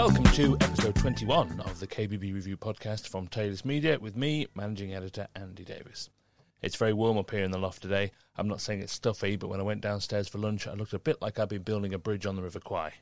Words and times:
Welcome 0.00 0.24
to 0.24 0.56
episode 0.62 0.94
21 0.94 1.60
of 1.60 1.78
the 1.78 1.86
KBB 1.86 2.32
Review 2.32 2.56
podcast 2.56 3.06
from 3.06 3.28
Taylist 3.28 3.66
Media 3.66 3.98
with 4.00 4.16
me, 4.16 4.46
managing 4.54 4.94
editor 4.94 5.28
Andy 5.36 5.62
Davies. 5.62 6.08
It's 6.62 6.76
very 6.76 6.94
warm 6.94 7.18
up 7.18 7.30
here 7.30 7.44
in 7.44 7.50
the 7.50 7.58
loft 7.58 7.82
today. 7.82 8.12
I'm 8.34 8.48
not 8.48 8.62
saying 8.62 8.80
it's 8.80 8.94
stuffy, 8.94 9.36
but 9.36 9.48
when 9.48 9.60
I 9.60 9.62
went 9.62 9.82
downstairs 9.82 10.26
for 10.26 10.38
lunch, 10.38 10.66
I 10.66 10.72
looked 10.72 10.94
a 10.94 10.98
bit 10.98 11.20
like 11.20 11.38
I'd 11.38 11.50
been 11.50 11.64
building 11.64 11.92
a 11.92 11.98
bridge 11.98 12.24
on 12.24 12.34
the 12.34 12.42
River 12.42 12.60
Kwai. 12.60 12.94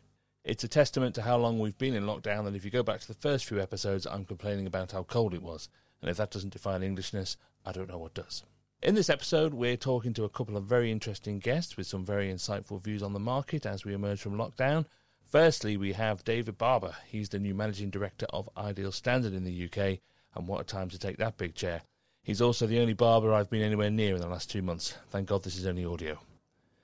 It's 0.43 0.65
a 0.65 0.69
testament 0.69 1.15
to 1.15 1.23
how 1.23 1.37
long 1.37 1.61
we've 1.61 1.79
been 1.79 1.95
in 1.95 2.03
lockdown 2.03 2.45
that 2.47 2.57
if 2.57 2.65
you 2.65 2.73
go 2.73 2.83
back 2.83 2.99
to 2.99 3.07
the 3.07 3.15
first 3.15 3.45
few 3.45 3.61
episodes, 3.61 4.05
I'm 4.05 4.25
complaining 4.25 4.67
about 4.67 4.91
how 4.91 5.05
cold 5.05 5.35
it 5.35 5.43
was. 5.43 5.69
And 6.03 6.11
if 6.11 6.17
that 6.17 6.33
doesn't 6.33 6.53
define 6.53 6.83
Englishness, 6.83 7.37
I 7.65 7.71
don't 7.71 7.89
know 7.89 7.99
what 7.99 8.15
does. 8.15 8.43
In 8.83 8.97
this 8.97 9.09
episode, 9.09 9.55
we're 9.55 9.77
talking 9.77 10.15
to 10.15 10.25
a 10.25 10.29
couple 10.29 10.57
of 10.57 10.65
very 10.65 10.91
interesting 10.91 11.39
guests 11.39 11.77
with 11.77 11.87
some 11.87 12.05
very 12.05 12.29
insightful 12.29 12.83
views 12.83 13.05
on 13.05 13.13
the 13.13 13.21
market 13.21 13.67
as 13.67 13.85
we 13.85 13.95
emerge 13.95 14.21
from 14.21 14.35
lockdown. 14.37 14.85
Firstly, 15.29 15.77
we 15.77 15.93
have 15.93 16.25
David 16.25 16.57
Barber. 16.57 16.97
He's 17.07 17.29
the 17.29 17.39
new 17.39 17.55
managing 17.55 17.91
director 17.91 18.25
of 18.31 18.49
Ideal 18.57 18.91
Standard 18.91 19.35
in 19.35 19.45
the 19.45 19.67
UK, 19.67 19.99
and 20.35 20.49
what 20.49 20.63
a 20.63 20.65
time 20.65 20.89
to 20.89 20.99
take 20.99 21.19
that 21.19 21.37
big 21.37 21.55
chair. 21.55 21.83
He's 22.23 22.41
also 22.41 22.67
the 22.67 22.81
only 22.81 22.95
barber 22.95 23.35
I've 23.35 23.51
been 23.51 23.61
anywhere 23.61 23.91
near 23.91 24.15
in 24.15 24.23
the 24.23 24.27
last 24.27 24.51
two 24.51 24.63
months. 24.63 24.95
Thank 25.11 25.29
God 25.29 25.43
this 25.43 25.59
is 25.59 25.67
only 25.67 25.85
audio. 25.85 26.19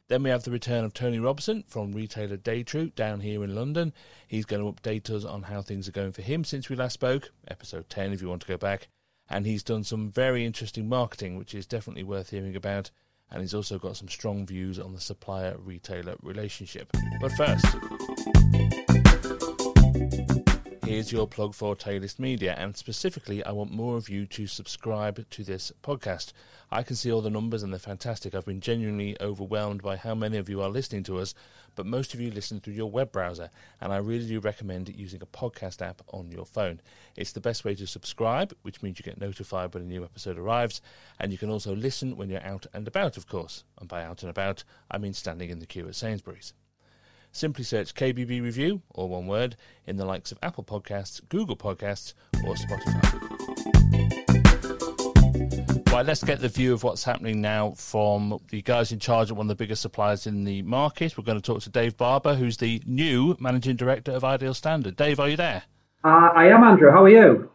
Then 0.09 0.23
we 0.23 0.29
have 0.29 0.43
the 0.43 0.51
return 0.51 0.85
of 0.85 0.93
Tony 0.93 1.19
Robson 1.19 1.65
from 1.66 1.93
retailer 1.93 2.37
Day 2.37 2.62
True 2.62 2.91
down 2.91 3.21
here 3.21 3.43
in 3.43 3.55
London. 3.55 3.95
He's 4.29 4.45
going 4.45 4.63
to 4.63 4.71
update 4.71 5.09
us 5.09 5.24
on 5.24 5.45
how 5.45 5.63
things 5.63 5.88
are 5.88 5.93
going 5.93 6.13
for 6.13 6.21
him 6.21 6.45
since 6.45 6.69
we 6.69 6.77
last 6.77 6.93
spoke, 6.93 7.30
episode 7.49 7.88
10 7.88 8.13
if 8.13 8.21
you 8.21 8.29
want 8.29 8.43
to 8.43 8.49
go 8.49 8.59
back. 8.59 8.88
And 9.30 9.47
he's 9.47 9.63
done 9.63 9.85
some 9.85 10.11
very 10.11 10.45
interesting 10.45 10.87
marketing, 10.87 11.38
which 11.38 11.55
is 11.55 11.65
definitely 11.65 12.05
worth 12.05 12.29
hearing 12.29 12.57
about. 12.57 12.91
And 13.34 13.43
he's 13.43 13.52
also 13.52 13.80
got 13.80 13.97
some 13.97 14.09
strong 14.09 14.47
views 14.47 14.79
on 14.79 14.93
the 14.95 15.01
supplier 15.01 15.56
retailer 15.59 16.15
relationship. 16.23 16.97
But 17.20 17.33
first, 17.33 17.66
here's 20.85 21.10
your 21.10 21.27
plug 21.27 21.54
for 21.54 21.74
Taylist 21.74 22.21
Media, 22.21 22.54
and 22.59 22.77
specifically, 22.77 23.43
I 23.43 23.52
want 23.52 23.73
more 23.73 23.96
of 23.96 24.09
you 24.09 24.27
to 24.27 24.46
subscribe 24.46 25.29
to 25.30 25.43
this 25.43 25.73
podcast. 25.82 26.32
I 26.71 26.82
can 26.82 26.96
see 26.96 27.10
all 27.10 27.23
the 27.23 27.30
numbers, 27.30 27.63
and 27.63 27.73
they're 27.73 27.79
fantastic. 27.79 28.35
I've 28.35 28.45
been 28.45 28.60
genuinely 28.60 29.16
overwhelmed 29.21 29.82
by 29.82 29.96
how 29.96 30.15
many 30.15 30.37
of 30.37 30.49
you 30.49 30.60
are 30.60 30.68
listening 30.68 31.02
to 31.05 31.18
us, 31.18 31.35
but 31.74 31.87
most 31.87 32.12
of 32.12 32.21
you 32.21 32.30
listen 32.30 32.60
through 32.60 32.74
your 32.74 32.90
web 32.90 33.12
browser, 33.12 33.51
and 33.80 33.93
I 33.93 33.96
really 33.96 34.27
do 34.27 34.40
recommend 34.40 34.88
using 34.90 35.23
a 35.23 35.27
podcast 35.27 35.80
app 35.80 36.02
on 36.09 36.30
your 36.30 36.45
phone. 36.45 36.80
It's 37.16 37.32
the 37.32 37.40
best 37.40 37.65
way 37.65 37.74
to 37.77 37.87
subscribe, 37.87 38.55
which 38.62 38.82
means 38.82 38.99
you 38.99 39.05
get 39.05 39.21
notified 39.21 39.73
when 39.73 39.85
a 39.85 39.87
new 39.87 40.05
episode 40.05 40.38
arrives, 40.38 40.82
and 41.18 41.32
you 41.32 41.38
can 41.38 41.51
also 41.51 41.74
listen 41.74 42.16
when 42.16 42.29
you're 42.29 42.45
out 42.45 42.66
and 42.74 42.87
about, 42.87 43.16
of 43.16 43.27
course. 43.27 43.65
And 43.79 43.88
by 43.88 44.05
out 44.05 44.23
and 44.23 44.30
about, 44.30 44.65
I 44.90 44.99
mean 44.99 45.15
standing 45.15 45.51
in 45.51 45.60
the 45.60 45.66
queue 45.66 45.88
at 45.88 45.95
Sainsbury's. 45.95 46.52
Simply 47.35 47.65
search 47.65 47.96
KBB 47.96 48.40
Review, 48.40 48.80
or 48.90 49.09
one 49.09 49.27
word, 49.27 49.57
in 49.88 49.96
the 49.96 50.04
likes 50.04 50.30
of 50.30 50.38
Apple 50.40 50.63
Podcasts, 50.63 51.21
Google 51.29 51.57
Podcasts, 51.57 52.15
or 52.46 52.54
Spotify. 52.54 53.35
Right, 55.93 56.07
let's 56.07 56.23
get 56.23 56.38
the 56.40 56.49
view 56.49 56.73
of 56.73 56.85
what's 56.85 57.02
happening 57.02 57.40
now 57.40 57.73
from 57.73 58.38
the 58.51 58.62
guys 58.62 58.93
in 58.93 59.01
charge 59.01 59.32
of 59.32 59.37
one 59.37 59.46
of 59.46 59.49
the 59.49 59.57
biggest 59.57 59.82
suppliers 59.82 60.29
in 60.29 60.45
the 60.45 60.62
market. 60.62 61.18
We're 61.18 61.24
going 61.24 61.40
to 61.40 61.43
talk 61.43 61.60
to 61.62 61.71
Dave 61.71 61.96
Barber, 61.96 62.37
who's 62.37 62.57
the 62.57 62.80
new 62.87 63.37
managing 63.40 63.74
director 63.74 64.12
of 64.12 64.22
Ideal 64.22 64.55
Standard. 64.55 64.94
Dave, 64.94 65.19
are 65.19 65.28
you 65.28 65.37
there? 65.37 65.65
Uh, 66.05 66.31
I 66.37 66.47
am, 66.50 66.62
Andrew. 66.62 66.93
How 66.93 67.03
are 67.03 67.10
you? 67.10 67.50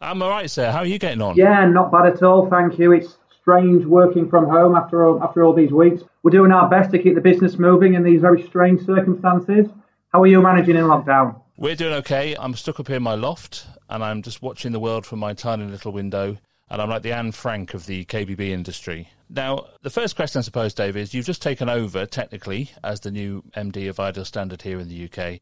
I'm 0.00 0.22
all 0.22 0.30
right, 0.30 0.48
sir. 0.48 0.70
How 0.70 0.78
are 0.78 0.86
you 0.86 1.00
getting 1.00 1.20
on? 1.20 1.34
Yeah, 1.34 1.66
not 1.66 1.90
bad 1.90 2.06
at 2.06 2.22
all. 2.22 2.48
Thank 2.48 2.78
you. 2.78 2.92
It's 2.92 3.16
strange 3.44 3.84
working 3.84 4.26
from 4.28 4.48
home 4.48 4.74
after 4.74 5.04
all, 5.04 5.22
after 5.22 5.44
all 5.44 5.52
these 5.52 5.70
weeks. 5.70 6.02
We're 6.22 6.30
doing 6.30 6.50
our 6.50 6.68
best 6.68 6.90
to 6.92 6.98
keep 6.98 7.14
the 7.14 7.20
business 7.20 7.58
moving 7.58 7.92
in 7.92 8.02
these 8.02 8.22
very 8.22 8.42
strange 8.42 8.84
circumstances. 8.86 9.66
How 10.12 10.22
are 10.22 10.26
you 10.26 10.40
managing 10.40 10.76
in 10.76 10.84
lockdown? 10.84 11.38
We're 11.58 11.76
doing 11.76 11.92
okay. 11.94 12.34
I'm 12.38 12.54
stuck 12.54 12.80
up 12.80 12.88
here 12.88 12.96
in 12.96 13.02
my 13.02 13.14
loft, 13.14 13.66
and 13.90 14.02
I'm 14.02 14.22
just 14.22 14.40
watching 14.40 14.72
the 14.72 14.80
world 14.80 15.04
from 15.04 15.18
my 15.18 15.34
tiny 15.34 15.66
little 15.66 15.92
window 15.92 16.38
and 16.70 16.80
I'm 16.80 16.90
like 16.90 17.02
the 17.02 17.12
Anne 17.12 17.32
Frank 17.32 17.74
of 17.74 17.86
the 17.86 18.04
KBB 18.06 18.48
industry. 18.48 19.10
Now, 19.28 19.66
the 19.82 19.90
first 19.90 20.16
question, 20.16 20.38
I 20.38 20.42
suppose, 20.42 20.74
Dave, 20.74 20.96
is 20.96 21.14
you've 21.14 21.26
just 21.26 21.42
taken 21.42 21.68
over 21.68 22.06
technically 22.06 22.70
as 22.82 23.00
the 23.00 23.10
new 23.10 23.44
MD 23.56 23.88
of 23.88 24.00
Ideal 24.00 24.24
Standard 24.24 24.62
here 24.62 24.78
in 24.78 24.88
the 24.88 25.04
UK. 25.04 25.40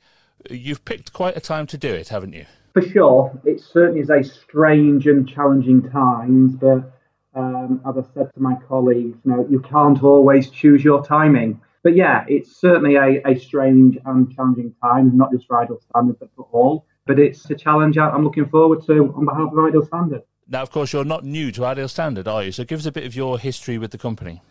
You've 0.50 0.84
picked 0.84 1.12
quite 1.12 1.36
a 1.36 1.40
time 1.40 1.66
to 1.68 1.78
do 1.78 1.92
it, 1.92 2.08
haven't 2.08 2.32
you? 2.32 2.46
For 2.72 2.82
sure. 2.82 3.40
It 3.44 3.60
certainly 3.60 4.00
is 4.00 4.10
a 4.10 4.22
strange 4.22 5.06
and 5.06 5.28
challenging 5.28 5.88
times, 5.90 6.54
but 6.56 6.92
um, 7.34 7.80
as 7.88 7.96
I 7.96 8.02
said 8.14 8.32
to 8.34 8.40
my 8.40 8.54
colleagues, 8.68 9.18
you 9.24 9.32
know, 9.32 9.46
you 9.48 9.60
can't 9.60 10.02
always 10.02 10.50
choose 10.50 10.84
your 10.84 11.04
timing. 11.04 11.60
But 11.82 11.96
yeah, 11.96 12.24
it's 12.28 12.60
certainly 12.60 12.96
a, 12.96 13.22
a 13.26 13.38
strange 13.38 13.98
and 14.04 14.32
challenging 14.34 14.74
time, 14.82 15.16
not 15.16 15.32
just 15.32 15.46
for 15.46 15.60
Ideal 15.60 15.80
Standard, 15.90 16.18
but 16.20 16.30
for 16.36 16.46
all. 16.52 16.86
But 17.06 17.18
it's 17.18 17.50
a 17.50 17.54
challenge 17.54 17.98
I'm 17.98 18.22
looking 18.22 18.48
forward 18.48 18.84
to 18.86 19.12
on 19.16 19.24
behalf 19.24 19.52
of 19.52 19.58
Ideal 19.58 19.84
Standard. 19.84 20.22
Now, 20.48 20.62
of 20.62 20.70
course, 20.70 20.92
you're 20.92 21.04
not 21.04 21.24
new 21.24 21.50
to 21.52 21.64
Ideal 21.64 21.88
Standard, 21.88 22.28
are 22.28 22.44
you? 22.44 22.52
So 22.52 22.64
give 22.64 22.78
us 22.78 22.86
a 22.86 22.92
bit 22.92 23.04
of 23.04 23.16
your 23.16 23.38
history 23.38 23.78
with 23.78 23.90
the 23.90 23.98
company. 23.98 24.42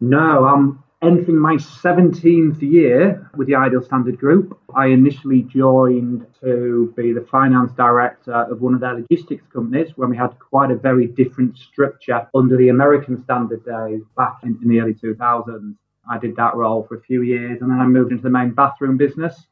No, 0.00 0.44
I'm 0.46 0.82
entering 1.02 1.38
my 1.38 1.54
17th 1.54 2.60
year 2.60 3.30
with 3.34 3.48
the 3.48 3.54
Ideal 3.54 3.82
Standard 3.82 4.18
Group. 4.18 4.58
I 4.74 4.86
initially 4.86 5.42
joined 5.42 6.26
to 6.42 6.92
be 6.96 7.12
the 7.12 7.26
finance 7.30 7.72
director 7.72 8.34
of 8.34 8.60
one 8.60 8.74
of 8.74 8.80
their 8.80 8.94
logistics 8.94 9.44
companies 9.52 9.96
when 9.96 10.10
we 10.10 10.16
had 10.16 10.38
quite 10.38 10.70
a 10.70 10.76
very 10.76 11.06
different 11.06 11.56
structure 11.56 12.28
under 12.34 12.56
the 12.56 12.68
American 12.68 13.22
Standard 13.22 13.64
days 13.64 14.02
back 14.16 14.38
in, 14.42 14.58
in 14.62 14.68
the 14.68 14.80
early 14.80 14.94
2000s. 14.94 15.74
I 16.10 16.18
did 16.18 16.36
that 16.36 16.54
role 16.54 16.84
for 16.86 16.96
a 16.96 17.00
few 17.00 17.22
years 17.22 17.62
and 17.62 17.70
then 17.70 17.80
I 17.80 17.86
moved 17.86 18.12
into 18.12 18.22
the 18.22 18.30
main 18.30 18.50
bathroom 18.50 18.96
business. 18.96 19.46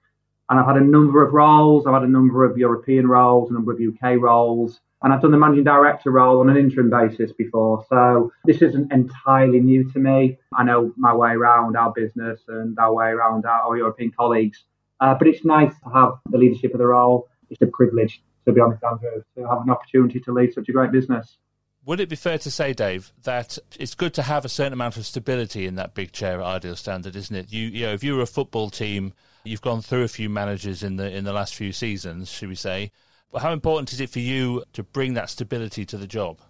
And 0.50 0.58
I've 0.58 0.66
had 0.66 0.76
a 0.76 0.84
number 0.84 1.22
of 1.22 1.34
roles. 1.34 1.86
I've 1.86 1.94
had 1.94 2.04
a 2.04 2.08
number 2.08 2.44
of 2.44 2.56
European 2.56 3.06
roles, 3.06 3.50
a 3.50 3.54
number 3.54 3.72
of 3.72 3.80
UK 3.80 4.18
roles 4.18 4.80
and 5.02 5.12
I've 5.12 5.22
done 5.22 5.30
the 5.30 5.38
managing 5.38 5.64
director 5.64 6.10
role 6.10 6.40
on 6.40 6.50
an 6.50 6.56
interim 6.56 6.90
basis 6.90 7.32
before. 7.32 7.84
So 7.88 8.32
this 8.44 8.62
isn't 8.62 8.92
entirely 8.92 9.60
new 9.60 9.90
to 9.92 9.98
me. 9.98 10.38
I 10.56 10.64
know 10.64 10.92
my 10.96 11.14
way 11.14 11.30
around 11.30 11.76
our 11.76 11.92
business 11.92 12.40
and 12.48 12.76
our 12.78 12.92
way 12.92 13.06
around 13.06 13.46
our, 13.46 13.62
our 13.62 13.76
European 13.76 14.10
colleagues. 14.10 14.64
Uh, 15.00 15.14
but 15.14 15.28
it's 15.28 15.44
nice 15.44 15.72
to 15.84 15.90
have 15.90 16.14
the 16.30 16.38
leadership 16.38 16.74
of 16.74 16.78
the 16.78 16.86
role. 16.86 17.28
It's 17.50 17.62
a 17.62 17.66
privilege, 17.66 18.20
to 18.46 18.52
be 18.52 18.60
honest, 18.60 18.82
Andrew, 18.82 19.22
to 19.36 19.48
have 19.48 19.62
an 19.62 19.70
opportunity 19.70 20.18
to 20.20 20.32
lead 20.32 20.52
such 20.52 20.68
a 20.68 20.72
great 20.72 20.90
business. 20.90 21.38
Would 21.86 22.00
it 22.00 22.08
be 22.08 22.16
fair 22.16 22.36
to 22.38 22.50
say, 22.50 22.74
Dave, 22.74 23.12
that 23.22 23.56
it's 23.78 23.94
good 23.94 24.12
to 24.14 24.22
have 24.22 24.44
a 24.44 24.48
certain 24.48 24.72
amount 24.72 24.96
of 24.96 25.06
stability 25.06 25.64
in 25.64 25.76
that 25.76 25.94
big 25.94 26.12
chair 26.12 26.40
at 26.40 26.46
Ideal 26.46 26.76
Standard, 26.76 27.14
isn't 27.14 27.34
it? 27.34 27.52
You, 27.52 27.68
you 27.68 27.86
know, 27.86 27.92
if 27.92 28.02
you 28.02 28.16
were 28.16 28.22
a 28.22 28.26
football 28.26 28.68
team, 28.68 29.14
you've 29.44 29.62
gone 29.62 29.80
through 29.80 30.02
a 30.02 30.08
few 30.08 30.28
managers 30.28 30.82
in 30.82 30.96
the 30.96 31.10
in 31.10 31.24
the 31.24 31.32
last 31.32 31.54
few 31.54 31.72
seasons, 31.72 32.28
should 32.28 32.48
we 32.48 32.56
say? 32.56 32.90
How 33.36 33.52
important 33.52 33.92
is 33.92 34.00
it 34.00 34.08
for 34.08 34.20
you 34.20 34.64
to 34.72 34.82
bring 34.82 35.14
that 35.14 35.28
stability 35.28 35.84
to 35.86 35.98
the 35.98 36.06
job? 36.06 36.40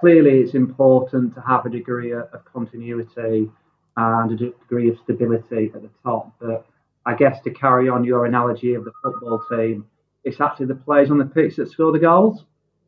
Clearly, 0.00 0.40
it's 0.40 0.54
important 0.54 1.34
to 1.34 1.40
have 1.42 1.66
a 1.66 1.70
degree 1.70 2.12
of 2.12 2.28
continuity 2.50 3.50
and 3.96 4.32
a 4.32 4.36
degree 4.36 4.88
of 4.88 4.98
stability 5.04 5.70
at 5.74 5.82
the 5.82 5.90
top. 6.02 6.34
But 6.40 6.66
I 7.04 7.14
guess 7.14 7.42
to 7.42 7.50
carry 7.50 7.88
on 7.88 8.04
your 8.04 8.24
analogy 8.24 8.74
of 8.74 8.84
the 8.84 8.92
football 9.02 9.42
team, 9.50 9.86
it's 10.24 10.40
actually 10.40 10.66
the 10.66 10.74
players 10.74 11.10
on 11.10 11.18
the 11.18 11.26
pitch 11.26 11.56
that 11.56 11.70
score 11.70 11.92
the 11.92 11.98
goals. 11.98 12.44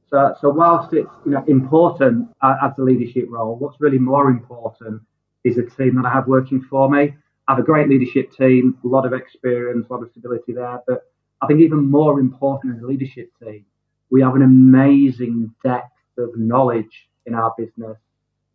So, 0.08 0.34
so 0.40 0.50
whilst 0.50 0.94
it's 0.94 1.10
you 1.26 1.32
know 1.32 1.44
important 1.46 2.28
as 2.42 2.72
a 2.78 2.82
leadership 2.82 3.26
role, 3.28 3.56
what's 3.56 3.80
really 3.80 3.98
more 3.98 4.30
important 4.30 5.02
is 5.44 5.58
a 5.58 5.62
team 5.62 5.96
that 5.96 6.06
I 6.06 6.12
have 6.12 6.26
working 6.26 6.62
for 6.62 6.88
me. 6.88 7.14
I 7.48 7.52
have 7.52 7.58
a 7.58 7.62
great 7.62 7.88
leadership 7.88 8.32
team, 8.32 8.78
a 8.82 8.88
lot 8.88 9.04
of 9.04 9.12
experience, 9.12 9.86
a 9.88 9.92
lot 9.92 10.02
of 10.02 10.10
stability 10.10 10.52
there, 10.52 10.80
but 10.86 11.02
I 11.42 11.46
think 11.46 11.60
even 11.60 11.90
more 11.90 12.18
important 12.20 12.76
as 12.76 12.82
a 12.82 12.86
leadership 12.86 13.30
team, 13.42 13.64
we 14.10 14.22
have 14.22 14.34
an 14.34 14.42
amazing 14.42 15.52
depth 15.64 15.92
of 16.18 16.36
knowledge 16.36 17.08
in 17.26 17.34
our 17.34 17.54
business, 17.58 17.98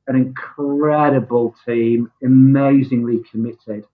an 0.08 0.16
incredible 0.16 1.56
team, 1.66 2.12
amazingly 2.24 3.22
committed, 3.30 3.86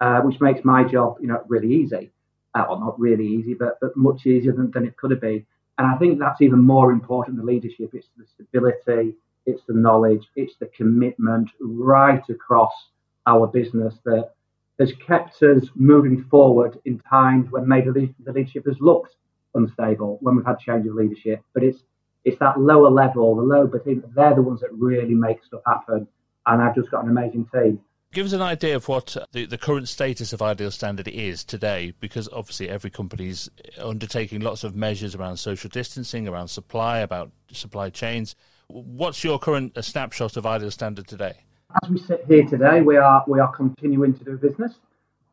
uh, 0.00 0.20
which 0.20 0.40
makes 0.40 0.64
my 0.64 0.84
job, 0.84 1.16
you 1.20 1.26
know, 1.26 1.42
really 1.48 1.72
easy. 1.72 2.10
Uh, 2.54 2.64
well, 2.68 2.80
not 2.80 3.00
really 3.00 3.26
easy, 3.26 3.54
but, 3.54 3.78
but 3.80 3.96
much 3.96 4.26
easier 4.26 4.52
than, 4.52 4.70
than 4.70 4.86
it 4.86 4.96
could 4.96 5.10
have 5.10 5.20
been. 5.20 5.44
And 5.78 5.86
I 5.86 5.96
think 5.98 6.18
that's 6.18 6.40
even 6.40 6.62
more 6.62 6.92
important 6.92 7.36
than 7.36 7.46
leadership. 7.46 7.90
It's 7.92 8.08
the 8.16 8.24
stability, 8.34 9.14
it's 9.44 9.62
the 9.66 9.74
knowledge, 9.74 10.26
it's 10.36 10.54
the 10.58 10.66
commitment 10.66 11.50
right 11.60 12.22
across 12.30 12.72
our 13.26 13.46
business 13.46 13.94
that 14.04 14.30
has 14.78 14.92
kept 15.06 15.42
us 15.42 15.68
moving 15.74 16.24
forward 16.24 16.78
in 16.84 16.98
times 17.00 17.50
when 17.50 17.66
maybe 17.66 18.14
the 18.24 18.32
leadership 18.32 18.66
has 18.66 18.76
looked 18.80 19.16
unstable, 19.54 20.18
when 20.20 20.36
we've 20.36 20.46
had 20.46 20.58
change 20.58 20.86
of 20.86 20.94
leadership. 20.94 21.42
But 21.54 21.62
it's 21.62 21.82
it's 22.24 22.38
that 22.40 22.58
lower 22.58 22.90
level, 22.90 23.36
the 23.36 23.42
low, 23.42 23.66
but 23.66 23.84
they're 23.84 24.34
the 24.34 24.42
ones 24.42 24.60
that 24.60 24.72
really 24.72 25.14
make 25.14 25.44
stuff 25.44 25.60
happen. 25.64 26.08
And 26.46 26.60
I've 26.60 26.74
just 26.74 26.90
got 26.90 27.04
an 27.04 27.10
amazing 27.10 27.46
team. 27.54 27.80
Give 28.12 28.26
us 28.26 28.32
an 28.32 28.42
idea 28.42 28.76
of 28.76 28.88
what 28.88 29.16
the, 29.32 29.46
the 29.46 29.58
current 29.58 29.88
status 29.88 30.32
of 30.32 30.40
Ideal 30.40 30.70
Standard 30.70 31.06
is 31.06 31.44
today, 31.44 31.92
because 32.00 32.28
obviously 32.32 32.68
every 32.68 32.90
company's 32.90 33.48
undertaking 33.78 34.40
lots 34.40 34.64
of 34.64 34.74
measures 34.74 35.14
around 35.14 35.36
social 35.36 35.68
distancing, 35.68 36.26
around 36.26 36.48
supply, 36.48 36.98
about 36.98 37.30
supply 37.52 37.90
chains. 37.90 38.34
What's 38.68 39.22
your 39.22 39.38
current 39.38 39.76
snapshot 39.84 40.36
of 40.36 40.46
Ideal 40.46 40.70
Standard 40.70 41.06
today? 41.06 41.45
As 41.82 41.90
we 41.90 41.98
sit 41.98 42.24
here 42.26 42.44
today, 42.46 42.80
we 42.82 42.96
are 42.96 43.24
we 43.26 43.40
are 43.40 43.52
continuing 43.52 44.14
to 44.14 44.24
do 44.24 44.36
business. 44.38 44.74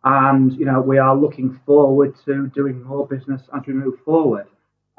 and 0.03 0.53
you 0.53 0.65
know 0.65 0.81
we 0.81 0.97
are 0.97 1.15
looking 1.15 1.59
forward 1.65 2.13
to 2.25 2.47
doing 2.55 2.83
more 2.83 3.07
business 3.07 3.41
as 3.55 3.61
we 3.67 3.73
move 3.73 3.99
forward. 4.05 4.47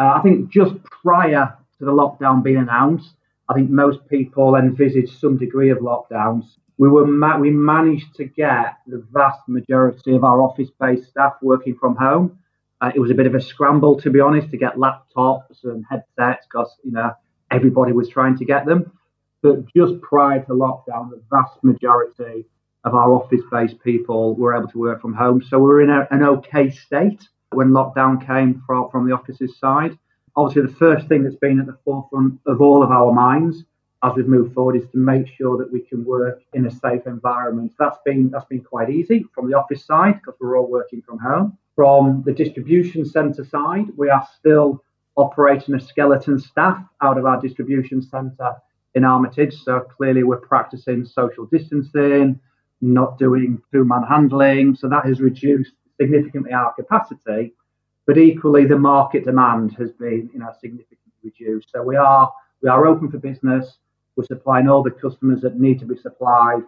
Uh, 0.01 0.13
I 0.17 0.21
think 0.23 0.51
just 0.51 0.75
prior 1.03 1.57
to 1.79 1.85
the 1.85 1.93
lockdown 1.93 2.43
being 2.43 2.57
announced, 2.59 3.15
I 3.49 3.55
think 3.55 3.71
most 3.71 4.01
people 4.09 4.57
envisaged 4.57 5.19
some 5.21 5.37
degree 5.37 5.71
of 5.71 5.79
lockdowns. 5.79 6.45
We 6.79 6.89
were 6.89 7.07
ma- 7.07 7.39
we 7.39 7.51
managed 7.51 8.15
to 8.17 8.25
get 8.25 8.77
the 8.87 9.05
vast 9.13 9.41
majority 9.49 10.17
of 10.17 10.25
our 10.25 10.41
office-based 10.43 11.09
staff 11.11 11.35
working 11.43 11.77
from 11.77 11.97
home. 11.97 12.39
Uh, 12.81 12.93
it 12.95 13.01
was 13.01 13.11
a 13.11 13.15
bit 13.15 13.27
of 13.27 13.35
a 13.35 13.41
scramble, 13.41 14.01
to 14.01 14.11
be 14.11 14.21
honest, 14.21 14.51
to 14.51 14.57
get 14.57 14.77
laptops 14.77 15.65
and 15.65 15.85
headsets 15.91 16.47
because 16.47 16.71
you 16.85 16.93
know 16.93 17.13
everybody 17.51 17.93
was 17.93 18.09
trying 18.09 18.37
to 18.39 18.45
get 18.45 18.67
them. 18.67 18.91
But 19.45 19.67
just 19.77 20.01
prior 20.01 20.43
to 20.45 20.53
lockdown, 20.53 21.11
the 21.11 21.21
vast 21.31 21.63
majority 21.63 22.47
of 22.85 22.95
our 22.95 23.13
office-based 23.13 23.79
people 23.85 24.35
were 24.37 24.57
able 24.57 24.69
to 24.69 24.79
work 24.79 25.03
from 25.03 25.13
home, 25.13 25.43
so 25.43 25.59
we 25.59 25.65
we're 25.65 25.83
in 25.83 25.91
a, 25.91 26.09
an 26.11 26.23
okay 26.23 26.71
state 26.71 27.29
when 27.51 27.69
lockdown 27.69 28.27
came 28.27 28.63
from 28.67 28.89
from 28.91 29.07
the 29.07 29.15
office's 29.15 29.59
side. 29.59 29.99
Obviously, 30.35 30.63
the 30.63 30.79
first 30.79 31.09
thing 31.09 31.23
that's 31.23 31.37
been 31.37 31.61
at 31.61 31.67
the 31.67 31.77
forefront 31.85 32.41
of 32.47 32.63
all 32.63 32.83
of 32.83 32.91
our 32.91 33.13
minds 33.13 33.65
as 34.03 34.15
we've 34.17 34.29
moved 34.29 34.55
forward 34.55 34.77
is 34.77 34.89
to 34.93 34.97
make 34.97 35.29
sure 35.29 35.59
that 35.59 35.71
we 35.71 35.81
can 35.81 36.07
work 36.07 36.41
in 36.55 36.65
a 36.65 36.71
safe 36.71 37.07
environment. 37.07 37.71
That's 37.79 37.99
been 38.03 38.31
that's 38.31 38.47
been 38.47 38.65
quite 38.65 38.89
easy 38.89 39.27
from 39.35 39.51
the 39.51 39.59
office 39.59 39.85
side 39.85 40.15
because 40.15 40.37
we're 40.41 40.57
all 40.57 40.71
working 40.71 41.03
from 41.03 41.19
home. 41.19 41.59
From 41.77 42.23
the 42.25 42.33
distribution 42.33 43.05
centre 43.05 43.45
side, 43.45 43.89
we 43.95 44.09
are 44.09 44.27
still 44.39 44.83
operating 45.17 45.75
a 45.75 45.81
skeleton 45.81 46.39
staff 46.39 46.83
out 47.03 47.19
of 47.19 47.27
our 47.27 47.39
distribution 47.39 48.01
centre 48.01 48.55
in 48.95 49.05
Armitage. 49.05 49.55
So 49.63 49.81
clearly, 49.81 50.23
we're 50.23 50.37
practicing 50.37 51.05
social 51.05 51.47
distancing, 51.47 52.39
not 52.81 53.19
doing 53.19 53.61
two-man 53.73 54.03
handling. 54.03 54.75
So 54.75 54.89
that 54.89 55.05
has 55.07 55.21
reduced 55.21 55.73
significantly 56.01 56.53
our 56.53 56.73
capacity. 56.75 57.55
But 58.07 58.19
equally, 58.19 58.67
the 58.67 58.79
market 58.79 59.25
demand 59.25 59.73
has 59.79 59.93
been, 59.93 60.31
you 60.33 60.41
know, 60.41 60.53
significantly 60.61 60.99
reduced. 61.23 61.71
So 61.73 61.83
we 61.83 61.97
are 61.97 62.31
we 62.63 62.69
are 62.69 62.87
open 62.87 63.11
for 63.11 63.19
business. 63.19 63.79
We're 64.17 64.25
supplying 64.25 64.69
all 64.69 64.83
the 64.83 64.91
customers 64.91 65.41
that 65.41 65.59
need 65.59 65.81
to 65.81 65.87
be 65.87 65.97
supplied, 65.97 66.63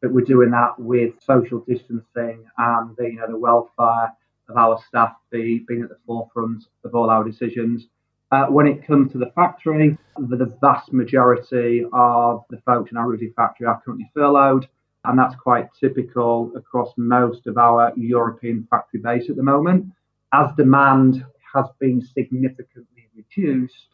but 0.00 0.12
we're 0.12 0.24
doing 0.24 0.50
that 0.52 0.78
with 0.78 1.14
social 1.20 1.60
distancing 1.60 2.44
and 2.58 2.96
the, 2.96 3.04
you 3.04 3.16
know 3.16 3.26
the 3.26 3.36
welfare 3.36 4.12
of 4.48 4.56
our 4.56 4.78
staff 4.86 5.16
be, 5.30 5.64
being 5.66 5.82
at 5.82 5.88
the 5.88 5.98
forefront 6.06 6.64
of 6.84 6.94
all 6.94 7.10
our 7.10 7.24
decisions. 7.24 7.88
Uh, 8.32 8.46
when 8.46 8.66
it 8.66 8.86
comes 8.86 9.12
to 9.12 9.18
the 9.18 9.30
factory, 9.34 9.96
the, 10.16 10.36
the, 10.36 10.56
vast 10.62 10.90
majority 10.90 11.84
of 11.92 12.42
the 12.48 12.56
folks 12.64 12.90
in 12.90 12.96
our 12.96 13.06
Rudy 13.06 13.30
factory 13.36 13.66
are 13.66 13.82
currently 13.84 14.10
furloughed, 14.14 14.66
and 15.04 15.18
that's 15.18 15.34
quite 15.34 15.68
typical 15.78 16.50
across 16.56 16.94
most 16.96 17.46
of 17.46 17.58
our 17.58 17.92
European 17.94 18.66
factory 18.70 19.00
base 19.00 19.28
at 19.28 19.36
the 19.36 19.42
moment. 19.42 19.84
As 20.32 20.46
demand 20.56 21.22
has 21.54 21.66
been 21.78 22.00
significantly 22.00 23.10
reduced, 23.14 23.88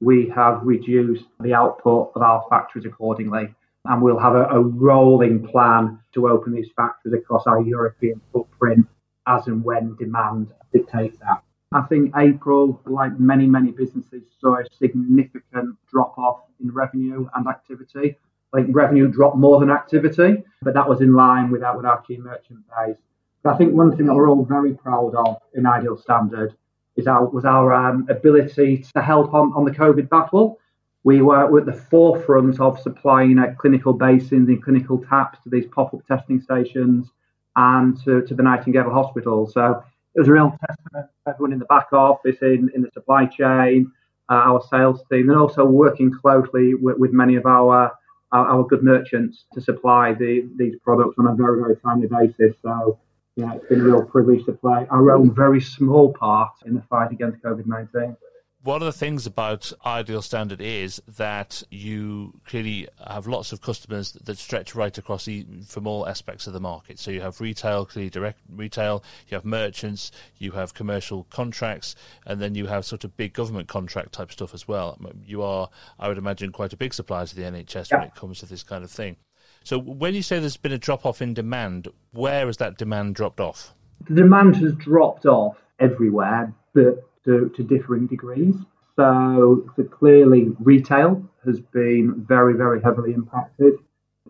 we 0.00 0.28
have 0.34 0.60
reduced 0.64 1.26
the 1.38 1.54
output 1.54 2.10
of 2.16 2.22
our 2.22 2.44
factories 2.50 2.84
accordingly. 2.84 3.54
And 3.84 4.02
we'll 4.02 4.18
have 4.18 4.34
a, 4.34 4.44
a, 4.46 4.60
rolling 4.60 5.46
plan 5.46 6.00
to 6.14 6.28
open 6.28 6.52
these 6.52 6.68
factories 6.76 7.14
across 7.14 7.46
our 7.46 7.62
European 7.62 8.20
footprint 8.32 8.86
as 9.28 9.46
and 9.46 9.62
when 9.62 9.94
demand 9.94 10.52
dictates 10.72 11.16
that. 11.20 11.42
I 11.72 11.82
think 11.82 12.14
April, 12.16 12.80
like 12.86 13.18
many, 13.20 13.46
many 13.46 13.72
businesses, 13.72 14.22
saw 14.40 14.56
a 14.56 14.64
significant 14.78 15.76
drop 15.90 16.16
off 16.18 16.40
in 16.60 16.72
revenue 16.72 17.28
and 17.34 17.46
activity. 17.46 18.16
Think 18.54 18.74
revenue 18.74 19.08
dropped 19.08 19.36
more 19.36 19.60
than 19.60 19.70
activity, 19.70 20.42
but 20.62 20.72
that 20.72 20.88
was 20.88 21.02
in 21.02 21.12
line 21.12 21.50
with 21.50 21.62
our, 21.62 21.76
with 21.76 21.84
our 21.84 22.00
key 22.00 22.16
merchant 22.16 22.60
base. 22.70 22.96
But 23.42 23.54
I 23.54 23.58
think 23.58 23.74
one 23.74 23.94
thing 23.94 24.06
that 24.06 24.14
we're 24.14 24.30
all 24.30 24.44
very 24.44 24.72
proud 24.72 25.14
of 25.14 25.36
in 25.54 25.66
Ideal 25.66 25.98
Standard 25.98 26.56
is 26.96 27.06
our 27.06 27.26
was 27.26 27.44
our 27.44 27.72
um, 27.74 28.06
ability 28.08 28.84
to 28.94 29.02
help 29.02 29.34
on, 29.34 29.52
on 29.54 29.64
the 29.66 29.70
COVID 29.70 30.08
battle. 30.08 30.58
We 31.04 31.20
were 31.20 31.58
at 31.58 31.66
the 31.66 31.72
forefront 31.72 32.58
of 32.58 32.80
supplying 32.80 33.38
clinical 33.58 33.92
basins 33.92 34.48
and 34.48 34.62
clinical 34.62 34.98
taps 35.04 35.38
to 35.44 35.50
these 35.50 35.66
pop-up 35.66 36.06
testing 36.06 36.40
stations 36.40 37.10
and 37.54 38.02
to, 38.04 38.22
to 38.22 38.34
the 38.34 38.42
Nightingale 38.42 38.90
Hospital. 38.90 39.46
So 39.46 39.82
it 40.14 40.20
was 40.20 40.28
a 40.28 40.32
real 40.32 40.56
testament 40.66 41.06
to 41.26 41.30
everyone 41.32 41.52
in 41.52 41.58
the 41.58 41.64
back 41.66 41.92
office, 41.92 42.36
in, 42.42 42.70
in 42.74 42.82
the 42.82 42.90
supply 42.92 43.26
chain, 43.26 43.90
uh, 44.30 44.34
our 44.34 44.62
sales 44.70 45.02
team, 45.10 45.30
and 45.30 45.38
also 45.38 45.64
working 45.64 46.12
closely 46.12 46.74
with, 46.74 46.98
with 46.98 47.12
many 47.12 47.36
of 47.36 47.46
our, 47.46 47.92
our, 48.32 48.46
our 48.46 48.64
good 48.64 48.82
merchants 48.82 49.44
to 49.54 49.60
supply 49.60 50.12
the, 50.12 50.48
these 50.56 50.74
products 50.82 51.14
on 51.18 51.26
a 51.26 51.34
very 51.34 51.60
very 51.60 51.76
timely 51.76 52.08
basis. 52.08 52.54
So 52.62 52.98
yeah, 53.36 53.54
it's 53.54 53.66
been 53.66 53.80
a 53.80 53.84
real 53.84 54.04
privilege 54.04 54.44
to 54.46 54.52
play 54.52 54.86
our 54.90 55.12
own 55.12 55.32
very 55.34 55.60
small 55.60 56.12
part 56.12 56.52
in 56.66 56.74
the 56.74 56.82
fight 56.82 57.12
against 57.12 57.42
COVID 57.42 57.66
19. 57.66 58.16
One 58.64 58.82
of 58.82 58.86
the 58.86 58.92
things 58.92 59.24
about 59.24 59.72
Ideal 59.86 60.20
Standard 60.20 60.60
is 60.60 61.00
that 61.16 61.62
you 61.70 62.40
clearly 62.44 62.88
have 63.06 63.28
lots 63.28 63.52
of 63.52 63.60
customers 63.60 64.12
that 64.12 64.36
stretch 64.36 64.74
right 64.74 64.98
across 64.98 65.26
the, 65.26 65.46
from 65.64 65.86
all 65.86 66.08
aspects 66.08 66.48
of 66.48 66.54
the 66.54 66.60
market. 66.60 66.98
So 66.98 67.12
you 67.12 67.20
have 67.20 67.40
retail, 67.40 67.86
clearly 67.86 68.10
direct 68.10 68.40
retail, 68.50 69.04
you 69.28 69.36
have 69.36 69.44
merchants, 69.44 70.10
you 70.38 70.50
have 70.52 70.74
commercial 70.74 71.24
contracts, 71.30 71.94
and 72.26 72.40
then 72.40 72.56
you 72.56 72.66
have 72.66 72.84
sort 72.84 73.04
of 73.04 73.16
big 73.16 73.32
government 73.32 73.68
contract 73.68 74.12
type 74.12 74.32
stuff 74.32 74.52
as 74.52 74.66
well. 74.66 74.98
You 75.24 75.42
are, 75.42 75.70
I 75.96 76.08
would 76.08 76.18
imagine, 76.18 76.50
quite 76.50 76.72
a 76.72 76.76
big 76.76 76.92
supplier 76.92 77.26
to 77.26 77.36
the 77.36 77.42
NHS 77.42 77.92
yeah. 77.92 77.98
when 77.98 78.08
it 78.08 78.16
comes 78.16 78.40
to 78.40 78.46
this 78.46 78.64
kind 78.64 78.82
of 78.82 78.90
thing. 78.90 79.16
So 79.62 79.78
when 79.78 80.14
you 80.14 80.22
say 80.22 80.40
there's 80.40 80.56
been 80.56 80.72
a 80.72 80.78
drop 80.78 81.06
off 81.06 81.22
in 81.22 81.32
demand, 81.32 81.86
where 82.10 82.46
has 82.46 82.56
that 82.56 82.76
demand 82.76 83.14
dropped 83.14 83.38
off? 83.38 83.72
The 84.08 84.16
demand 84.16 84.56
has 84.56 84.72
dropped 84.74 85.26
off 85.26 85.56
everywhere, 85.78 86.52
but 86.74 87.07
to, 87.24 87.50
to 87.56 87.62
differing 87.62 88.06
degrees. 88.06 88.54
So, 88.96 89.70
so 89.76 89.84
clearly, 89.84 90.52
retail 90.58 91.22
has 91.44 91.60
been 91.60 92.24
very, 92.26 92.54
very 92.54 92.82
heavily 92.82 93.12
impacted. 93.12 93.74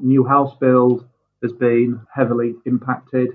New 0.01 0.25
house 0.25 0.55
build 0.61 1.07
has 1.43 1.53
been 1.53 2.01
heavily 2.15 2.55
impacted. 2.67 3.31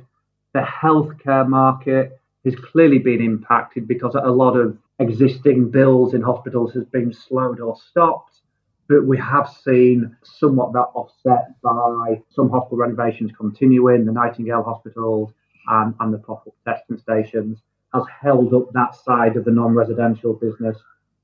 The 0.54 0.62
healthcare 0.62 1.48
market 1.48 2.20
has 2.46 2.56
clearly 2.56 3.00
been 3.00 3.22
impacted 3.22 3.88
because 3.88 4.16
a 4.16 4.30
lot 4.30 4.56
of 4.56 4.78
existing 5.00 5.72
bills 5.72 6.14
in 6.14 6.22
hospitals 6.22 6.74
has 6.74 6.86
been 6.86 7.12
slowed 7.12 7.60
or 7.60 7.76
stopped 7.76 8.42
but 8.88 9.06
we 9.06 9.18
have 9.18 9.50
seen 9.64 10.16
somewhat 10.24 10.74
that 10.74 10.88
offset 10.94 11.60
by 11.62 12.22
some 12.30 12.50
hospital 12.50 12.78
renovations 12.78 13.32
continuing, 13.38 14.06
the 14.06 14.12
Nightingale 14.12 14.64
hospitals 14.64 15.32
and, 15.68 15.96
and 16.00 16.14
the 16.14 16.18
pop-up 16.18 16.54
testing 16.66 16.98
stations 16.98 17.60
has 17.94 18.04
held 18.22 18.54
up 18.54 18.72
that 18.74 18.96
side 18.96 19.36
of 19.36 19.46
the 19.46 19.52
non-residential 19.52 20.34
business 20.34 20.78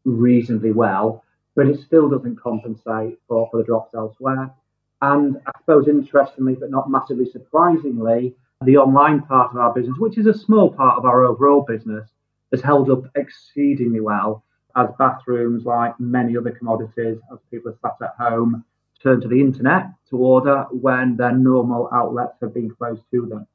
reasonably 0.05 0.71
well, 0.71 1.23
but 1.55 1.67
it 1.67 1.79
still 1.79 2.09
doesn't 2.09 2.39
compensate 2.39 3.19
for, 3.27 3.47
for 3.51 3.57
the 3.57 3.63
drops 3.63 3.93
elsewhere. 3.93 4.51
And 5.01 5.38
I 5.45 5.51
suppose 5.59 5.88
interestingly, 5.88 6.55
but 6.55 6.71
not 6.71 6.89
massively 6.89 7.29
surprisingly, 7.29 8.35
the 8.63 8.77
online 8.77 9.21
part 9.21 9.51
of 9.51 9.57
our 9.57 9.73
business, 9.73 9.97
which 9.97 10.17
is 10.17 10.27
a 10.27 10.33
small 10.33 10.71
part 10.71 10.97
of 10.97 11.05
our 11.05 11.25
overall 11.25 11.61
business, 11.61 12.09
has 12.51 12.61
held 12.61 12.89
up 12.89 13.03
exceedingly 13.15 14.01
well 14.01 14.43
as 14.75 14.89
bathrooms, 14.97 15.65
like 15.65 15.99
many 15.99 16.38
other 16.38 16.51
commodities, 16.51 17.17
as 17.31 17.39
people 17.49 17.71
are 17.71 17.77
sat 17.81 17.95
at 18.01 18.15
home, 18.17 18.63
turn 19.01 19.21
to 19.21 19.27
the 19.27 19.39
internet 19.39 19.88
to 20.09 20.17
order 20.17 20.65
when 20.71 21.15
their 21.15 21.31
normal 21.31 21.89
outlets 21.93 22.35
have 22.41 22.53
been 22.53 22.69
closed 22.69 23.01
to 23.11 23.25
them. 23.25 23.47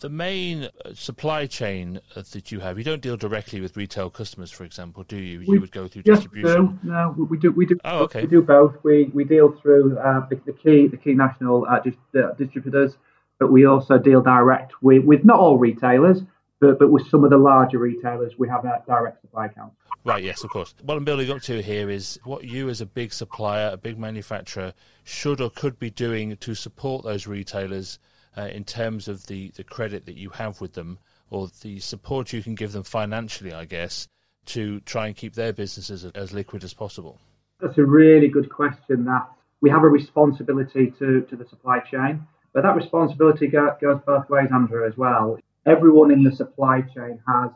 The 0.00 0.10
main 0.10 0.64
uh, 0.64 0.92
supply 0.92 1.46
chain 1.46 2.00
uh, 2.14 2.22
that 2.32 2.52
you 2.52 2.60
have, 2.60 2.76
you 2.76 2.84
don't 2.84 3.00
deal 3.00 3.16
directly 3.16 3.62
with 3.62 3.78
retail 3.78 4.10
customers, 4.10 4.50
for 4.50 4.64
example, 4.64 5.04
do 5.04 5.16
you? 5.16 5.40
You 5.40 5.52
we 5.52 5.58
would 5.58 5.72
go 5.72 5.88
through 5.88 6.02
distribution. 6.02 6.78
Do. 6.82 6.90
No, 6.90 7.14
we 7.30 7.38
do. 7.38 7.50
We 7.50 7.64
do. 7.64 7.78
Oh, 7.82 8.00
okay. 8.00 8.22
We 8.22 8.26
do 8.26 8.42
both. 8.42 8.74
We 8.82 9.04
we 9.14 9.24
deal 9.24 9.52
through 9.62 9.98
uh, 9.98 10.28
the, 10.28 10.38
the, 10.44 10.52
key 10.52 10.86
the 10.86 10.98
key 10.98 11.14
national 11.14 11.66
uh, 11.66 11.80
dis- 11.80 11.94
distributors, 12.36 12.96
but 13.38 13.50
we 13.50 13.64
also 13.64 13.96
deal 13.96 14.20
direct 14.20 14.74
with, 14.82 15.04
with 15.04 15.24
not 15.24 15.38
all 15.38 15.56
retailers, 15.56 16.20
but 16.60 16.78
but 16.78 16.90
with 16.90 17.08
some 17.08 17.24
of 17.24 17.30
the 17.30 17.38
larger 17.38 17.78
retailers, 17.78 18.34
we 18.38 18.48
have 18.48 18.66
a 18.66 18.82
direct 18.86 19.22
supply 19.22 19.46
account. 19.46 19.72
Right, 20.04 20.22
yes, 20.22 20.44
of 20.44 20.50
course. 20.50 20.74
What 20.82 20.96
I'm 20.96 21.04
building 21.04 21.30
up 21.30 21.40
to 21.42 21.62
here 21.62 21.90
is 21.90 22.20
what 22.22 22.44
you, 22.44 22.68
as 22.68 22.80
a 22.80 22.86
big 22.86 23.12
supplier, 23.12 23.70
a 23.72 23.76
big 23.76 23.98
manufacturer, 23.98 24.72
should 25.04 25.40
or 25.40 25.50
could 25.50 25.78
be 25.78 25.90
doing 25.90 26.36
to 26.36 26.54
support 26.54 27.02
those 27.02 27.26
retailers 27.26 27.98
uh, 28.36 28.42
in 28.42 28.64
terms 28.64 29.08
of 29.08 29.26
the, 29.26 29.50
the 29.56 29.64
credit 29.64 30.06
that 30.06 30.16
you 30.16 30.30
have 30.30 30.60
with 30.60 30.74
them 30.74 30.98
or 31.30 31.48
the 31.62 31.78
support 31.80 32.32
you 32.32 32.42
can 32.42 32.54
give 32.54 32.72
them 32.72 32.82
financially, 32.82 33.52
I 33.52 33.64
guess, 33.64 34.08
to 34.46 34.80
try 34.80 35.06
and 35.06 35.16
keep 35.16 35.34
their 35.34 35.52
businesses 35.52 36.04
as, 36.04 36.32
liquid 36.32 36.62
as 36.62 36.72
possible. 36.72 37.18
That's 37.60 37.78
a 37.78 37.84
really 37.84 38.28
good 38.28 38.48
question. 38.48 39.04
That 39.04 39.28
we 39.60 39.70
have 39.70 39.82
a 39.82 39.88
responsibility 39.88 40.92
to, 40.98 41.22
to 41.22 41.36
the 41.36 41.46
supply 41.48 41.80
chain, 41.80 42.26
but 42.52 42.62
that 42.62 42.76
responsibility 42.76 43.48
go, 43.48 43.76
goes 43.80 44.00
both 44.06 44.28
ways, 44.28 44.48
Andrew, 44.52 44.86
as 44.86 44.96
well. 44.96 45.38
Everyone 45.64 46.12
in 46.12 46.22
the 46.22 46.30
supply 46.30 46.82
chain 46.82 47.18
has 47.26 47.50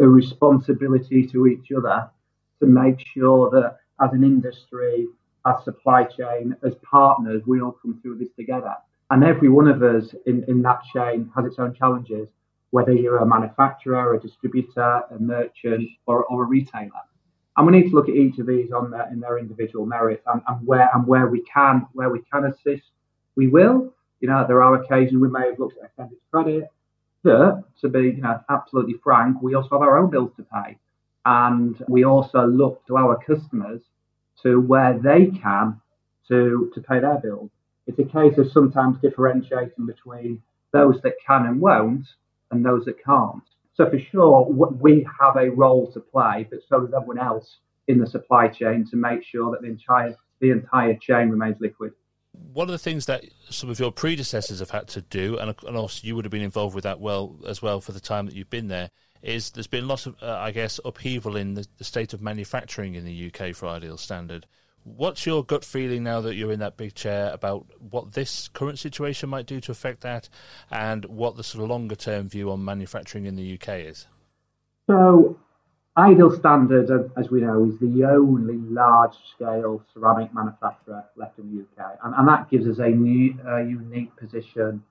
a 0.00 0.06
responsibility 0.06 1.26
to 1.28 1.46
each 1.46 1.72
other 1.72 2.10
to 2.60 2.66
make 2.66 2.98
sure 3.14 3.50
that 3.50 3.78
as 4.04 4.12
an 4.12 4.24
industry, 4.24 5.06
as 5.46 5.64
supply 5.64 6.04
chain, 6.04 6.56
as 6.62 6.74
partners, 6.82 7.42
we 7.46 7.60
all 7.60 7.76
come 7.80 7.98
through 8.02 8.18
this 8.18 8.28
together. 8.36 8.74
And 9.10 9.22
every 9.22 9.48
one 9.48 9.68
of 9.68 9.82
us 9.82 10.14
in, 10.26 10.44
in 10.48 10.62
that 10.62 10.80
chain 10.92 11.30
has 11.36 11.44
its 11.44 11.58
own 11.58 11.74
challenges, 11.74 12.28
whether 12.70 12.92
you're 12.92 13.18
a 13.18 13.26
manufacturer, 13.26 14.14
a 14.14 14.20
distributor, 14.20 15.02
a 15.10 15.18
merchant, 15.18 15.88
or, 16.06 16.24
or 16.24 16.44
a 16.44 16.46
retailer. 16.46 16.90
And 17.56 17.66
we 17.66 17.72
need 17.72 17.90
to 17.90 17.94
look 17.94 18.08
at 18.08 18.16
each 18.16 18.38
of 18.38 18.46
these 18.46 18.72
on 18.72 18.90
their, 18.90 19.08
in 19.12 19.20
their 19.20 19.38
individual 19.38 19.86
merit 19.86 20.22
and, 20.26 20.42
and 20.48 20.66
where 20.66 20.90
and 20.92 21.06
where 21.06 21.28
we 21.28 21.42
can 21.42 21.86
where 21.92 22.10
we 22.10 22.20
can 22.32 22.46
assist, 22.46 22.90
we 23.36 23.46
will. 23.46 23.94
You 24.20 24.28
know, 24.28 24.44
there 24.46 24.62
are 24.62 24.74
occasions 24.82 25.20
we 25.20 25.28
may 25.28 25.46
have 25.46 25.58
looked 25.58 25.78
at 25.78 25.84
extended 25.84 26.18
credit, 26.32 26.64
but 27.22 27.62
to 27.80 27.88
be 27.88 28.02
you 28.02 28.22
know 28.22 28.40
absolutely 28.50 28.94
frank, 29.04 29.40
we 29.40 29.54
also 29.54 29.70
have 29.78 29.82
our 29.82 29.98
own 29.98 30.10
bills 30.10 30.32
to 30.36 30.42
pay, 30.42 30.76
and 31.26 31.80
we 31.88 32.04
also 32.04 32.44
look 32.44 32.84
to 32.86 32.96
our 32.96 33.22
customers 33.24 33.82
to 34.42 34.60
where 34.60 34.98
they 34.98 35.26
can 35.26 35.80
to 36.28 36.72
to 36.74 36.80
pay 36.80 36.98
their 36.98 37.18
bills. 37.18 37.50
It's 37.86 37.98
a 37.98 38.04
case 38.04 38.38
of 38.38 38.50
sometimes 38.52 38.96
differentiating 39.00 39.86
between 39.86 40.42
those 40.72 41.00
that 41.02 41.14
can 41.26 41.46
and 41.46 41.60
won't 41.60 42.06
and 42.50 42.64
those 42.64 42.84
that 42.86 43.02
can't. 43.04 43.42
So 43.74 43.90
for 43.90 43.98
sure, 43.98 44.46
we 44.48 45.06
have 45.20 45.36
a 45.36 45.50
role 45.50 45.90
to 45.92 46.00
play, 46.00 46.46
but 46.48 46.60
so 46.68 46.80
does 46.80 46.94
everyone 46.94 47.18
else 47.18 47.58
in 47.88 47.98
the 47.98 48.06
supply 48.06 48.48
chain 48.48 48.86
to 48.90 48.96
make 48.96 49.24
sure 49.24 49.50
that 49.50 49.62
the 49.62 49.68
entire 49.68 50.16
the 50.40 50.50
entire 50.50 50.94
chain 50.94 51.30
remains 51.30 51.56
liquid. 51.60 51.92
One 52.52 52.68
of 52.68 52.72
the 52.72 52.78
things 52.78 53.06
that 53.06 53.24
some 53.50 53.70
of 53.70 53.78
your 53.78 53.92
predecessors 53.92 54.58
have 54.58 54.70
had 54.70 54.88
to 54.88 55.00
do, 55.02 55.38
and, 55.38 55.54
and 55.66 55.76
also 55.76 56.06
you 56.06 56.16
would 56.16 56.24
have 56.24 56.32
been 56.32 56.42
involved 56.42 56.74
with 56.74 56.84
that 56.84 57.00
well 57.00 57.36
as 57.46 57.62
well 57.62 57.80
for 57.80 57.92
the 57.92 58.00
time 58.00 58.26
that 58.26 58.34
you've 58.34 58.50
been 58.50 58.68
there, 58.68 58.90
is 59.22 59.50
there's 59.50 59.68
been 59.68 59.88
lots 59.88 60.06
of, 60.06 60.16
uh, 60.22 60.36
I 60.38 60.50
guess, 60.50 60.80
upheaval 60.84 61.36
in 61.36 61.54
the, 61.54 61.66
the 61.78 61.84
state 61.84 62.12
of 62.12 62.20
manufacturing 62.20 62.94
in 62.94 63.04
the 63.04 63.32
UK 63.32 63.54
for 63.54 63.66
Ideal 63.66 63.96
Standard. 63.96 64.46
What's 64.84 65.24
your 65.24 65.42
gut 65.42 65.64
feeling 65.64 66.02
now 66.02 66.20
that 66.20 66.34
you're 66.34 66.52
in 66.52 66.60
that 66.60 66.76
big 66.76 66.94
chair 66.94 67.30
about 67.32 67.66
what 67.78 68.12
this 68.12 68.48
current 68.48 68.78
situation 68.78 69.30
might 69.30 69.46
do 69.46 69.58
to 69.62 69.72
affect 69.72 70.02
that, 70.02 70.28
and 70.70 71.06
what 71.06 71.36
the 71.36 71.42
sort 71.42 71.64
of 71.64 71.70
longer 71.70 71.94
term 71.94 72.28
view 72.28 72.50
on 72.50 72.62
manufacturing 72.62 73.24
in 73.24 73.34
the 73.34 73.54
UK 73.54 73.80
is? 73.80 74.06
So, 74.86 75.38
Ideal 75.96 76.36
Standard, 76.36 76.90
as 77.16 77.30
we 77.30 77.40
know, 77.40 77.64
is 77.64 77.78
the 77.80 78.04
only 78.04 78.56
large 78.58 79.14
scale 79.34 79.82
ceramic 79.94 80.34
manufacturer 80.34 81.02
left 81.16 81.38
in 81.38 81.56
the 81.56 81.62
UK, 81.62 81.98
and, 82.04 82.14
and 82.14 82.28
that 82.28 82.50
gives 82.50 82.66
us 82.68 82.78
a, 82.78 82.88
new, 82.88 83.38
a 83.48 83.62
unique 83.62 84.14
position 84.16 84.82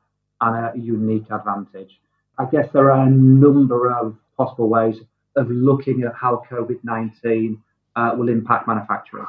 and 0.41 0.55
a 0.65 0.71
unique 0.75 1.29
advantage. 1.29 1.99
I 2.39 2.45
guess 2.45 2.67
there 2.73 2.91
are 2.91 3.05
a 3.05 3.09
number 3.11 3.91
of 3.93 4.15
possible 4.37 4.69
ways 4.69 4.95
of 5.35 5.51
looking 5.51 6.01
at 6.03 6.15
how 6.15 6.41
COVID 6.49 6.79
19 6.83 7.61
uh, 7.95 8.15
will 8.17 8.29
impact 8.29 8.67
manufacturers. 8.67 9.27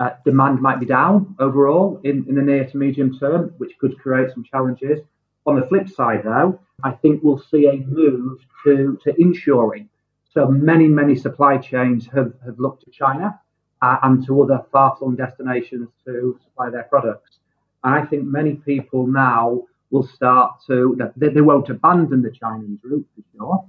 Uh, 0.00 0.10
demand 0.24 0.60
might 0.60 0.80
be 0.80 0.86
down 0.86 1.34
overall 1.38 2.00
in, 2.02 2.24
in 2.28 2.34
the 2.34 2.42
near 2.42 2.64
to 2.68 2.76
medium 2.76 3.16
term, 3.18 3.54
which 3.58 3.78
could 3.78 3.96
create 3.98 4.30
some 4.32 4.42
challenges. 4.42 4.98
On 5.46 5.58
the 5.58 5.66
flip 5.66 5.88
side, 5.88 6.22
though, 6.24 6.58
I 6.82 6.92
think 6.92 7.22
we'll 7.22 7.38
see 7.38 7.66
a 7.66 7.76
move 7.76 8.40
to, 8.64 8.98
to 9.04 9.12
inshoring. 9.20 9.88
So 10.32 10.48
many, 10.48 10.88
many 10.88 11.14
supply 11.14 11.58
chains 11.58 12.08
have, 12.14 12.32
have 12.44 12.58
looked 12.58 12.84
to 12.84 12.90
China 12.90 13.38
uh, 13.82 13.98
and 14.02 14.24
to 14.26 14.42
other 14.42 14.64
far 14.72 14.96
flung 14.96 15.14
destinations 15.14 15.88
to 16.04 16.38
supply 16.42 16.70
their 16.70 16.84
products. 16.84 17.38
And 17.84 17.94
I 17.94 18.04
think 18.06 18.24
many 18.24 18.54
people 18.54 19.06
now 19.06 19.62
will 19.90 20.06
start 20.06 20.54
to, 20.68 20.96
they, 21.16 21.28
they 21.28 21.40
won't 21.40 21.68
abandon 21.68 22.22
the 22.22 22.30
Chinese 22.30 22.78
route 22.82 23.06
for 23.14 23.22
sure, 23.36 23.64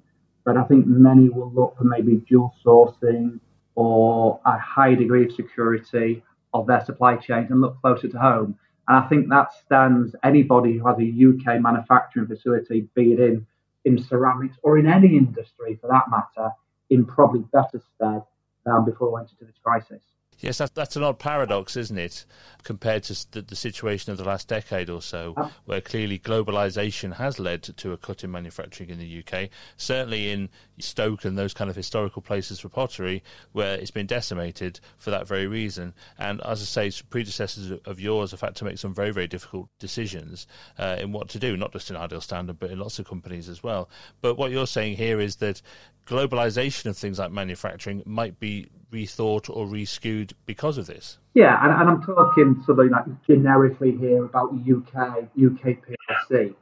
but 0.46 0.58
I 0.58 0.64
think 0.64 0.88
many 0.88 1.30
will 1.30 1.52
look 1.52 1.78
for 1.78 1.84
maybe 1.84 2.24
dual 2.30 2.54
sourcing 2.66 3.40
or 3.76 4.40
a 4.46 4.58
high 4.58 4.96
degree 4.96 5.26
of 5.26 5.32
security 5.32 6.24
of 6.54 6.68
their 6.68 6.84
supply 6.86 7.16
chains 7.16 7.50
and 7.52 7.62
look 7.62 7.80
closer 7.82 8.08
to 8.08 8.20
home. 8.20 8.58
And 8.88 8.98
I 8.98 9.08
think 9.08 9.30
that 9.30 9.54
stands 9.66 10.16
anybody 10.24 10.78
who 10.78 10.88
has 10.88 10.98
a 11.00 11.04
UK 11.04 11.62
manufacturing 11.62 12.28
facility, 12.28 12.88
be 12.96 13.14
it 13.14 13.20
in, 13.20 13.46
in 13.86 13.98
ceramics 13.98 14.58
or 14.62 14.78
in 14.78 14.88
any 14.88 15.18
industry 15.18 15.78
for 15.82 15.88
that 15.88 16.10
matter, 16.10 16.52
in 16.90 17.06
probably 17.06 17.42
better 17.52 17.82
stead 17.96 18.22
than 18.66 18.86
before 18.86 19.08
we 19.08 19.14
went 19.14 19.32
into 19.32 19.46
this 19.46 19.60
crisis. 19.64 20.02
Yes, 20.40 20.58
that, 20.58 20.76
that's 20.76 20.96
an 20.96 21.04
odd 21.04 21.20
paradox, 21.20 21.78
isn't 21.78 21.98
it, 21.98 22.26
compared 22.64 23.04
to 23.04 23.32
the, 23.32 23.42
the, 23.42 23.56
situation 23.56 24.12
of 24.12 24.18
the 24.18 24.24
last 24.24 24.48
decade 24.48 24.90
or 24.90 25.02
so, 25.02 25.36
where 25.66 25.82
clearly 25.82 26.20
globalization 26.20 27.16
has 27.16 27.40
led 27.40 27.64
to, 27.64 27.74
to, 27.74 27.94
a 27.94 27.98
cut 27.98 28.24
in 28.24 28.32
manufacturing 28.32 28.90
in 28.90 29.00
the 29.00 29.24
UK. 29.24 29.50
Certainly 29.78 30.32
in 30.32 30.50
Stoke 30.80 31.26
and 31.26 31.38
those 31.38 31.54
kind 31.54 31.70
of 31.70 31.76
historical 31.76 32.22
places 32.22 32.60
for 32.60 32.70
pottery, 32.70 33.24
where 33.52 33.76
it's 33.76 33.92
been 33.92 34.08
decimated 34.08 34.80
for 34.98 35.12
that 35.12 35.28
very 35.28 35.48
reason. 35.48 35.94
And 36.18 36.42
as 36.42 36.62
I 36.62 36.90
say, 36.90 37.02
predecessors 37.10 37.80
of 37.86 38.00
yours 38.00 38.32
have 38.32 38.42
had 38.42 38.56
to 38.58 38.66
make 38.66 38.78
some 38.78 38.94
very, 38.94 39.12
very 39.12 39.28
difficult 39.28 39.70
decisions 39.80 40.48
uh, 40.78 40.98
in 41.00 41.12
what 41.12 41.30
to 41.30 41.40
do, 41.40 41.56
not 41.56 41.72
just 41.72 41.90
in 41.90 41.96
Ideal 41.96 42.22
Standard, 42.22 42.60
but 42.60 42.72
in 42.72 42.80
lots 42.80 43.00
of 43.00 43.08
companies 43.08 43.50
as 43.50 43.64
well. 43.64 43.90
But 44.22 44.38
what 44.38 44.52
you're 44.52 44.68
saying 44.68 44.98
here 44.98 45.20
is 45.20 45.38
that 45.38 45.62
globalization 46.06 46.88
of 46.88 46.98
things 46.98 47.20
like 47.20 47.32
manufacturing 47.32 48.04
might 48.06 48.40
be 48.40 48.70
rethought 48.92 49.50
or 49.50 49.66
reskewed 49.66 50.34
because 50.46 50.78
of 50.78 50.86
this. 50.86 51.18
Yeah, 51.34 51.58
and, 51.64 51.82
and 51.82 51.90
I'm 51.90 52.04
talking 52.04 52.62
sort 52.66 52.80
of 52.80 52.92
like 52.92 53.06
generically 53.26 53.98
here 53.98 54.24
about 54.24 54.54
UK 54.54 55.24
UK 55.36 55.78
PLC. 55.84 56.54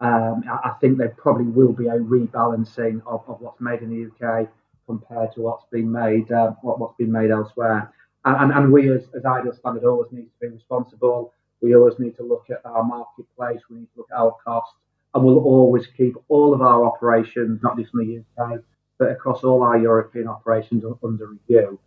Um, 0.00 0.44
I, 0.46 0.72
think 0.80 0.98
there 0.98 1.14
probably 1.16 1.46
will 1.46 1.72
be 1.72 1.86
a 1.86 1.94
rebalancing 1.98 3.00
of, 3.06 3.22
of 3.28 3.40
what's 3.40 3.60
made 3.62 3.80
in 3.80 3.88
the 3.88 4.26
UK 4.26 4.46
compared 4.86 5.32
to 5.34 5.40
what's 5.40 5.64
been 5.70 5.90
made 5.90 6.30
uh, 6.30 6.50
what, 6.60 6.78
what's 6.78 6.96
been 6.98 7.10
made 7.10 7.30
elsewhere. 7.30 7.90
And, 8.26 8.36
and, 8.36 8.52
and 8.52 8.72
we 8.72 8.90
as, 8.90 9.02
as 9.16 9.24
Ideal 9.24 9.54
Standard 9.54 9.84
always 9.84 10.12
need 10.12 10.24
to 10.24 10.30
be 10.40 10.48
responsible. 10.48 11.32
We 11.62 11.74
always 11.74 11.98
need 11.98 12.16
to 12.16 12.22
look 12.22 12.46
at 12.50 12.60
our 12.66 12.84
marketplace. 12.84 13.60
We 13.70 13.78
need 13.78 13.88
to 13.94 14.00
look 14.00 14.08
at 14.12 14.18
our 14.18 14.36
costs, 14.44 14.74
and 15.14 15.24
we'll 15.24 15.38
always 15.38 15.86
keep 15.96 16.16
all 16.28 16.52
of 16.52 16.60
our 16.60 16.84
operations, 16.84 17.60
not 17.62 17.78
just 17.78 17.90
in 17.94 18.24
the 18.36 18.44
UK, 18.44 18.60
but 18.98 19.10
across 19.10 19.44
all 19.44 19.62
our 19.62 19.78
European 19.78 20.28
operations 20.28 20.84
under 21.02 21.26
review. 21.26 21.78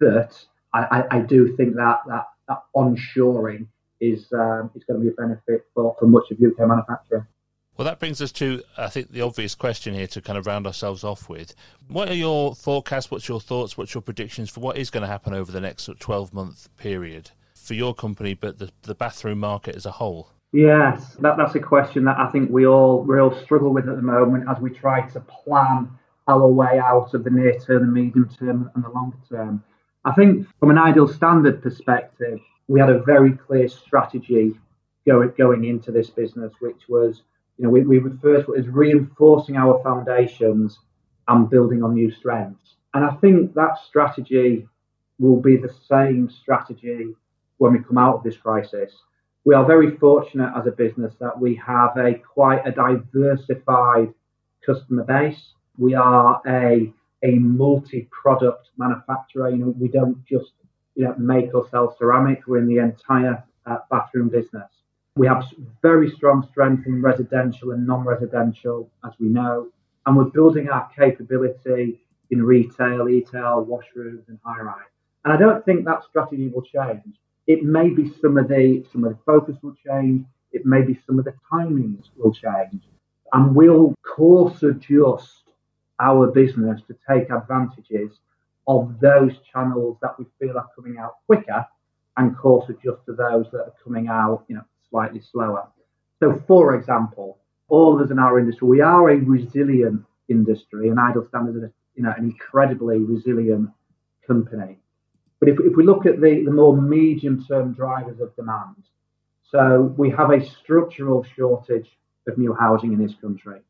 But 0.00 0.44
I, 0.72 1.04
I, 1.10 1.16
I 1.16 1.20
do 1.20 1.56
think 1.56 1.74
that 1.76 2.00
that, 2.06 2.26
that 2.48 2.62
onshoring 2.76 3.66
is 4.00 4.26
um, 4.32 4.70
is 4.74 4.84
going 4.84 5.00
to 5.00 5.04
be 5.04 5.08
a 5.08 5.12
benefit 5.12 5.66
for, 5.74 5.96
for 5.98 6.06
much 6.06 6.30
of 6.30 6.38
UK 6.38 6.68
manufacturing. 6.68 7.26
Well, 7.76 7.86
that 7.86 7.98
brings 7.98 8.22
us 8.22 8.30
to, 8.32 8.62
I 8.76 8.88
think, 8.88 9.10
the 9.10 9.22
obvious 9.22 9.56
question 9.56 9.94
here 9.94 10.06
to 10.08 10.22
kind 10.22 10.38
of 10.38 10.46
round 10.46 10.64
ourselves 10.64 11.02
off 11.02 11.28
with. 11.28 11.54
What 11.88 12.08
are 12.08 12.14
your 12.14 12.54
forecasts? 12.54 13.10
What's 13.10 13.28
your 13.28 13.40
thoughts? 13.40 13.76
What's 13.76 13.94
your 13.94 14.02
predictions 14.02 14.48
for 14.48 14.60
what 14.60 14.76
is 14.76 14.90
going 14.90 15.02
to 15.02 15.08
happen 15.08 15.34
over 15.34 15.50
the 15.50 15.60
next 15.60 15.90
12 15.98 16.32
month 16.32 16.68
period 16.76 17.32
for 17.56 17.74
your 17.74 17.92
company, 17.92 18.34
but 18.34 18.58
the, 18.58 18.70
the 18.82 18.94
bathroom 18.94 19.40
market 19.40 19.74
as 19.74 19.86
a 19.86 19.92
whole? 19.92 20.30
Yes, 20.52 21.16
that, 21.18 21.36
that's 21.36 21.56
a 21.56 21.60
question 21.60 22.04
that 22.04 22.16
I 22.16 22.30
think 22.30 22.48
we 22.48 22.64
all, 22.64 23.02
we 23.02 23.18
all 23.18 23.36
struggle 23.42 23.74
with 23.74 23.88
at 23.88 23.96
the 23.96 24.02
moment 24.02 24.44
as 24.48 24.60
we 24.60 24.70
try 24.70 25.00
to 25.10 25.20
plan 25.20 25.90
our 26.26 26.48
way 26.48 26.78
out 26.78 27.14
of 27.14 27.24
the 27.24 27.30
near 27.30 27.58
term, 27.58 27.86
the 27.86 27.92
medium 27.92 28.28
term, 28.28 28.70
and 28.74 28.84
the 28.84 28.88
longer 28.88 29.16
term. 29.28 29.62
I 30.04 30.12
think 30.12 30.46
from 30.58 30.70
an 30.70 30.78
Ideal 30.78 31.08
Standard 31.08 31.62
perspective, 31.62 32.40
we 32.68 32.80
had 32.80 32.90
a 32.90 33.02
very 33.02 33.32
clear 33.32 33.68
strategy 33.68 34.52
going 35.06 35.32
going 35.36 35.64
into 35.64 35.92
this 35.92 36.10
business, 36.10 36.52
which 36.60 36.88
was, 36.88 37.22
you 37.58 37.64
know, 37.64 37.70
we, 37.70 37.82
we 37.82 37.98
refer 37.98 38.42
to 38.42 38.52
it 38.52 38.60
as 38.60 38.68
reinforcing 38.68 39.56
our 39.56 39.82
foundations 39.82 40.78
and 41.28 41.50
building 41.50 41.82
on 41.82 41.94
new 41.94 42.10
strengths. 42.10 42.76
And 42.94 43.04
I 43.04 43.14
think 43.16 43.54
that 43.54 43.78
strategy 43.86 44.66
will 45.18 45.40
be 45.40 45.56
the 45.56 45.72
same 45.88 46.30
strategy 46.30 47.14
when 47.58 47.72
we 47.72 47.78
come 47.80 47.98
out 47.98 48.16
of 48.16 48.22
this 48.22 48.36
crisis. 48.36 48.92
We 49.44 49.54
are 49.54 49.64
very 49.64 49.96
fortunate 49.96 50.52
as 50.56 50.66
a 50.66 50.70
business 50.70 51.14
that 51.20 51.38
we 51.38 51.54
have 51.56 51.96
a 51.96 52.14
quite 52.14 52.66
a 52.66 52.72
diversified 52.72 54.12
customer 54.64 55.04
base 55.04 55.52
we 55.78 55.94
are 55.94 56.40
a 56.46 56.92
a 57.22 57.38
multi-product 57.38 58.68
manufacturer. 58.76 59.48
You 59.48 59.56
know, 59.56 59.74
we 59.78 59.88
don't 59.88 60.24
just 60.26 60.52
you 60.94 61.04
know 61.04 61.14
make 61.18 61.54
or 61.54 61.68
sell 61.70 61.96
ceramic. 61.98 62.46
We're 62.46 62.58
in 62.58 62.68
the 62.68 62.78
entire 62.78 63.42
uh, 63.66 63.78
bathroom 63.90 64.28
business. 64.28 64.70
We 65.16 65.26
have 65.28 65.44
very 65.80 66.10
strong 66.10 66.46
strength 66.50 66.86
in 66.86 67.00
residential 67.00 67.70
and 67.70 67.86
non-residential, 67.86 68.90
as 69.06 69.12
we 69.20 69.28
know, 69.28 69.68
and 70.06 70.16
we're 70.16 70.24
building 70.24 70.68
our 70.68 70.88
capability 70.96 72.00
in 72.30 72.42
retail, 72.42 73.08
e-tail, 73.08 73.64
washrooms, 73.64 74.26
and 74.28 74.38
high 74.44 74.60
rise. 74.60 74.82
And 75.24 75.32
I 75.32 75.36
don't 75.36 75.64
think 75.64 75.84
that 75.84 76.02
strategy 76.04 76.48
will 76.48 76.62
change. 76.62 77.16
It 77.46 77.62
may 77.62 77.90
be 77.90 78.12
some 78.20 78.36
of 78.38 78.48
the 78.48 78.84
some 78.92 79.04
of 79.04 79.12
the 79.12 79.18
focus 79.24 79.56
will 79.62 79.76
change. 79.86 80.26
It 80.52 80.66
may 80.66 80.82
be 80.82 80.98
some 81.06 81.18
of 81.18 81.24
the 81.24 81.34
timings 81.50 82.04
will 82.16 82.32
change, 82.32 82.82
and 83.32 83.54
we'll 83.54 83.94
course 84.02 84.62
adjust 84.62 85.43
our 86.00 86.26
business 86.28 86.80
to 86.88 86.96
take 87.08 87.30
advantages 87.30 88.10
of 88.66 88.98
those 89.00 89.32
channels 89.52 89.96
that 90.02 90.18
we 90.18 90.24
feel 90.38 90.56
are 90.56 90.68
coming 90.74 90.98
out 90.98 91.16
quicker 91.26 91.66
and 92.16 92.36
course 92.36 92.68
adjust 92.68 93.04
to 93.06 93.12
those 93.12 93.46
that 93.52 93.60
are 93.60 93.74
coming 93.82 94.08
out, 94.08 94.44
you 94.48 94.54
know, 94.56 94.64
slightly 94.90 95.20
slower. 95.32 95.68
So, 96.20 96.42
for 96.46 96.76
example, 96.76 97.38
all 97.68 97.94
of 97.94 98.00
us 98.04 98.10
in 98.10 98.18
our 98.18 98.38
industry, 98.38 98.68
we 98.68 98.80
are 98.80 99.10
a 99.10 99.16
resilient 99.16 100.04
industry, 100.28 100.88
and 100.88 100.98
Ideal 100.98 101.26
Standard 101.28 101.64
is, 101.64 101.70
you 101.94 102.02
know, 102.02 102.14
an 102.16 102.24
incredibly 102.24 102.98
resilient 102.98 103.70
company. 104.26 104.78
But 105.40 105.48
if, 105.48 105.58
if 105.60 105.76
we 105.76 105.84
look 105.84 106.06
at 106.06 106.20
the, 106.20 106.44
the 106.44 106.50
more 106.50 106.76
medium-term 106.76 107.74
drivers 107.74 108.20
of 108.20 108.34
demand, 108.36 108.76
So 109.54 109.94
we 109.96 110.10
have 110.10 110.30
a 110.32 110.44
structural 110.44 111.24
shortage 111.36 111.88
of 112.26 112.36
new 112.38 112.54
housing 112.54 112.92
in 112.92 112.98
this 112.98 113.14
country. 113.20 113.60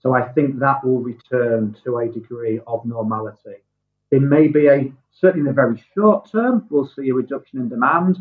So 0.00 0.14
I 0.14 0.28
think 0.32 0.58
that 0.58 0.84
will 0.84 1.00
return 1.00 1.76
to 1.84 1.98
a 1.98 2.08
degree 2.08 2.60
of 2.66 2.84
normality. 2.84 3.62
There 4.10 4.20
may 4.20 4.48
be 4.48 4.68
a 4.68 4.92
certainly 5.12 5.40
in 5.40 5.46
the 5.46 5.52
very 5.52 5.82
short 5.94 6.30
term, 6.30 6.66
we'll 6.70 6.86
see 6.86 7.08
a 7.08 7.14
reduction 7.14 7.58
in 7.60 7.68
demand 7.68 8.18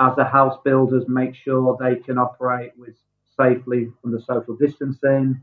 as 0.00 0.16
the 0.16 0.24
house 0.24 0.58
builders 0.64 1.04
make 1.08 1.34
sure 1.34 1.76
they 1.78 1.96
can 1.96 2.18
operate 2.18 2.72
with 2.78 2.94
safely 3.36 3.92
under 4.04 4.20
social 4.20 4.56
distancing. 4.56 5.42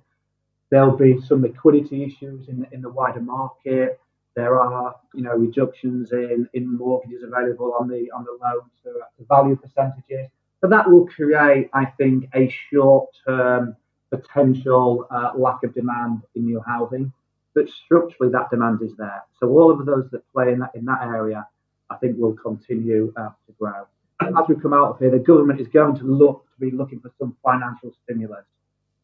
There'll 0.71 0.97
be 0.97 1.21
some 1.21 1.41
liquidity 1.43 2.03
issues 2.03 2.49
in 2.49 2.61
the, 2.61 2.73
in 2.73 2.81
the 2.81 2.89
wider 2.89 3.21
market. 3.21 3.99
There 4.35 4.59
are, 4.59 4.95
you 5.13 5.21
know, 5.21 5.35
reductions 5.35 6.11
in, 6.11 6.49
in 6.53 6.77
mortgages 6.77 7.23
available 7.23 7.73
on 7.79 7.87
the 7.87 8.09
on 8.11 8.25
the 8.25 8.37
loans 8.41 8.71
to 8.83 9.25
value 9.29 9.55
percentages. 9.55 10.27
So 10.59 10.67
that 10.67 10.89
will 10.89 11.05
create, 11.05 11.69
I 11.73 11.85
think, 11.85 12.29
a 12.33 12.53
short-term 12.71 13.75
potential 14.17 15.07
uh, 15.11 15.31
lack 15.35 15.63
of 15.63 15.73
demand 15.73 16.21
in 16.35 16.45
new 16.45 16.61
housing. 16.65 17.11
But 17.53 17.69
structurally, 17.85 18.31
that 18.33 18.49
demand 18.49 18.81
is 18.81 18.95
there. 18.97 19.23
So 19.39 19.47
all 19.49 19.71
of 19.71 19.85
those 19.85 20.09
that 20.11 20.29
play 20.33 20.51
in 20.51 20.59
that 20.59 20.71
in 20.75 20.85
that 20.85 21.01
area, 21.03 21.47
I 21.89 21.95
think, 21.95 22.17
will 22.17 22.33
continue 22.33 23.13
uh, 23.15 23.29
to 23.29 23.53
grow. 23.57 23.87
As 24.21 24.47
we 24.47 24.55
come 24.55 24.73
out 24.73 24.91
of 24.91 24.99
here, 24.99 25.11
the 25.11 25.19
government 25.19 25.61
is 25.61 25.67
going 25.67 25.97
to 25.97 26.03
look 26.03 26.45
to 26.53 26.59
be 26.59 26.75
looking 26.75 26.99
for 26.99 27.11
some 27.19 27.35
financial 27.43 27.93
stimulus. 28.03 28.45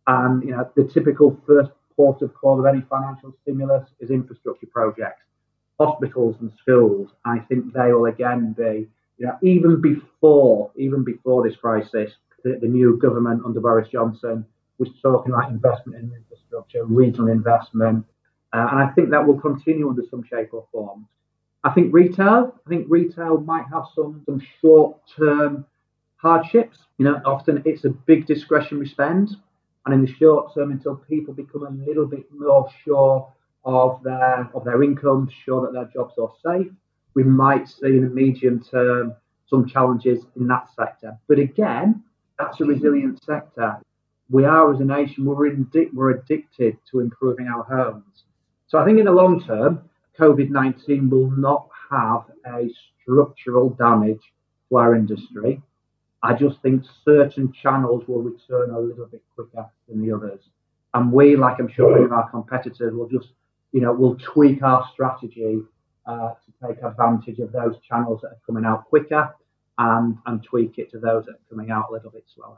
And 0.08 0.44
you 0.44 0.52
know, 0.52 0.70
the 0.76 0.84
typical 0.84 1.40
first 1.48 1.72
port 1.96 2.22
of 2.22 2.34
call 2.34 2.60
of 2.60 2.66
any 2.66 2.82
financial 2.90 3.34
stimulus 3.42 3.90
is 4.00 4.10
infrastructure 4.10 4.68
projects, 4.68 5.24
hospitals 5.80 6.36
and 6.42 6.52
schools. 6.60 7.10
I 7.26 7.40
think 7.40 7.74
they 7.74 7.94
will 7.94 8.06
again 8.06 8.54
be, 8.58 8.90
you 9.18 9.28
know, 9.28 9.38
even 9.42 9.82
before 9.82 10.72
even 10.76 11.04
before 11.04 11.48
this 11.48 11.58
crisis, 11.58 12.12
the, 12.44 12.58
the 12.62 12.68
new 12.68 12.98
government 12.98 13.44
under 13.46 13.60
Boris 13.60 13.90
Johnson 13.90 14.46
was 14.82 14.90
talking 15.02 15.32
about 15.32 15.50
investment 15.50 16.04
in 16.04 16.12
infrastructure, 16.14 16.84
regional 16.84 17.28
investment, 17.28 18.06
uh, 18.54 18.68
and 18.72 18.84
I 18.84 18.88
think 18.94 19.12
that 19.12 19.26
will 19.26 19.40
continue 19.40 19.88
under 19.88 20.04
some 20.10 20.24
shape 20.24 20.50
or 20.52 20.66
form. 20.72 21.08
I 21.64 21.70
think 21.70 21.94
retail, 21.94 22.56
I 22.66 22.70
think 22.70 22.88
retail 22.90 23.40
might 23.42 23.66
have 23.72 23.84
some 23.96 24.24
some 24.26 24.42
short 24.60 24.98
term 25.16 25.66
hardships. 26.18 26.80
You 26.98 27.06
know, 27.06 27.22
often 27.26 27.62
it's 27.66 27.86
a 27.86 27.92
big 27.92 28.26
discretionary 28.26 28.88
spend, 28.88 29.38
and 29.86 29.94
in 29.94 30.02
the 30.02 30.12
short 30.12 30.54
term, 30.56 30.72
until 30.72 30.96
people 30.96 31.34
become 31.34 31.64
a 31.64 31.86
little 31.88 32.08
bit 32.08 32.26
more 32.32 32.68
sure 32.84 33.32
of 33.64 34.02
their 34.04 34.50
of 34.56 34.66
their 34.66 34.82
income, 34.84 35.30
sure 35.46 35.62
that 35.62 35.74
their 35.74 35.90
jobs 35.94 36.16
are 36.18 36.32
safe, 36.44 36.72
we 37.14 37.24
might 37.24 37.70
see 37.70 37.94
in 37.98 38.02
the 38.02 38.10
medium 38.10 38.64
term 38.64 39.14
some 39.48 39.68
challenges 39.68 40.26
in 40.36 40.48
that 40.48 40.68
sector. 40.76 41.18
But 41.28 41.38
again, 41.38 42.04
that's 42.40 42.60
a 42.62 42.66
resilient 42.66 43.24
sector. 43.24 43.80
We 44.32 44.46
are 44.46 44.74
as 44.74 44.80
a 44.80 44.86
nation, 44.86 45.26
we're, 45.26 45.54
we're 45.94 46.12
addicted 46.12 46.78
to 46.90 47.02
improving 47.02 47.48
our 47.48 47.64
homes. 47.64 48.24
So 48.68 48.78
I 48.78 48.86
think 48.86 48.98
in 48.98 49.06
the 49.06 49.12
long 49.12 49.44
term, 49.44 49.90
COVID 50.18 50.50
19 50.50 51.10
will 51.10 51.30
not 51.32 51.68
have 51.90 52.24
a 52.48 52.70
structural 53.02 53.72
damage 53.72 54.22
to 54.70 54.78
our 54.78 54.96
industry. 54.96 55.62
I 56.24 56.34
just 56.34 56.62
think 56.62 56.84
certain 57.04 57.52
channels 57.62 58.08
will 58.08 58.22
return 58.22 58.70
a 58.70 58.80
little 58.80 59.08
bit 59.08 59.22
quicker 59.36 59.70
than 59.90 60.02
the 60.02 60.16
others. 60.16 60.40
And 60.94 61.12
we, 61.12 61.36
like 61.36 61.60
I'm 61.60 61.70
sure 61.70 61.92
many 61.92 62.06
of 62.06 62.14
our 62.14 62.30
competitors, 62.30 62.94
will 62.94 63.10
just, 63.10 63.30
you 63.74 63.82
know, 63.82 63.92
will 63.92 64.16
tweak 64.16 64.64
our 64.64 64.88
strategy 64.94 65.60
uh, 66.06 66.30
to 66.30 66.68
take 66.68 66.82
advantage 66.84 67.40
of 67.40 67.52
those 67.52 67.76
channels 67.88 68.22
that 68.22 68.30
are 68.30 68.42
coming 68.46 68.64
out 68.64 68.86
quicker 68.86 69.36
and, 69.78 70.18
and 70.26 70.44
tweak 70.44 70.78
it 70.78 70.92
to 70.92 71.00
those 71.00 71.26
that 71.26 71.34
are 71.34 71.50
coming 71.50 71.72
out 71.72 71.88
a 71.90 71.94
little 71.94 72.12
bit 72.12 72.24
slower. 72.34 72.58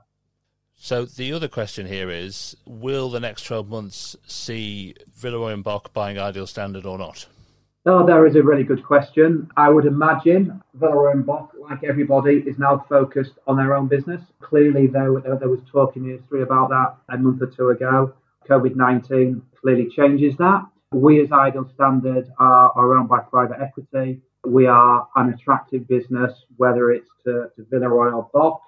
So 0.76 1.06
the 1.06 1.32
other 1.34 1.48
question 1.48 1.88
here 1.88 2.10
is: 2.10 2.58
Will 2.66 3.10
the 3.10 3.20
next 3.20 3.44
twelve 3.44 3.70
months 3.70 4.16
see 4.28 4.96
Villeroy 5.16 5.54
and 5.54 5.64
Boch 5.64 5.94
buying 5.94 6.20
Ideal 6.20 6.48
Standard 6.48 6.86
or 6.86 6.98
not? 6.98 7.28
Oh, 7.86 8.06
there 8.06 8.26
is 8.26 8.36
a 8.36 8.42
really 8.42 8.64
good 8.64 8.84
question. 8.84 9.50
I 9.58 9.70
would 9.70 9.86
imagine 9.86 10.62
Villeroy 10.74 11.12
and 11.12 11.26
Boch, 11.26 11.50
like 11.60 11.84
everybody, 11.84 12.38
is 12.48 12.58
now 12.58 12.86
focused 12.88 13.34
on 13.46 13.58
their 13.58 13.76
own 13.76 13.88
business. 13.88 14.22
Clearly, 14.40 14.88
there, 14.88 15.12
there 15.20 15.50
was 15.50 15.60
talk 15.70 15.98
in 15.98 16.06
history 16.06 16.44
about 16.44 16.70
that 16.70 16.96
a 17.14 17.18
month 17.18 17.42
or 17.42 17.48
two 17.48 17.70
ago. 17.70 18.14
COVID 18.50 18.76
19 18.76 19.42
clearly 19.62 19.90
changes 19.90 20.36
that. 20.38 20.66
We, 20.94 21.22
as 21.22 21.32
Ideal 21.34 21.70
Standard, 21.74 22.32
are, 22.40 22.72
are 22.74 22.96
owned 22.96 23.10
by 23.10 23.20
private 23.20 23.60
equity. 23.60 24.22
We 24.46 24.66
are 24.68 25.08
an 25.16 25.34
attractive 25.34 25.86
business, 25.88 26.32
whether 26.56 26.92
it's 26.92 27.10
to, 27.26 27.50
to 27.56 27.66
Villeroy 27.70 28.12
or 28.12 28.30
Boch 28.34 28.60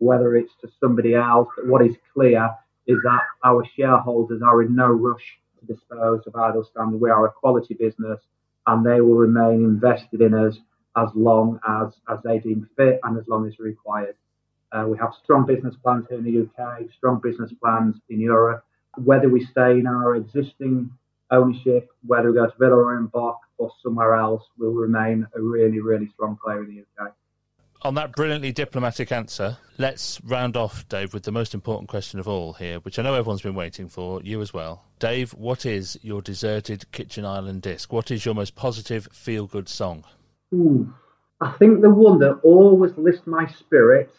whether 0.00 0.34
it's 0.34 0.52
to 0.62 0.68
somebody 0.80 1.14
else. 1.14 1.48
But 1.56 1.66
what 1.66 1.86
is 1.86 1.94
clear 2.12 2.50
is 2.86 2.98
that 3.04 3.20
our 3.44 3.64
shareholders 3.76 4.42
are 4.42 4.62
in 4.62 4.74
no 4.74 4.86
rush 4.86 5.38
to 5.60 5.66
dispose 5.72 6.22
of 6.26 6.34
Ideal 6.34 6.64
Standard. 6.64 7.00
We 7.00 7.10
are 7.10 7.26
a 7.26 7.32
quality 7.32 7.74
business 7.74 8.18
and 8.66 8.84
they 8.84 9.00
will 9.00 9.16
remain 9.16 9.62
invested 9.62 10.22
in 10.22 10.34
us 10.34 10.56
as 10.96 11.08
long 11.14 11.60
as, 11.68 11.92
as 12.08 12.18
they 12.24 12.38
deem 12.38 12.68
fit 12.76 12.98
and 13.04 13.18
as 13.18 13.28
long 13.28 13.46
as 13.46 13.58
required. 13.58 14.16
Uh, 14.72 14.86
we 14.88 14.96
have 14.98 15.10
strong 15.22 15.46
business 15.46 15.74
plans 15.82 16.06
here 16.08 16.18
in 16.18 16.24
the 16.24 16.40
UK, 16.42 16.82
strong 16.96 17.20
business 17.22 17.52
plans 17.62 17.96
in 18.08 18.20
Europe. 18.20 18.64
Whether 18.96 19.28
we 19.28 19.44
stay 19.44 19.72
in 19.72 19.86
our 19.86 20.16
existing 20.16 20.90
ownership, 21.30 21.90
whether 22.06 22.30
we 22.30 22.38
go 22.38 22.46
to 22.46 22.58
Villeroy 22.58 22.96
and 22.96 23.12
Boch 23.12 23.38
or 23.58 23.70
somewhere 23.82 24.14
else, 24.14 24.42
will 24.58 24.72
remain 24.72 25.26
a 25.36 25.40
really, 25.40 25.80
really 25.80 26.08
strong 26.14 26.38
player 26.42 26.64
in 26.64 26.74
the 26.74 27.02
UK 27.02 27.12
on 27.82 27.94
that 27.94 28.12
brilliantly 28.12 28.52
diplomatic 28.52 29.10
answer, 29.10 29.56
let's 29.78 30.20
round 30.24 30.56
off, 30.56 30.86
Dave, 30.88 31.14
with 31.14 31.22
the 31.22 31.32
most 31.32 31.54
important 31.54 31.88
question 31.88 32.20
of 32.20 32.28
all 32.28 32.52
here, 32.52 32.78
which 32.80 32.98
I 32.98 33.02
know 33.02 33.14
everyone's 33.14 33.42
been 33.42 33.54
waiting 33.54 33.88
for, 33.88 34.22
you 34.22 34.40
as 34.40 34.52
well. 34.52 34.84
Dave, 34.98 35.32
what 35.32 35.64
is 35.64 35.98
your 36.02 36.20
deserted 36.20 36.90
kitchen 36.92 37.24
island 37.24 37.62
disc? 37.62 37.92
What 37.92 38.10
is 38.10 38.24
your 38.24 38.34
most 38.34 38.54
positive, 38.54 39.08
feel 39.12 39.46
good 39.46 39.68
song? 39.68 40.04
Ooh, 40.52 40.92
I 41.40 41.52
think 41.52 41.80
the 41.80 41.90
one 41.90 42.18
that 42.18 42.40
always 42.42 42.92
lifts 42.96 43.26
my 43.26 43.46
spirits 43.46 44.14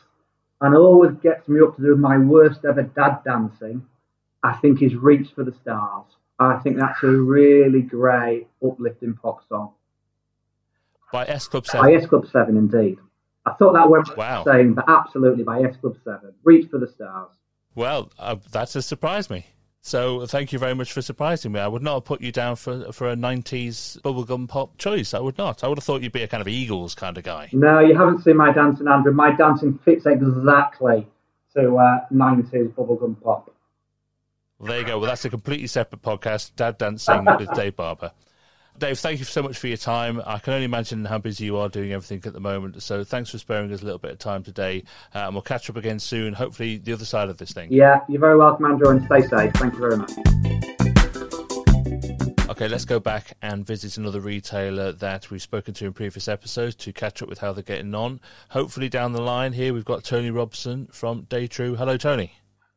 and 0.60 0.76
always 0.76 1.14
gets 1.22 1.48
me 1.48 1.62
up 1.62 1.76
to 1.76 1.82
do 1.82 1.96
my 1.96 2.18
worst 2.18 2.66
ever 2.66 2.84
dad 2.84 3.20
dancing, 3.24 3.86
I 4.44 4.54
think 4.54 4.82
is 4.82 4.96
Reach 4.96 5.30
for 5.36 5.44
the 5.44 5.54
Stars. 5.62 6.06
I 6.40 6.58
think 6.58 6.78
that's 6.78 7.04
a 7.04 7.08
really 7.08 7.82
great 7.82 8.48
uplifting 8.66 9.14
pop 9.14 9.48
song. 9.48 9.74
By 11.12 11.26
S 11.26 11.48
Club 11.48 11.68
7. 11.68 11.86
By 11.86 11.94
S 11.94 12.08
Club 12.08 12.26
7, 12.32 12.58
indeed. 12.58 12.98
I 13.46 13.54
thought 13.54 13.74
that 13.74 13.90
went 13.90 14.16
wow. 14.18 14.44
saying, 14.44 14.74
but 14.74 14.86
absolutely 14.88 15.44
by 15.44 15.62
S 15.62 15.76
Club 15.78 15.98
7. 16.04 16.34
Reach 16.44 16.70
for 16.70 16.78
the 16.78 16.88
stars. 16.88 17.32
Well, 17.74 18.12
uh, 18.20 18.36
that 18.52 18.74
has 18.74 18.86
surprised 18.86 19.30
me. 19.30 19.46
So 19.84 20.28
thank 20.28 20.54
you 20.54 20.60
very 20.60 20.76
much 20.76 20.94
for 20.94 21.02
surprising 21.02 21.54
me. 21.54 21.60
I 21.60 21.68
would 21.68 21.82
not 21.82 21.96
have 21.96 22.06
put 22.06 22.22
you 22.22 22.32
down 22.32 22.56
for 22.56 22.92
for 22.92 23.10
a 23.10 23.16
'90s 23.16 24.00
bubblegum 24.02 24.48
pop 24.48 24.78
choice. 24.78 25.16
I 25.16 25.20
would 25.20 25.40
not. 25.40 25.64
I 25.64 25.68
would 25.68 25.80
have 25.80 25.84
thought 25.84 26.04
you'd 26.04 26.12
be 26.12 26.22
a 26.22 26.28
kind 26.28 26.42
of 26.42 26.48
Eagles 26.48 26.94
kind 26.94 27.18
of 27.18 27.24
guy. 27.24 27.50
No, 27.52 27.80
you 27.80 27.98
haven't 27.98 28.24
seen 28.24 28.38
my 28.38 28.54
dancing, 28.54 28.88
Andrew. 28.88 29.12
My 29.12 29.32
dancing 29.32 29.80
fits 29.84 30.06
exactly 30.06 31.08
to 31.56 31.78
uh, 31.78 32.06
'90s 32.14 32.74
bubblegum 32.76 33.20
pop. 33.24 33.52
Well, 34.60 34.70
there 34.70 34.82
you 34.82 34.86
go. 34.86 35.00
Well, 35.00 35.08
that's 35.08 35.26
a 35.26 35.32
completely 35.32 35.66
separate 35.66 36.04
podcast. 36.04 36.56
Dad 36.56 36.78
dancing 36.78 37.26
with 37.26 37.52
Dave 37.56 37.76
Barber. 37.76 38.12
Dave, 38.82 38.98
thank 38.98 39.20
you 39.20 39.26
so 39.26 39.44
much 39.44 39.60
for 39.60 39.68
your 39.68 39.78
time. 39.78 40.24
I 40.26 40.40
can 40.40 40.54
only 40.54 40.66
imagine 40.66 41.06
how 41.06 41.20
busy 41.20 41.46
you 41.46 41.56
are 41.58 41.70
doing 41.70 41.94
everything 41.94 42.24
at 42.26 42.34
the 42.34 42.40
moment. 42.40 42.82
So 42.82 43.04
thanks 43.04 43.30
for 43.30 43.38
sparing 43.38 43.72
us 43.72 43.84
a 43.84 43.86
little 43.86 44.00
bit 44.00 44.10
of 44.10 44.18
time 44.18 44.42
today. 44.42 44.86
Uh, 45.14 45.20
and 45.20 45.36
we'll 45.36 45.44
catch 45.44 45.70
up 45.70 45.76
again 45.76 46.00
soon, 46.00 46.34
hopefully, 46.34 46.80
the 46.80 46.92
other 46.94 47.06
side 47.06 47.30
of 47.30 47.38
this 47.38 47.52
thing. 47.52 47.72
Yeah, 47.72 48.00
you're 48.10 48.20
very 48.20 48.36
welcome, 48.36 48.66
Andrew, 48.66 48.90
and 48.90 49.06
stay 49.06 49.22
safe. 49.22 49.54
Thank 49.54 49.76
you 49.76 49.80
very 49.80 49.98
much. 49.98 50.10
Okay, 52.50 52.68
let's 52.68 52.86
go 52.86 53.00
back 53.00 53.38
and 53.44 53.64
visit 53.68 53.98
another 53.98 54.20
retailer 54.20 54.92
that 54.94 55.30
we've 55.30 55.44
spoken 55.44 55.76
to 55.76 55.86
in 55.86 55.94
previous 55.94 56.28
episodes 56.28 56.74
to 56.78 56.92
catch 56.92 57.22
up 57.22 57.30
with 57.30 57.38
how 57.38 57.54
they're 57.54 57.62
getting 57.62 57.94
on. 57.94 58.20
Hopefully, 58.50 58.90
down 58.90 59.14
the 59.14 59.22
line 59.22 59.54
here, 59.54 59.76
we've 59.76 59.86
got 59.86 60.04
Tony 60.04 60.32
Robson 60.32 60.88
from 60.88 61.22
Day 61.30 61.46
True. 61.46 61.76
Hello, 61.76 61.98
Tony. 61.98 62.34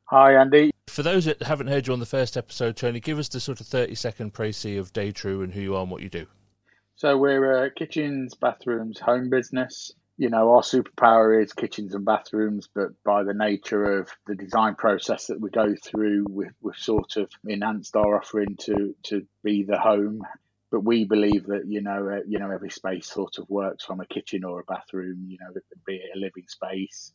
Hi, 0.08 0.34
Andy. 0.34 0.70
For 0.86 1.02
those 1.02 1.24
that 1.24 1.42
haven't 1.42 1.68
heard 1.68 1.86
you 1.86 1.94
on 1.94 2.00
the 2.00 2.06
first 2.06 2.36
episode, 2.36 2.76
Tony, 2.76 3.00
give 3.00 3.18
us 3.18 3.28
the 3.28 3.40
sort 3.40 3.60
of 3.60 3.66
30 3.66 3.94
second 3.94 4.34
précis 4.34 4.78
of 4.78 4.92
Day 4.92 5.12
True 5.12 5.40
and 5.40 5.52
who 5.52 5.62
you 5.62 5.76
are 5.76 5.82
and 5.82 5.90
what 5.90 6.02
you 6.02 6.10
do. 6.10 6.26
So, 6.96 7.16
we're 7.16 7.64
a 7.64 7.70
kitchens, 7.70 8.34
bathrooms, 8.34 9.00
home 9.00 9.30
business. 9.30 9.92
You 10.18 10.28
know, 10.28 10.52
our 10.52 10.60
superpower 10.60 11.42
is 11.42 11.54
kitchens 11.54 11.94
and 11.94 12.04
bathrooms, 12.04 12.68
but 12.72 12.90
by 13.02 13.24
the 13.24 13.32
nature 13.32 13.98
of 13.98 14.10
the 14.26 14.34
design 14.34 14.74
process 14.74 15.26
that 15.28 15.40
we 15.40 15.50
go 15.50 15.74
through, 15.82 16.26
we've, 16.30 16.54
we've 16.60 16.76
sort 16.76 17.16
of 17.16 17.30
enhanced 17.44 17.96
our 17.96 18.18
offering 18.18 18.56
to, 18.60 18.94
to 19.04 19.26
be 19.42 19.64
the 19.64 19.78
home. 19.78 20.22
But 20.70 20.84
we 20.84 21.04
believe 21.04 21.46
that 21.46 21.66
you 21.66 21.80
know, 21.80 22.08
uh, 22.08 22.20
you 22.28 22.38
know, 22.38 22.50
every 22.50 22.70
space 22.70 23.06
sort 23.06 23.38
of 23.38 23.48
works 23.48 23.84
from 23.84 24.00
a 24.00 24.06
kitchen 24.06 24.44
or 24.44 24.60
a 24.60 24.64
bathroom. 24.64 25.24
You 25.26 25.38
know, 25.40 25.60
be 25.86 25.94
it 25.96 26.10
a 26.14 26.18
living 26.18 26.46
space, 26.46 27.12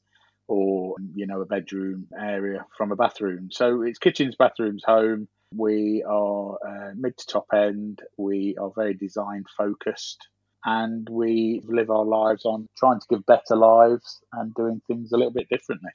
or 0.50 0.96
you 1.16 1.28
know 1.28 1.42
a 1.42 1.46
bedroom 1.46 2.08
area 2.20 2.66
from 2.78 2.92
a 2.92 2.96
bathroom. 2.96 3.50
So 3.52 3.84
it's 3.84 4.00
kitchens, 4.00 4.36
bathrooms, 4.38 4.84
home. 4.86 5.28
We 5.56 6.04
are 6.08 6.58
uh, 6.68 6.92
mid 6.96 7.18
to 7.18 7.26
top 7.26 7.48
end. 7.54 8.02
We 8.18 8.56
are 8.62 8.72
very 8.76 8.96
design 8.96 9.46
focused. 9.58 10.28
and 10.66 11.08
we 11.10 11.62
live 11.66 11.90
our 11.90 12.06
lives 12.06 12.46
on 12.46 12.68
trying 12.78 13.00
to 13.00 13.06
give 13.10 13.26
better 13.26 13.56
lives 13.56 14.20
and 14.34 14.54
doing 14.56 14.82
things 14.88 15.12
a 15.12 15.18
little 15.18 15.32
bit 15.32 15.48
differently. 15.50 15.92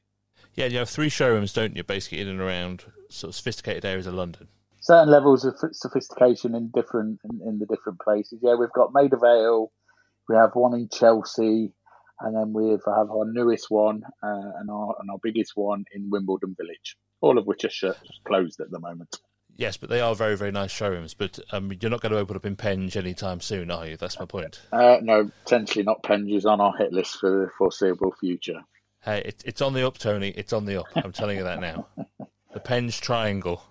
Yeah, 0.55 0.67
you 0.67 0.79
have 0.79 0.89
three 0.89 1.09
showrooms, 1.09 1.53
don't 1.53 1.77
you? 1.77 1.83
Basically, 1.83 2.21
in 2.21 2.29
and 2.29 2.41
around 2.41 2.85
sort 3.11 3.31
of 3.31 3.35
sophisticated 3.35 3.85
areas 3.85 4.07
of 4.07 4.15
London. 4.15 4.49
Certain 4.81 5.11
levels 5.11 5.45
of 5.45 5.55
sophistication 5.73 6.55
in 6.55 6.71
different 6.75 7.21
in, 7.25 7.41
in 7.47 7.59
the 7.59 7.67
different 7.67 8.01
places. 8.01 8.39
Yeah, 8.43 8.55
we've 8.55 8.73
got 8.73 8.93
Maida 8.93 9.17
Vale, 9.17 9.71
we 10.29 10.37
have 10.37 10.51
one 10.55 10.75
in 10.75 10.89
Chelsea, 10.89 11.73
and 12.21 12.37
then 12.37 12.53
we 12.53 12.71
have 12.71 12.81
our 12.87 13.25
newest 13.25 13.71
one 13.71 14.03
uh, 14.23 14.51
and 14.59 14.71
our 14.71 14.97
and 15.01 15.11
our 15.11 15.19
biggest 15.23 15.53
one 15.55 15.85
in 15.93 16.11
Wimbledon 16.11 16.55
Village. 16.59 16.97
All 17.21 17.39
of 17.39 17.47
which 17.47 17.65
are 17.65 17.71
shut, 17.71 17.99
closed 18.25 18.61
at 18.61 18.71
the 18.71 18.79
moment. 18.79 19.19
Yes, 19.57 19.77
but 19.77 19.89
they 19.89 20.01
are 20.01 20.15
very, 20.15 20.37
very 20.37 20.51
nice 20.51 20.73
showrooms. 20.73 21.15
But 21.15 21.39
um, 21.53 21.73
you're 21.81 21.91
not 21.91 22.01
going 22.01 22.13
to 22.13 22.19
open 22.19 22.37
up 22.37 22.45
in 22.45 22.57
Penge 22.57 22.97
anytime 22.97 23.41
soon, 23.41 23.71
are 23.71 23.87
you? 23.87 23.97
That's 23.97 24.19
my 24.19 24.27
point. 24.27 24.61
Uh, 24.73 24.99
no, 25.01 25.31
potentially 25.45 25.85
not. 25.85 26.03
Penge 26.03 26.31
is 26.33 26.45
on 26.45 26.61
our 26.61 26.77
hit 26.77 26.93
list 26.93 27.19
for 27.21 27.31
the 27.31 27.51
foreseeable 27.57 28.13
future. 28.19 28.61
Hey, 29.03 29.23
it, 29.25 29.43
it's 29.47 29.63
on 29.63 29.75
the 29.75 29.87
up, 29.87 29.99
Tony. 29.99 30.31
It's 30.31 30.53
on 30.53 30.65
the 30.65 30.81
up. 30.81 30.87
I'm 30.97 31.13
telling 31.13 31.37
you 31.37 31.45
that 31.45 31.61
now. 31.61 31.87
The 32.53 32.61
Penge 32.61 33.01
Triangle. 33.01 33.65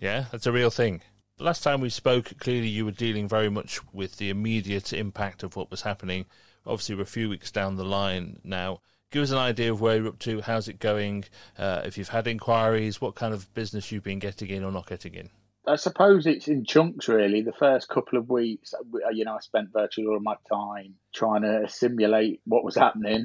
Yeah, 0.00 0.26
that's 0.30 0.46
a 0.46 0.52
real 0.52 0.70
thing. 0.70 1.02
The 1.38 1.44
Last 1.44 1.64
time 1.64 1.80
we 1.80 1.90
spoke, 1.90 2.38
clearly 2.38 2.68
you 2.68 2.84
were 2.84 2.92
dealing 2.92 3.28
very 3.28 3.50
much 3.50 3.80
with 3.92 4.18
the 4.18 4.30
immediate 4.30 4.92
impact 4.92 5.42
of 5.42 5.56
what 5.56 5.72
was 5.72 5.82
happening. 5.82 6.26
Obviously, 6.66 6.94
we're 6.94 7.02
a 7.02 7.06
few 7.06 7.28
weeks 7.28 7.50
down 7.50 7.76
the 7.76 7.84
line 7.84 8.40
now 8.44 8.80
give 9.10 9.22
us 9.22 9.30
an 9.30 9.38
idea 9.38 9.72
of 9.72 9.80
where 9.80 9.96
you're 9.96 10.08
up 10.08 10.18
to, 10.18 10.40
how's 10.42 10.68
it 10.68 10.78
going, 10.78 11.24
uh, 11.58 11.82
if 11.84 11.96
you've 11.96 12.08
had 12.08 12.26
inquiries, 12.26 13.00
what 13.00 13.14
kind 13.14 13.32
of 13.32 13.52
business 13.54 13.90
you've 13.90 14.02
been 14.02 14.18
getting 14.18 14.48
in 14.50 14.64
or 14.64 14.72
not 14.72 14.86
getting 14.86 15.14
in. 15.14 15.30
I 15.68 15.76
suppose 15.76 16.26
it's 16.26 16.46
in 16.46 16.64
chunks, 16.64 17.08
really. 17.08 17.42
The 17.42 17.52
first 17.52 17.88
couple 17.88 18.18
of 18.18 18.28
weeks, 18.28 18.72
uh, 18.72 19.08
you 19.10 19.24
know, 19.24 19.34
I 19.34 19.40
spent 19.40 19.72
virtually 19.72 20.06
all 20.06 20.16
of 20.16 20.22
my 20.22 20.36
time 20.48 20.94
trying 21.12 21.42
to 21.42 21.66
simulate 21.68 22.40
what 22.44 22.64
was 22.64 22.76
happening, 22.76 23.24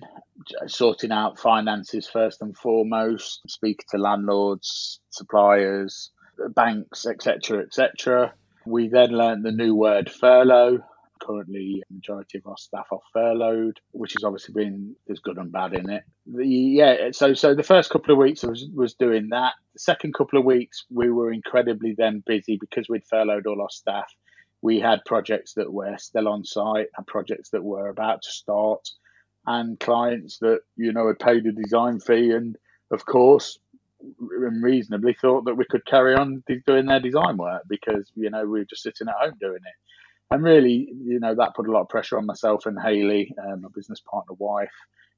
sorting 0.65 1.12
out 1.12 1.38
finances 1.38 2.08
first 2.08 2.41
and 2.41 2.58
foremost, 2.58 3.41
speaking 3.47 3.86
to 3.91 3.99
landlords, 3.99 5.01
suppliers, 5.12 6.10
banks, 6.56 7.06
etc., 7.06 7.60
etc. 7.60 8.34
We 8.65 8.88
then 8.88 9.12
learned 9.12 9.45
the 9.45 9.51
new 9.51 9.75
word 9.75 10.10
furlough, 10.10 10.80
currently 11.21 11.84
a 11.89 11.93
majority 11.93 12.38
of 12.38 12.47
our 12.47 12.57
staff 12.57 12.88
are 12.91 12.99
furloughed, 13.13 13.79
which 13.91 14.13
has 14.13 14.23
obviously 14.23 14.53
been 14.53 14.95
there's 15.07 15.19
good 15.19 15.38
and 15.38 15.51
bad 15.51 15.73
in 15.73 15.89
it. 15.89 16.03
The, 16.25 16.47
yeah, 16.47 17.12
so 17.12 17.34
so 17.34 17.55
the 17.55 17.63
first 17.63 17.89
couple 17.89 18.12
of 18.12 18.17
weeks 18.17 18.43
was 18.43 18.67
was 18.73 18.93
doing 18.95 19.29
that. 19.29 19.53
The 19.73 19.79
second 19.79 20.13
couple 20.13 20.39
of 20.39 20.45
weeks 20.45 20.86
we 20.89 21.10
were 21.10 21.31
incredibly 21.31 21.95
then 21.97 22.23
busy 22.25 22.57
because 22.57 22.89
we'd 22.89 23.07
furloughed 23.07 23.47
all 23.47 23.62
our 23.62 23.69
staff. 23.69 24.12
We 24.62 24.79
had 24.79 25.05
projects 25.05 25.53
that 25.53 25.71
were 25.71 25.97
still 25.97 26.27
on 26.27 26.45
site 26.45 26.88
and 26.97 27.07
projects 27.07 27.49
that 27.49 27.63
were 27.63 27.89
about 27.89 28.21
to 28.23 28.31
start, 28.31 28.89
and 29.45 29.79
clients 29.79 30.39
that 30.39 30.62
you 30.75 30.91
know 30.91 31.07
had 31.07 31.19
paid 31.19 31.45
a 31.45 31.51
design 31.51 31.99
fee 31.99 32.31
and 32.31 32.57
of 32.91 33.05
course 33.05 33.60
reasonably 34.17 35.15
thought 35.21 35.45
that 35.45 35.55
we 35.55 35.65
could 35.69 35.86
carry 35.86 36.15
on 36.15 36.43
doing 36.65 36.88
their 36.88 36.99
design 36.99 37.38
work 37.38 37.62
because 37.69 38.12
you 38.15 38.31
know 38.31 38.41
we 38.41 38.60
were 38.60 38.65
just 38.65 38.81
sitting 38.81 39.07
at 39.07 39.13
home 39.19 39.38
doing 39.39 39.57
it 39.57 39.90
and 40.31 40.43
really, 40.43 40.87
you 41.03 41.19
know, 41.19 41.35
that 41.35 41.55
put 41.55 41.67
a 41.67 41.71
lot 41.71 41.81
of 41.81 41.89
pressure 41.89 42.17
on 42.17 42.25
myself 42.25 42.65
and 42.65 42.79
Haley, 42.81 43.33
um, 43.45 43.61
my 43.61 43.69
business 43.75 44.01
partner 44.09 44.33
wife, 44.39 44.71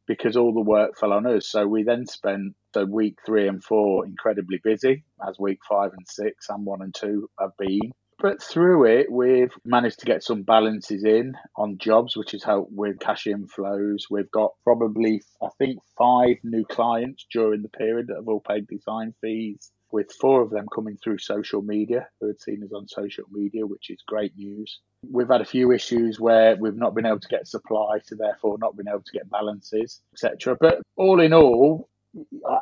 because 0.07 0.35
all 0.35 0.53
the 0.53 0.59
work 0.61 0.97
fell 0.99 1.13
on 1.13 1.27
us. 1.27 1.47
So 1.47 1.67
we 1.67 1.83
then 1.83 2.07
spent 2.07 2.55
the 2.73 2.85
week 2.85 3.19
three 3.25 3.47
and 3.47 3.63
four 3.63 4.05
incredibly 4.05 4.59
busy, 4.63 5.03
as 5.25 5.37
week 5.39 5.59
five 5.69 5.91
and 5.95 6.05
six 6.09 6.47
and 6.49 6.65
one 6.65 6.81
and 6.81 6.93
two 6.93 7.29
have 7.39 7.51
been. 7.57 7.91
But 8.19 8.41
through 8.41 8.85
it, 8.85 9.11
we've 9.11 9.53
managed 9.65 9.99
to 9.99 10.05
get 10.05 10.23
some 10.23 10.43
balances 10.43 11.03
in 11.03 11.33
on 11.57 11.77
jobs, 11.77 12.15
which 12.15 12.31
has 12.31 12.43
helped 12.43 12.71
with 12.71 12.99
cash 12.99 13.25
inflows. 13.25 14.03
We've 14.09 14.31
got 14.31 14.51
probably, 14.63 15.21
I 15.41 15.49
think, 15.57 15.79
five 15.97 16.37
new 16.43 16.63
clients 16.65 17.25
during 17.31 17.61
the 17.61 17.69
period 17.69 18.07
that 18.07 18.15
have 18.15 18.27
all 18.27 18.39
paid 18.39 18.67
design 18.67 19.13
fees 19.19 19.71
with 19.93 20.11
four 20.11 20.41
of 20.41 20.49
them 20.49 20.65
coming 20.73 20.97
through 20.97 21.19
social 21.19 21.61
media 21.61 22.07
who 22.19 22.27
had 22.27 22.41
seen 22.41 22.63
us 22.63 22.73
on 22.73 22.87
social 22.87 23.25
media, 23.31 23.65
which 23.65 23.91
is 23.91 24.01
great 24.07 24.35
news. 24.35 24.79
We've 25.07 25.29
had 25.29 25.41
a 25.41 25.45
few 25.45 25.71
issues 25.71 26.19
where 26.19 26.55
we've 26.55 26.75
not 26.75 26.95
been 26.95 27.05
able 27.05 27.19
to 27.19 27.27
get 27.27 27.47
supply, 27.47 27.99
so 28.03 28.15
therefore 28.15 28.57
not 28.57 28.75
been 28.75 28.89
able 28.89 29.03
to 29.03 29.11
get 29.11 29.29
balances, 29.29 30.01
etc. 30.13 30.57
But 30.59 30.81
all 30.97 31.21
in 31.21 31.31
all, 31.31 31.89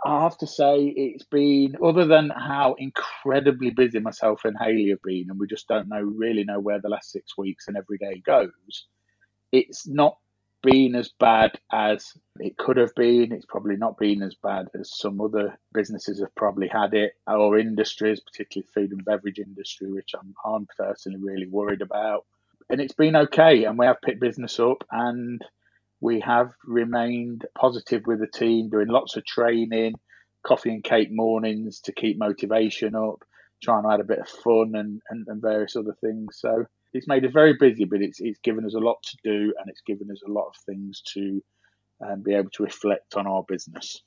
I 0.06 0.24
have 0.24 0.38
to 0.40 0.48
say 0.48 0.94
it's 0.96 1.24
been 1.24 1.78
other 1.82 2.06
than 2.06 2.32
how 2.32 2.76
incredibly 2.78 3.70
busy 3.70 4.00
myself 4.00 4.42
and 4.44 4.58
Haley 4.60 4.90
have 4.90 5.02
been, 5.02 5.28
and 5.30 5.40
we 5.40 5.48
just 5.48 5.70
don't 5.70 5.88
know 5.88 6.02
really 6.02 6.44
know 6.44 6.60
where 6.60 6.82
the 6.82 6.90
last 6.90 7.12
six 7.12 7.38
weeks 7.38 7.70
and 7.70 7.78
every 7.78 7.98
day 7.98 8.22
goes. 8.26 8.88
It's 9.54 9.88
not 9.88 10.18
been 10.62 10.96
as 10.96 11.10
bad 11.20 11.60
as 11.72 12.14
it 12.40 12.58
could 12.58 12.78
have 12.78 12.94
been. 12.96 13.32
It's 13.32 13.46
probably 13.46 13.78
not 13.78 13.98
been 13.98 14.22
as 14.22 14.36
bad 14.36 14.68
as 14.80 14.98
some 14.98 15.20
other 15.22 15.58
businesses 15.74 16.20
have 16.20 16.34
probably 16.36 16.68
had 16.68 16.94
it, 16.94 17.14
or 17.28 17.58
industries, 17.58 18.20
particularly 18.20 18.68
food 18.74 18.92
and 18.92 19.06
beverage 19.06 19.40
industry, 19.40 19.92
which 19.92 20.12
I'm, 20.14 20.34
I'm 20.46 20.68
personally 20.78 21.20
really 21.22 21.48
worried 21.48 21.82
about. 21.82 22.26
And 22.70 22.80
it's 22.80 22.94
been 22.94 23.16
okay, 23.16 23.66
and 23.66 23.78
we 23.78 23.86
have 23.86 24.02
picked 24.02 24.22
business 24.22 24.60
up, 24.60 24.84
and 24.92 25.44
we 26.00 26.20
have 26.22 26.52
remained 26.66 27.46
positive 27.58 28.04
with 28.06 28.20
the 28.20 28.28
team, 28.28 28.70
doing 28.70 28.88
lots 28.88 29.18
of 29.18 29.26
training, 29.26 29.94
coffee 30.44 30.72
and 30.72 30.84
cake 30.84 31.10
mornings 31.12 31.82
to 31.82 31.92
keep 31.92 32.18
motivation 32.18 32.96
up, 32.96 33.24
trying 33.62 33.84
to 33.84 33.90
add 33.90 34.00
a 34.00 34.06
bit 34.06 34.20
of 34.20 34.28
fun 34.28 34.74
and, 34.76 35.02
and, 35.10 35.28
and 35.28 35.42
various 35.42 35.76
other 35.76 35.96
things. 36.02 36.38
So 36.40 36.66
it's 36.94 37.08
made 37.08 37.26
us 37.26 37.32
very 37.32 37.54
busy, 37.60 37.86
but 37.86 38.02
it's 38.02 38.20
it's 38.20 38.40
given 38.40 38.66
us 38.66 38.74
a 38.74 38.80
lot 38.80 38.98
to 39.04 39.18
do, 39.24 39.54
and 39.60 39.70
it's 39.70 39.82
given 39.82 40.10
us 40.12 40.22
a 40.26 40.32
lot 40.32 40.48
of 40.48 40.56
things 40.66 41.02
to 41.14 41.42
um, 42.06 42.22
be 42.24 42.34
able 42.34 42.50
to 42.52 42.64
reflect 42.64 43.16
on 43.16 43.28
our 43.28 43.44
business. 43.44 44.02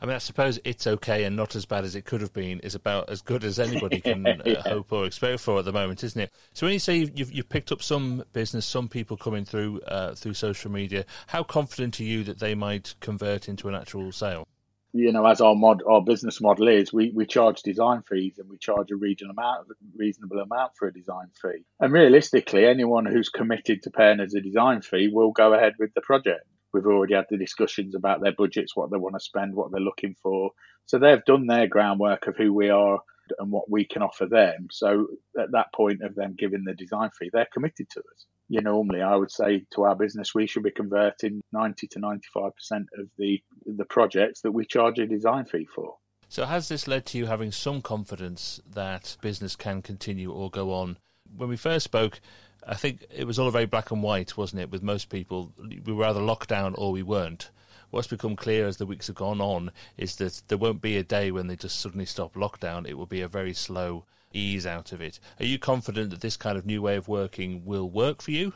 I 0.00 0.06
mean, 0.06 0.16
I 0.16 0.18
suppose 0.18 0.58
it's 0.64 0.86
okay 0.86 1.24
and 1.24 1.36
not 1.36 1.54
as 1.54 1.64
bad 1.64 1.84
as 1.84 1.94
it 1.94 2.04
could 2.04 2.20
have 2.20 2.32
been 2.32 2.58
is 2.60 2.74
about 2.74 3.08
as 3.08 3.22
good 3.22 3.44
as 3.44 3.58
anybody 3.58 4.00
can 4.00 4.26
uh, 4.26 4.36
yeah. 4.44 4.60
hope 4.60 4.92
or 4.92 5.06
expect 5.06 5.40
for 5.40 5.60
at 5.60 5.64
the 5.64 5.72
moment, 5.72 6.02
isn't 6.02 6.20
it? 6.20 6.32
So 6.52 6.66
when 6.66 6.74
you 6.74 6.78
say 6.78 6.98
you've, 7.14 7.32
you've 7.32 7.48
picked 7.48 7.70
up 7.70 7.80
some 7.80 8.24
business, 8.32 8.66
some 8.66 8.88
people 8.88 9.16
coming 9.16 9.44
through 9.44 9.80
uh, 9.82 10.14
through 10.14 10.34
social 10.34 10.70
media, 10.70 11.04
how 11.28 11.42
confident 11.42 12.00
are 12.00 12.04
you 12.04 12.24
that 12.24 12.40
they 12.40 12.54
might 12.54 12.96
convert 13.00 13.48
into 13.48 13.68
an 13.68 13.74
actual 13.74 14.10
sale? 14.12 14.46
You 14.94 15.10
know, 15.10 15.26
as 15.26 15.40
our 15.40 15.56
mod, 15.56 15.82
our 15.88 16.00
business 16.00 16.40
model 16.40 16.68
is, 16.68 16.92
we, 16.92 17.10
we 17.12 17.26
charge 17.26 17.62
design 17.62 18.02
fees 18.08 18.38
and 18.38 18.48
we 18.48 18.56
charge 18.58 18.92
a 18.92 18.96
regional 18.96 19.32
amount, 19.32 19.66
reasonable 19.96 20.38
amount 20.38 20.72
for 20.78 20.86
a 20.86 20.94
design 20.94 21.26
fee. 21.42 21.64
And 21.80 21.92
realistically, 21.92 22.64
anyone 22.64 23.04
who's 23.04 23.28
committed 23.28 23.82
to 23.82 23.90
paying 23.90 24.20
us 24.20 24.34
a 24.34 24.40
design 24.40 24.82
fee 24.82 25.10
will 25.12 25.32
go 25.32 25.52
ahead 25.52 25.72
with 25.80 25.92
the 25.94 26.00
project. 26.00 26.46
We've 26.72 26.86
already 26.86 27.14
had 27.14 27.26
the 27.28 27.36
discussions 27.36 27.96
about 27.96 28.22
their 28.22 28.32
budgets, 28.32 28.76
what 28.76 28.92
they 28.92 28.96
want 28.96 29.16
to 29.16 29.20
spend, 29.20 29.54
what 29.54 29.72
they're 29.72 29.80
looking 29.80 30.14
for. 30.22 30.50
So 30.86 30.98
they've 30.98 31.24
done 31.24 31.48
their 31.48 31.66
groundwork 31.66 32.28
of 32.28 32.36
who 32.36 32.52
we 32.52 32.70
are 32.70 33.00
and 33.40 33.50
what 33.50 33.68
we 33.68 33.84
can 33.86 34.02
offer 34.02 34.26
them. 34.26 34.68
So 34.70 35.08
at 35.36 35.50
that 35.52 35.72
point 35.74 36.02
of 36.02 36.14
them 36.14 36.36
giving 36.38 36.62
the 36.64 36.74
design 36.74 37.10
fee, 37.18 37.30
they're 37.32 37.48
committed 37.52 37.90
to 37.90 38.00
us 38.00 38.26
you 38.48 38.60
normally 38.60 39.02
I 39.02 39.16
would 39.16 39.30
say 39.30 39.64
to 39.74 39.84
our 39.84 39.96
business 39.96 40.34
we 40.34 40.46
should 40.46 40.62
be 40.62 40.70
converting 40.70 41.40
90 41.52 41.86
to 41.88 42.00
95% 42.00 42.52
of 42.98 43.08
the 43.18 43.42
the 43.66 43.84
projects 43.84 44.42
that 44.42 44.52
we 44.52 44.66
charge 44.66 44.98
a 44.98 45.06
design 45.06 45.46
fee 45.46 45.66
for. 45.74 45.96
So 46.28 46.44
has 46.46 46.68
this 46.68 46.88
led 46.88 47.06
to 47.06 47.18
you 47.18 47.26
having 47.26 47.52
some 47.52 47.80
confidence 47.80 48.60
that 48.68 49.16
business 49.20 49.56
can 49.56 49.82
continue 49.82 50.32
or 50.32 50.50
go 50.50 50.72
on? 50.72 50.98
When 51.36 51.48
we 51.48 51.56
first 51.56 51.84
spoke, 51.84 52.20
I 52.66 52.74
think 52.74 53.04
it 53.10 53.26
was 53.26 53.38
all 53.38 53.50
very 53.50 53.66
black 53.66 53.90
and 53.90 54.02
white, 54.02 54.36
wasn't 54.36 54.62
it? 54.62 54.70
With 54.70 54.82
most 54.82 55.10
people, 55.10 55.52
we 55.58 55.92
were 55.92 56.04
either 56.04 56.20
locked 56.20 56.48
down 56.48 56.74
or 56.76 56.92
we 56.92 57.02
weren't. 57.02 57.50
What's 57.90 58.08
become 58.08 58.34
clear 58.34 58.66
as 58.66 58.78
the 58.78 58.86
weeks 58.86 59.06
have 59.06 59.16
gone 59.16 59.40
on 59.40 59.70
is 59.96 60.16
that 60.16 60.42
there 60.48 60.58
won't 60.58 60.82
be 60.82 60.96
a 60.96 61.04
day 61.04 61.30
when 61.30 61.46
they 61.46 61.56
just 61.56 61.78
suddenly 61.78 62.06
stop 62.06 62.34
lockdown. 62.34 62.88
It 62.88 62.94
will 62.94 63.06
be 63.06 63.20
a 63.20 63.28
very 63.28 63.54
slow 63.54 64.04
ease 64.34 64.66
out 64.66 64.92
of 64.92 65.00
it. 65.00 65.18
Are 65.40 65.46
you 65.46 65.58
confident 65.58 66.10
that 66.10 66.20
this 66.20 66.36
kind 66.36 66.58
of 66.58 66.66
new 66.66 66.82
way 66.82 66.96
of 66.96 67.08
working 67.08 67.64
will 67.64 67.88
work 67.88 68.20
for 68.20 68.30
you? 68.30 68.52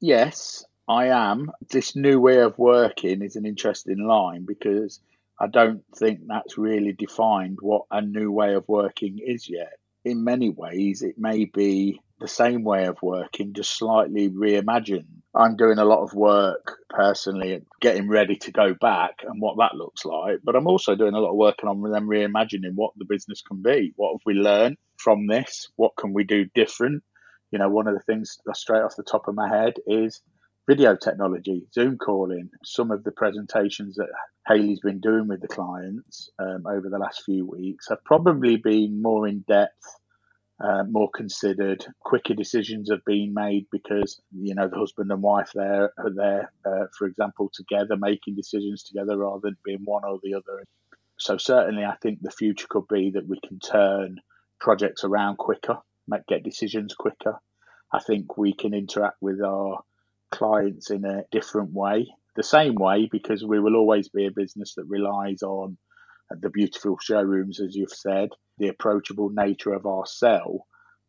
Yes, 0.00 0.64
I 0.88 1.08
am. 1.08 1.50
This 1.70 1.94
new 1.94 2.18
way 2.20 2.40
of 2.40 2.58
working 2.58 3.22
is 3.22 3.36
an 3.36 3.46
interesting 3.46 4.06
line 4.06 4.44
because 4.46 5.00
I 5.38 5.46
don't 5.46 5.84
think 5.94 6.20
that's 6.26 6.58
really 6.58 6.92
defined 6.92 7.58
what 7.60 7.82
a 7.90 8.00
new 8.00 8.32
way 8.32 8.54
of 8.54 8.68
working 8.68 9.18
is 9.18 9.48
yet. 9.48 9.78
In 10.04 10.24
many 10.24 10.48
ways, 10.50 11.02
it 11.02 11.18
may 11.18 11.44
be 11.44 12.00
the 12.18 12.28
same 12.28 12.64
way 12.64 12.86
of 12.86 13.02
working, 13.02 13.52
just 13.52 13.70
slightly 13.70 14.30
reimagined. 14.30 15.17
I'm 15.34 15.56
doing 15.56 15.78
a 15.78 15.84
lot 15.84 16.02
of 16.02 16.14
work 16.14 16.78
personally, 16.88 17.60
getting 17.80 18.08
ready 18.08 18.36
to 18.36 18.52
go 18.52 18.74
back 18.74 19.16
and 19.22 19.40
what 19.40 19.56
that 19.58 19.76
looks 19.76 20.04
like. 20.04 20.38
But 20.42 20.56
I'm 20.56 20.66
also 20.66 20.94
doing 20.94 21.14
a 21.14 21.20
lot 21.20 21.30
of 21.30 21.36
work 21.36 21.56
on 21.64 21.82
them 21.82 22.08
reimagining 22.08 22.74
what 22.74 22.92
the 22.96 23.04
business 23.04 23.42
can 23.42 23.62
be. 23.62 23.92
What 23.96 24.14
have 24.14 24.22
we 24.24 24.34
learned 24.34 24.76
from 24.96 25.26
this? 25.26 25.68
What 25.76 25.92
can 25.98 26.14
we 26.14 26.24
do 26.24 26.46
different? 26.54 27.02
You 27.50 27.58
know, 27.58 27.68
one 27.68 27.86
of 27.86 27.94
the 27.94 28.00
things 28.00 28.38
straight 28.54 28.82
off 28.82 28.96
the 28.96 29.02
top 29.02 29.28
of 29.28 29.34
my 29.34 29.48
head 29.48 29.74
is 29.86 30.20
video 30.68 30.96
technology, 30.96 31.66
Zoom 31.74 31.98
calling. 31.98 32.50
Some 32.64 32.90
of 32.90 33.04
the 33.04 33.12
presentations 33.12 33.96
that 33.96 34.08
Haley's 34.46 34.80
been 34.80 35.00
doing 35.00 35.28
with 35.28 35.40
the 35.40 35.48
clients 35.48 36.30
um, 36.38 36.64
over 36.66 36.88
the 36.90 36.98
last 36.98 37.22
few 37.24 37.46
weeks 37.46 37.88
have 37.90 38.02
probably 38.04 38.56
been 38.56 39.00
more 39.02 39.28
in 39.28 39.44
depth 39.46 39.98
uh, 40.60 40.84
more 40.84 41.10
considered. 41.14 41.84
Quicker 42.00 42.34
decisions 42.34 42.90
have 42.90 43.04
been 43.04 43.32
made 43.32 43.66
because 43.70 44.20
you 44.32 44.54
know 44.54 44.68
the 44.68 44.78
husband 44.78 45.10
and 45.10 45.22
wife 45.22 45.50
there 45.54 45.92
are 45.98 46.14
there, 46.14 46.52
uh, 46.64 46.86
for 46.96 47.06
example, 47.06 47.50
together 47.52 47.96
making 47.96 48.34
decisions 48.34 48.82
together 48.82 49.16
rather 49.16 49.40
than 49.42 49.56
being 49.64 49.82
one 49.84 50.02
or 50.04 50.18
the 50.22 50.34
other. 50.34 50.64
So 51.18 51.36
certainly, 51.36 51.84
I 51.84 51.96
think 52.02 52.20
the 52.20 52.30
future 52.30 52.66
could 52.68 52.88
be 52.88 53.10
that 53.12 53.28
we 53.28 53.40
can 53.46 53.58
turn 53.58 54.20
projects 54.60 55.04
around 55.04 55.36
quicker, 55.38 55.78
make, 56.06 56.26
get 56.26 56.42
decisions 56.42 56.94
quicker. 56.94 57.38
I 57.92 58.00
think 58.00 58.36
we 58.36 58.52
can 58.52 58.74
interact 58.74 59.16
with 59.20 59.40
our 59.40 59.82
clients 60.30 60.90
in 60.90 61.04
a 61.04 61.24
different 61.32 61.72
way, 61.72 62.08
the 62.36 62.42
same 62.42 62.74
way 62.74 63.08
because 63.10 63.44
we 63.44 63.58
will 63.60 63.76
always 63.76 64.08
be 64.08 64.26
a 64.26 64.30
business 64.30 64.74
that 64.74 64.84
relies 64.84 65.42
on 65.42 65.78
the 66.30 66.50
beautiful 66.50 66.98
showrooms, 67.00 67.60
as 67.60 67.74
you've 67.74 67.90
said, 67.90 68.30
the 68.58 68.68
approachable 68.68 69.30
nature 69.30 69.72
of 69.72 69.86
our 69.86 70.06
sell. 70.06 70.66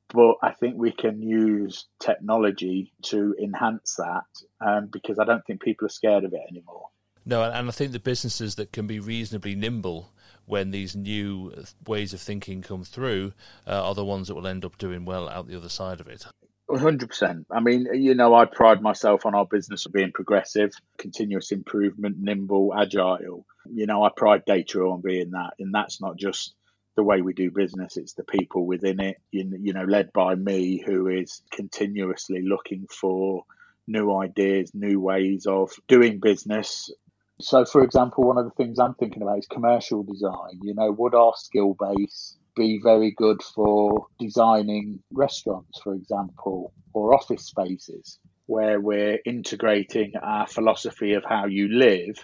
But 0.10 0.36
I 0.42 0.52
think 0.52 0.76
we 0.76 0.92
can 0.92 1.22
use 1.22 1.86
technology 2.00 2.94
to 3.04 3.36
enhance 3.42 3.96
that 3.98 4.26
um, 4.60 4.88
because 4.92 5.20
I 5.20 5.26
don't 5.26 5.46
think 5.46 5.62
people 5.62 5.86
are 5.86 5.90
scared 5.90 6.24
of 6.24 6.34
it 6.34 6.42
anymore. 6.50 6.88
No, 7.26 7.44
and 7.44 7.68
I 7.68 7.72
think 7.72 7.92
the 7.92 8.00
businesses 8.00 8.56
that 8.56 8.72
can 8.72 8.88
be 8.88 9.00
reasonably 9.00 9.54
nimble 9.54 10.12
when 10.46 10.72
these 10.72 10.96
new 10.96 11.54
ways 11.86 12.12
of 12.12 12.20
thinking 12.20 12.64
come 12.64 12.84
through 12.84 13.34
uh, 13.68 13.84
are 13.84 13.94
the 13.94 14.04
ones 14.04 14.28
that 14.28 14.36
will 14.36 14.48
end 14.48 14.66
up 14.66 14.80
doing 14.80 15.06
well 15.06 15.30
out 15.30 15.48
the 15.48 15.56
other 15.56 15.70
side 15.70 16.00
of 16.00 16.08
it. 16.08 16.26
100%. 16.70 17.46
I 17.52 17.60
mean, 17.60 17.88
you 17.94 18.14
know, 18.14 18.36
I 18.36 18.46
pride 18.46 18.82
myself 18.82 19.26
on 19.26 19.36
our 19.36 19.46
business 19.46 19.86
of 19.86 19.92
being 19.92 20.12
progressive, 20.12 20.72
continuous 20.98 21.52
improvement, 21.52 22.18
nimble, 22.20 22.74
agile. 22.78 23.46
You 23.72 23.88
know, 23.88 24.04
I 24.04 24.10
pride 24.16 24.46
Day 24.46 24.64
True 24.64 24.92
on 24.92 25.02
being 25.02 25.32
that. 25.32 25.54
And 25.60 25.74
that's 25.74 26.00
not 26.00 26.18
just 26.18 26.54
the 26.96 27.04
way 27.04 27.22
we 27.22 27.34
do 27.34 27.50
business, 27.50 27.96
it's 27.96 28.14
the 28.14 28.26
people 28.26 28.66
within 28.66 29.00
it, 29.00 29.18
you, 29.32 29.50
you 29.62 29.72
know, 29.72 29.86
led 29.86 30.12
by 30.12 30.36
me, 30.36 30.84
who 30.86 31.08
is 31.08 31.42
continuously 31.50 32.42
looking 32.42 32.88
for 32.92 33.46
new 33.88 34.14
ideas, 34.18 34.72
new 34.74 35.00
ways 35.00 35.46
of 35.46 35.72
doing 35.88 36.20
business. 36.20 36.92
So, 37.40 37.64
for 37.64 37.84
example, 37.84 38.26
one 38.26 38.38
of 38.38 38.44
the 38.44 38.52
things 38.52 38.80
I'm 38.80 38.96
thinking 38.96 39.22
about 39.22 39.40
is 39.40 39.48
commercial 39.48 40.04
design. 40.04 40.60
You 40.62 40.74
know, 40.74 40.92
would 40.92 41.16
our 41.16 41.34
skill 41.38 41.74
base 41.80 42.36
be 42.60 42.80
very 42.84 43.12
good 43.12 43.42
for 43.42 44.08
designing 44.20 45.00
restaurants, 45.14 45.80
for 45.82 45.94
example, 45.94 46.74
or 46.94 47.16
office 47.16 47.46
spaces, 47.46 48.20
where 48.48 48.82
we're 48.82 49.20
integrating 49.26 50.12
our 50.22 50.46
philosophy 50.46 51.14
of 51.14 51.24
how 51.24 51.46
you 51.46 51.70
live, 51.70 52.16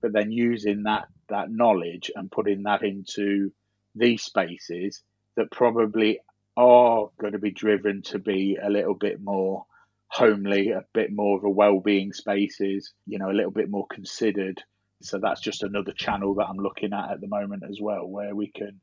but 0.00 0.12
then 0.12 0.30
using 0.30 0.84
that 0.84 1.06
that 1.28 1.50
knowledge 1.50 2.10
and 2.14 2.30
putting 2.30 2.62
that 2.62 2.82
into 2.82 3.52
these 3.94 4.22
spaces 4.22 5.02
that 5.36 5.50
probably 5.50 6.20
are 6.56 7.08
going 7.20 7.32
to 7.32 7.38
be 7.38 7.50
driven 7.50 8.02
to 8.02 8.18
be 8.18 8.58
a 8.62 8.70
little 8.70 8.94
bit 8.94 9.20
more 9.20 9.64
homely, 10.08 10.70
a 10.70 10.84
bit 10.92 11.10
more 11.12 11.38
of 11.38 11.44
a 11.44 11.50
well-being 11.62 12.12
spaces, 12.12 12.92
you 13.06 13.18
know, 13.18 13.30
a 13.30 13.38
little 13.38 13.52
bit 13.52 13.70
more 13.70 13.86
considered. 13.88 14.58
So 15.02 15.18
that's 15.18 15.40
just 15.40 15.62
another 15.62 15.92
channel 15.92 16.34
that 16.34 16.48
I'm 16.48 16.58
looking 16.58 16.92
at 16.92 17.10
at 17.12 17.20
the 17.20 17.28
moment 17.28 17.62
as 17.68 17.78
well, 17.80 18.06
where 18.06 18.34
we 18.34 18.48
can 18.50 18.80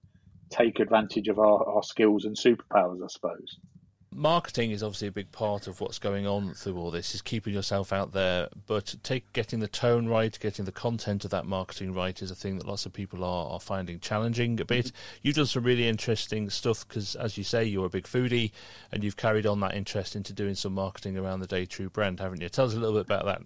take 0.50 0.80
advantage 0.80 1.28
of 1.28 1.40
our, 1.40 1.64
our 1.68 1.84
skills 1.84 2.26
and 2.26 2.36
superpowers, 2.36 3.04
I 3.04 3.08
suppose. 3.08 3.58
Marketing 4.14 4.72
is 4.72 4.82
obviously 4.82 5.10
a 5.10 5.12
big 5.12 5.32
part 5.32 5.68
of 5.68 5.80
what's 5.80 6.00
going 6.00 6.26
on 6.26 6.54
through 6.56 6.76
all 6.76 6.90
this, 6.90 7.14
is 7.14 7.22
keeping 7.22 7.54
yourself 7.54 7.94
out 7.94 8.14
there, 8.14 8.48
but 8.66 8.96
take 9.04 9.32
getting 9.32 9.60
the 9.60 9.68
tone 9.68 10.08
right, 10.08 10.40
getting 10.40 10.66
the 10.66 10.72
content 10.72 11.24
of 11.24 11.30
that 11.30 11.46
marketing 11.46 11.94
right 11.94 12.20
is 12.20 12.32
a 12.32 12.36
thing 12.36 12.58
that 12.58 12.66
lots 12.66 12.88
of 12.88 12.94
people 12.94 13.24
are, 13.24 13.52
are 13.52 13.60
finding 13.60 14.00
challenging 14.00 14.60
a 14.60 14.66
bit. 14.66 14.88
Mm-hmm. 14.88 15.18
You've 15.22 15.36
done 15.36 15.46
some 15.46 15.64
really 15.64 15.88
interesting 15.88 16.50
stuff 16.50 16.88
because, 16.88 17.16
as 17.16 17.38
you 17.38 17.44
say, 17.44 17.66
you're 17.66 17.86
a 17.86 17.90
big 17.90 18.06
foodie 18.06 18.52
and 18.92 19.04
you've 19.04 19.18
carried 19.18 19.46
on 19.46 19.60
that 19.60 19.76
interest 19.76 20.16
into 20.16 20.34
doing 20.34 20.56
some 20.56 20.74
marketing 20.74 21.16
around 21.16 21.42
the 21.42 21.48
Day 21.48 21.66
True 21.66 21.90
brand, 21.90 22.20
haven't 22.20 22.42
you? 22.42 22.50
Tell 22.50 22.66
us 22.66 22.74
a 22.74 22.80
little 22.80 22.96
bit 22.96 23.06
about 23.06 23.26
that 23.26 23.42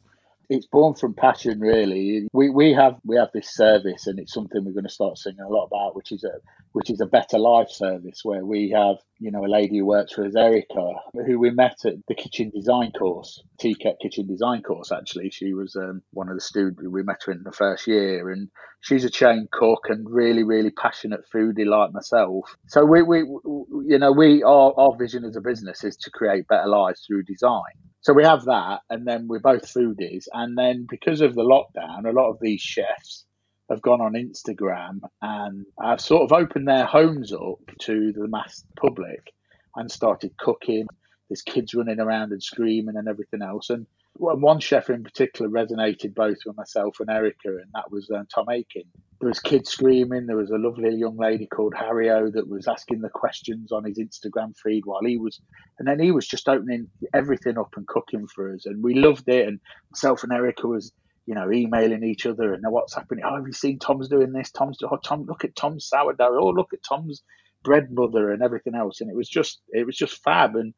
it's 0.51 0.67
born 0.67 0.93
from 0.93 1.13
passion 1.13 1.61
really. 1.61 2.27
We 2.33 2.49
we 2.49 2.73
have 2.73 2.95
we 3.05 3.15
have 3.15 3.29
this 3.33 3.55
service 3.55 4.05
and 4.05 4.19
it's 4.19 4.33
something 4.33 4.65
we're 4.65 4.73
going 4.73 4.83
to 4.83 4.89
start 4.89 5.17
singing 5.17 5.39
a 5.39 5.47
lot 5.47 5.67
about 5.67 5.95
which 5.95 6.11
is 6.11 6.25
a 6.25 6.33
which 6.73 6.89
is 6.89 6.99
a 6.99 7.05
better 7.05 7.39
life 7.39 7.69
service 7.69 8.19
where 8.23 8.45
we 8.45 8.69
have 8.71 8.97
you 9.19 9.31
know 9.31 9.45
a 9.45 9.47
lady 9.47 9.77
who 9.77 9.85
works 9.85 10.11
for 10.11 10.25
us 10.25 10.35
erica 10.35 10.91
who 11.25 11.39
we 11.39 11.51
met 11.51 11.77
at 11.85 11.93
the 12.09 12.15
kitchen 12.15 12.51
design 12.53 12.91
course 12.91 13.41
TCAT 13.61 13.95
kitchen 14.01 14.27
design 14.27 14.61
course 14.61 14.91
actually. 14.91 15.29
She 15.29 15.53
was 15.53 15.77
um, 15.77 16.01
one 16.11 16.27
of 16.27 16.35
the 16.35 16.41
students 16.41 16.83
we 16.85 17.01
met 17.01 17.23
her 17.25 17.31
in 17.31 17.43
the 17.43 17.51
first 17.53 17.87
year 17.87 18.29
and 18.29 18.49
she's 18.81 19.05
a 19.05 19.09
chain 19.09 19.47
cook 19.53 19.85
and 19.87 20.05
really 20.09 20.43
really 20.43 20.71
passionate 20.71 21.21
foodie 21.33 21.65
like 21.65 21.93
myself. 21.93 22.57
So 22.67 22.83
we 22.83 23.03
we 23.03 23.19
you 23.19 23.99
know 23.99 24.11
we 24.11 24.43
our, 24.43 24.73
our 24.77 24.97
vision 24.97 25.23
as 25.23 25.37
a 25.37 25.41
business 25.41 25.85
is 25.85 25.95
to 25.97 26.11
create 26.11 26.49
better 26.49 26.67
lives 26.67 27.05
through 27.07 27.23
design 27.23 27.90
so 28.01 28.13
we 28.13 28.23
have 28.23 28.45
that, 28.45 28.81
and 28.89 29.07
then 29.07 29.27
we're 29.27 29.39
both 29.39 29.71
foodies. 29.71 30.25
And 30.33 30.57
then 30.57 30.87
because 30.89 31.21
of 31.21 31.35
the 31.35 31.43
lockdown, 31.43 32.05
a 32.07 32.11
lot 32.11 32.29
of 32.31 32.39
these 32.41 32.61
chefs 32.61 33.25
have 33.69 33.81
gone 33.81 34.01
on 34.01 34.13
Instagram 34.13 35.01
and 35.21 35.65
have 35.81 36.01
sort 36.01 36.23
of 36.23 36.33
opened 36.33 36.67
their 36.67 36.85
homes 36.85 37.31
up 37.31 37.59
to 37.79 38.11
the 38.11 38.27
mass 38.27 38.65
public 38.75 39.31
and 39.75 39.89
started 39.89 40.35
cooking. 40.37 40.87
There's 41.29 41.43
kids 41.43 41.73
running 41.73 41.99
around 41.99 42.31
and 42.31 42.43
screaming 42.43 42.97
and 42.97 43.07
everything 43.07 43.41
else. 43.41 43.69
And 43.69 43.85
one 44.15 44.59
chef 44.59 44.89
in 44.89 45.03
particular 45.03 45.49
resonated 45.49 46.13
both 46.13 46.37
with 46.45 46.57
myself 46.57 46.99
and 46.99 47.09
Erica, 47.09 47.47
and 47.47 47.71
that 47.73 47.91
was 47.91 48.09
um, 48.11 48.27
Tom 48.33 48.47
Aiken. 48.49 48.83
There 49.19 49.29
was 49.29 49.39
kids 49.39 49.69
screaming. 49.69 50.25
There 50.25 50.37
was 50.37 50.49
a 50.51 50.57
lovely 50.57 50.95
young 50.95 51.17
lady 51.17 51.47
called 51.47 51.73
Harrio 51.73 52.31
that 52.33 52.47
was 52.47 52.67
asking 52.67 53.01
the 53.01 53.09
questions 53.09 53.71
on 53.71 53.83
his 53.83 53.99
Instagram 53.99 54.53
feed 54.57 54.85
while 54.85 55.05
he 55.05 55.17
was, 55.17 55.39
and 55.79 55.87
then 55.87 55.99
he 55.99 56.11
was 56.11 56.27
just 56.27 56.49
opening 56.49 56.87
everything 57.13 57.57
up 57.57 57.73
and 57.77 57.87
cooking 57.87 58.27
for 58.27 58.53
us, 58.53 58.65
and 58.65 58.83
we 58.83 58.95
loved 58.95 59.27
it. 59.27 59.47
And 59.47 59.59
myself 59.91 60.23
and 60.23 60.33
Erica 60.33 60.67
was, 60.67 60.91
you 61.25 61.35
know, 61.35 61.51
emailing 61.51 62.03
each 62.03 62.25
other 62.25 62.53
and 62.53 62.63
what's 62.67 62.95
happening. 62.95 63.23
Oh, 63.25 63.35
have 63.35 63.47
you 63.47 63.53
seen 63.53 63.79
Tom's 63.79 64.09
doing 64.09 64.31
this? 64.33 64.51
Tom's. 64.51 64.77
Oh, 64.83 64.97
Tom, 64.97 65.25
look 65.27 65.45
at 65.45 65.55
Tom's 65.55 65.87
sourdough. 65.87 66.37
Oh, 66.39 66.49
look 66.49 66.73
at 66.73 66.83
Tom's 66.87 67.23
bread 67.63 67.89
mother 67.91 68.31
and 68.31 68.41
everything 68.41 68.75
else. 68.75 69.01
And 69.01 69.09
it 69.09 69.15
was 69.15 69.29
just, 69.29 69.61
it 69.69 69.85
was 69.85 69.95
just 69.95 70.23
fab. 70.23 70.55
And 70.55 70.73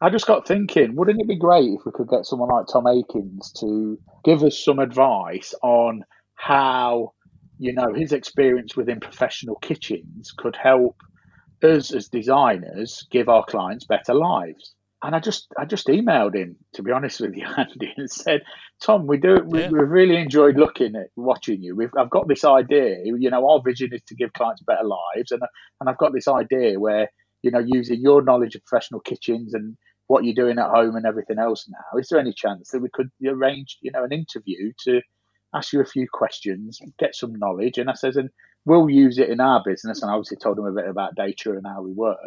I 0.00 0.10
just 0.10 0.26
got 0.26 0.46
thinking, 0.46 0.94
wouldn't 0.94 1.20
it 1.20 1.28
be 1.28 1.38
great 1.38 1.70
if 1.72 1.86
we 1.86 1.92
could 1.92 2.08
get 2.08 2.26
someone 2.26 2.50
like 2.50 2.66
Tom 2.70 2.86
Aikens 2.86 3.50
to 3.60 3.98
give 4.24 4.42
us 4.42 4.62
some 4.62 4.78
advice 4.78 5.54
on 5.62 6.04
how, 6.34 7.14
you 7.58 7.72
know, 7.72 7.94
his 7.94 8.12
experience 8.12 8.76
within 8.76 9.00
professional 9.00 9.56
kitchens 9.56 10.32
could 10.36 10.54
help 10.54 10.96
us 11.62 11.94
as 11.94 12.08
designers 12.08 13.06
give 13.10 13.30
our 13.30 13.44
clients 13.46 13.86
better 13.86 14.12
lives? 14.12 14.74
And 15.02 15.14
I 15.14 15.20
just, 15.20 15.48
I 15.58 15.64
just 15.64 15.86
emailed 15.86 16.34
him 16.34 16.56
to 16.74 16.82
be 16.82 16.92
honest 16.92 17.20
with 17.20 17.34
you, 17.34 17.46
Andy, 17.56 17.94
and 17.96 18.10
said, 18.10 18.42
"Tom, 18.82 19.06
we 19.06 19.16
do, 19.16 19.36
we, 19.46 19.60
yeah. 19.60 19.70
we 19.70 19.78
really 19.78 20.16
enjoyed 20.16 20.56
looking 20.56 20.94
at 20.96 21.08
watching 21.16 21.62
you. 21.62 21.74
We've, 21.74 21.92
I've 21.98 22.10
got 22.10 22.28
this 22.28 22.44
idea. 22.44 22.98
You 23.04 23.30
know, 23.30 23.48
our 23.48 23.62
vision 23.62 23.90
is 23.92 24.02
to 24.08 24.14
give 24.14 24.32
clients 24.32 24.62
better 24.62 24.84
lives, 24.84 25.30
and 25.30 25.42
and 25.80 25.88
I've 25.88 25.98
got 25.98 26.12
this 26.12 26.28
idea 26.28 26.78
where." 26.78 27.08
You 27.46 27.52
know, 27.52 27.64
using 27.64 28.00
your 28.00 28.22
knowledge 28.22 28.56
of 28.56 28.64
professional 28.64 28.98
kitchens 28.98 29.54
and 29.54 29.76
what 30.08 30.24
you're 30.24 30.34
doing 30.34 30.58
at 30.58 30.68
home 30.68 30.96
and 30.96 31.06
everything 31.06 31.38
else 31.38 31.68
now, 31.68 31.98
is 31.98 32.08
there 32.08 32.18
any 32.18 32.32
chance 32.32 32.70
that 32.70 32.80
we 32.80 32.88
could 32.92 33.08
arrange, 33.24 33.78
you 33.80 33.92
know, 33.92 34.02
an 34.02 34.12
interview 34.12 34.72
to 34.84 35.00
ask 35.54 35.72
you 35.72 35.80
a 35.80 35.84
few 35.84 36.08
questions, 36.12 36.80
get 36.98 37.14
some 37.14 37.36
knowledge? 37.36 37.78
And 37.78 37.88
I 37.88 37.94
says, 37.94 38.16
and 38.16 38.30
we'll 38.64 38.90
use 38.90 39.18
it 39.18 39.28
in 39.28 39.38
our 39.38 39.62
business. 39.64 40.02
And 40.02 40.10
I 40.10 40.14
obviously 40.14 40.38
told 40.38 40.58
him 40.58 40.66
a 40.66 40.72
bit 40.72 40.88
about 40.88 41.14
Day 41.14 41.34
True 41.34 41.56
and 41.56 41.66
how 41.66 41.82
we 41.82 41.92
work. 41.92 42.18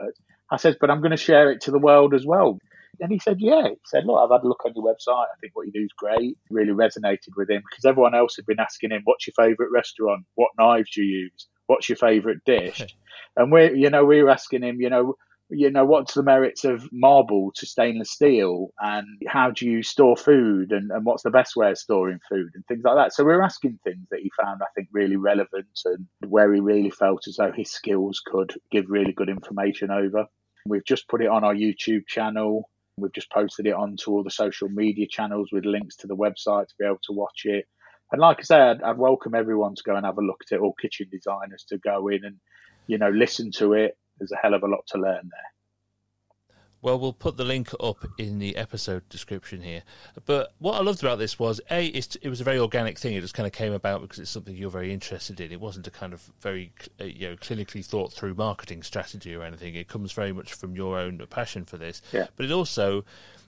I 0.50 0.56
says, 0.56 0.78
but 0.80 0.90
I'm 0.90 1.02
going 1.02 1.12
to 1.12 1.18
share 1.18 1.52
it 1.52 1.60
to 1.64 1.72
the 1.72 1.80
world 1.80 2.14
as 2.14 2.26
well. 2.26 2.58
And 3.02 3.12
he 3.12 3.20
said, 3.20 3.42
yeah. 3.42 3.68
He 3.68 3.76
said, 3.86 4.06
look, 4.06 4.24
I've 4.24 4.32
had 4.32 4.46
a 4.46 4.48
look 4.48 4.66
on 4.66 4.74
your 4.74 4.86
website. 4.86 5.24
I 5.24 5.38
think 5.42 5.54
what 5.54 5.68
you 5.68 5.74
do 5.74 5.84
is 5.84 5.92
great. 5.98 6.38
Really 6.50 6.72
resonated 6.72 7.36
with 7.36 7.50
him 7.50 7.62
because 7.70 7.84
everyone 7.84 8.16
else 8.16 8.38
had 8.38 8.46
been 8.46 8.62
asking 8.62 8.92
him, 8.92 9.02
what's 9.04 9.28
your 9.28 9.34
favourite 9.36 9.72
restaurant? 9.74 10.26
What 10.36 10.52
knives 10.58 10.92
do 10.94 11.04
you 11.04 11.24
use? 11.24 11.48
What's 11.70 11.88
your 11.88 11.98
favourite 11.98 12.44
dish? 12.48 12.82
and 13.38 13.52
we, 13.52 13.76
you 13.76 13.92
know, 13.92 14.04
we 14.04 14.24
were 14.24 14.32
asking 14.32 14.64
him, 14.64 14.82
you 14.82 14.90
know, 14.90 15.14
you 15.52 15.70
know, 15.70 15.86
what's 15.86 16.16
the 16.16 16.24
merits 16.24 16.66
of 16.66 16.90
marble 16.92 17.52
to 17.58 17.68
stainless 17.68 18.10
steel 18.10 18.70
and 18.80 19.06
how 19.28 19.52
do 19.52 19.68
you 19.68 19.84
store 19.84 20.18
food 20.18 20.72
and, 20.72 20.90
and 20.90 21.06
what's 21.06 21.22
the 21.22 21.30
best 21.30 21.56
way 21.56 21.70
of 21.70 21.78
storing 21.78 22.20
food 22.28 22.50
and 22.56 22.66
things 22.66 22.84
like 22.84 22.96
that. 22.96 23.14
So 23.14 23.24
we 23.24 23.34
are 23.34 23.44
asking 23.44 23.78
things 23.84 24.08
that 24.10 24.22
he 24.22 24.32
found, 24.42 24.62
I 24.64 24.68
think, 24.74 24.88
really 24.92 25.16
relevant 25.16 25.68
and 25.86 26.08
where 26.28 26.52
he 26.52 26.60
really 26.60 26.90
felt 26.90 27.28
as 27.28 27.36
though 27.36 27.52
his 27.52 27.72
skills 27.72 28.20
could 28.26 28.52
give 28.72 28.86
really 28.90 29.14
good 29.14 29.30
information 29.30 29.92
over. 29.92 30.26
We've 30.66 30.86
just 30.86 31.08
put 31.08 31.22
it 31.22 31.30
on 31.30 31.44
our 31.44 31.54
YouTube 31.54 32.08
channel. 32.08 32.68
We've 32.98 33.14
just 33.14 33.32
posted 33.32 33.68
it 33.68 33.74
onto 33.74 34.10
all 34.10 34.24
the 34.24 34.32
social 34.32 34.70
media 34.70 35.06
channels 35.08 35.50
with 35.52 35.66
links 35.66 35.98
to 35.98 36.08
the 36.08 36.18
website 36.18 36.68
to 36.68 36.76
be 36.80 36.86
able 36.86 37.00
to 37.04 37.14
watch 37.14 37.42
it. 37.46 37.66
And 38.12 38.22
like 38.22 38.40
I 38.40 38.44
said, 38.44 38.62
I'd, 38.62 38.82
I'd 38.82 38.98
welcome 38.98 39.36
everyone 39.36 39.76
to 39.76 39.84
go 39.84 39.96
and 39.96 40.06
have 40.06 40.18
a 40.18 40.22
look 40.22 40.42
at 40.50 40.56
it, 40.56 40.62
all 40.62 40.74
kitchen 40.74 41.08
designers 41.12 41.66
to 41.70 41.78
go 41.78 42.08
in 42.08 42.26
and, 42.26 42.38
you 42.88 42.98
know, 42.98 43.10
listen 43.10 43.52
to 43.58 43.74
it 43.74 43.98
there's 44.20 44.32
a 44.32 44.38
hell 44.38 44.54
of 44.54 44.64
a 44.64 44.68
lot 44.68 44.86
to 44.88 44.98
learn 44.98 45.30
there. 45.32 45.59
Well, 46.82 46.98
we'll 46.98 47.14
put 47.14 47.38
the 47.38 47.44
link 47.44 47.72
up 47.80 48.06
in 48.18 48.40
the 48.40 48.56
episode 48.56 49.08
description 49.10 49.62
here. 49.62 49.84
But 50.26 50.54
what 50.60 50.76
I 50.76 50.84
loved 50.84 51.04
about 51.04 51.20
this 51.20 51.38
was 51.38 51.60
a 51.70 51.88
it 51.88 52.30
was 52.30 52.40
a 52.40 52.44
very 52.44 52.60
organic 52.60 52.98
thing. 52.98 53.14
It 53.14 53.22
just 53.22 53.34
kind 53.34 53.48
of 53.48 53.54
came 53.54 53.74
about 53.74 54.02
because 54.02 54.20
it's 54.20 54.32
something 54.32 54.56
you're 54.56 54.70
very 54.70 54.94
interested 54.94 55.42
in. 55.42 55.52
It 55.52 55.60
wasn't 55.60 55.88
a 55.88 55.92
kind 55.92 56.14
of 56.14 56.32
very 56.40 56.72
uh, 57.00 57.06
you 57.06 57.30
know 57.30 57.36
clinically 57.36 57.86
thought 57.86 58.14
through 58.14 58.36
marketing 58.36 58.84
strategy 58.84 59.36
or 59.36 59.44
anything. 59.44 59.76
It 59.76 59.88
comes 59.88 60.14
very 60.14 60.32
much 60.32 60.54
from 60.54 60.76
your 60.76 60.98
own 60.98 61.26
passion 61.30 61.66
for 61.66 61.78
this. 61.78 62.02
Yeah. 62.14 62.28
But 62.36 62.46
it 62.46 62.52
also 62.52 63.04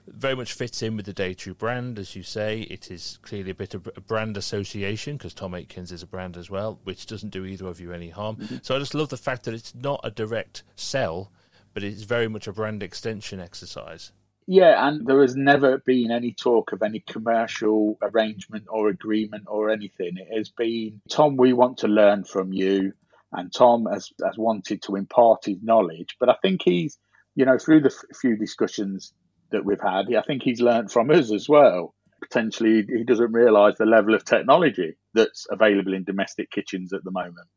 very 0.06 0.34
much 0.34 0.52
fits 0.52 0.82
in 0.82 0.96
with 0.96 1.06
the 1.06 1.12
Day 1.12 1.32
True 1.32 1.54
brand, 1.54 1.98
as 1.98 2.16
you 2.16 2.22
say. 2.22 2.62
It 2.62 2.90
is 2.90 3.18
clearly 3.22 3.50
a 3.50 3.54
bit 3.54 3.74
of 3.74 3.88
a 3.96 4.00
brand 4.00 4.36
association 4.36 5.16
because 5.16 5.34
Tom 5.34 5.54
Aikens 5.54 5.92
is 5.92 6.02
a 6.02 6.06
brand 6.06 6.36
as 6.36 6.50
well, 6.50 6.80
which 6.84 7.06
doesn't 7.06 7.30
do 7.30 7.44
either 7.44 7.66
of 7.66 7.80
you 7.80 7.92
any 7.92 8.10
harm. 8.10 8.36
Mm-hmm. 8.36 8.56
So 8.62 8.76
I 8.76 8.78
just 8.78 8.94
love 8.94 9.08
the 9.08 9.16
fact 9.16 9.44
that 9.44 9.54
it's 9.54 9.74
not 9.74 10.00
a 10.02 10.10
direct 10.10 10.64
sell, 10.76 11.30
but 11.74 11.82
it's 11.82 12.02
very 12.02 12.28
much 12.28 12.46
a 12.46 12.52
brand 12.52 12.82
extension 12.82 13.40
exercise. 13.40 14.12
Yeah, 14.46 14.88
and 14.88 15.06
there 15.06 15.22
has 15.22 15.36
never 15.36 15.78
been 15.78 16.10
any 16.10 16.32
talk 16.32 16.72
of 16.72 16.82
any 16.82 17.00
commercial 17.00 17.96
arrangement 18.02 18.64
or 18.68 18.88
agreement 18.88 19.44
or 19.46 19.70
anything. 19.70 20.16
It 20.16 20.36
has 20.36 20.50
been, 20.50 21.00
Tom, 21.08 21.36
we 21.36 21.52
want 21.52 21.78
to 21.78 21.88
learn 21.88 22.24
from 22.24 22.52
you. 22.52 22.92
And 23.32 23.52
Tom 23.52 23.86
has, 23.90 24.10
has 24.22 24.36
wanted 24.36 24.82
to 24.82 24.96
impart 24.96 25.46
his 25.46 25.62
knowledge. 25.62 26.16
But 26.20 26.28
I 26.28 26.34
think 26.42 26.60
he's, 26.62 26.98
you 27.34 27.46
know, 27.46 27.56
through 27.56 27.80
the 27.80 27.88
f- 27.88 28.16
few 28.20 28.36
discussions 28.36 29.14
that 29.52 29.64
we've 29.64 29.80
had, 29.80 30.14
I 30.14 30.22
think 30.22 30.42
he's 30.42 30.60
learned 30.60 30.92
from 30.92 31.10
us 31.10 31.32
as 31.32 31.48
well. 31.48 31.94
Potentially, 32.20 32.84
he 32.86 33.04
doesn't 33.04 33.32
realise 33.32 33.78
the 33.78 33.86
level 33.86 34.14
of 34.14 34.24
technology 34.24 34.96
that's 35.14 35.46
available 35.50 35.94
in 35.94 36.04
domestic 36.04 36.50
kitchens 36.50 36.92
at 36.92 37.04
the 37.04 37.10
moment. 37.10 37.48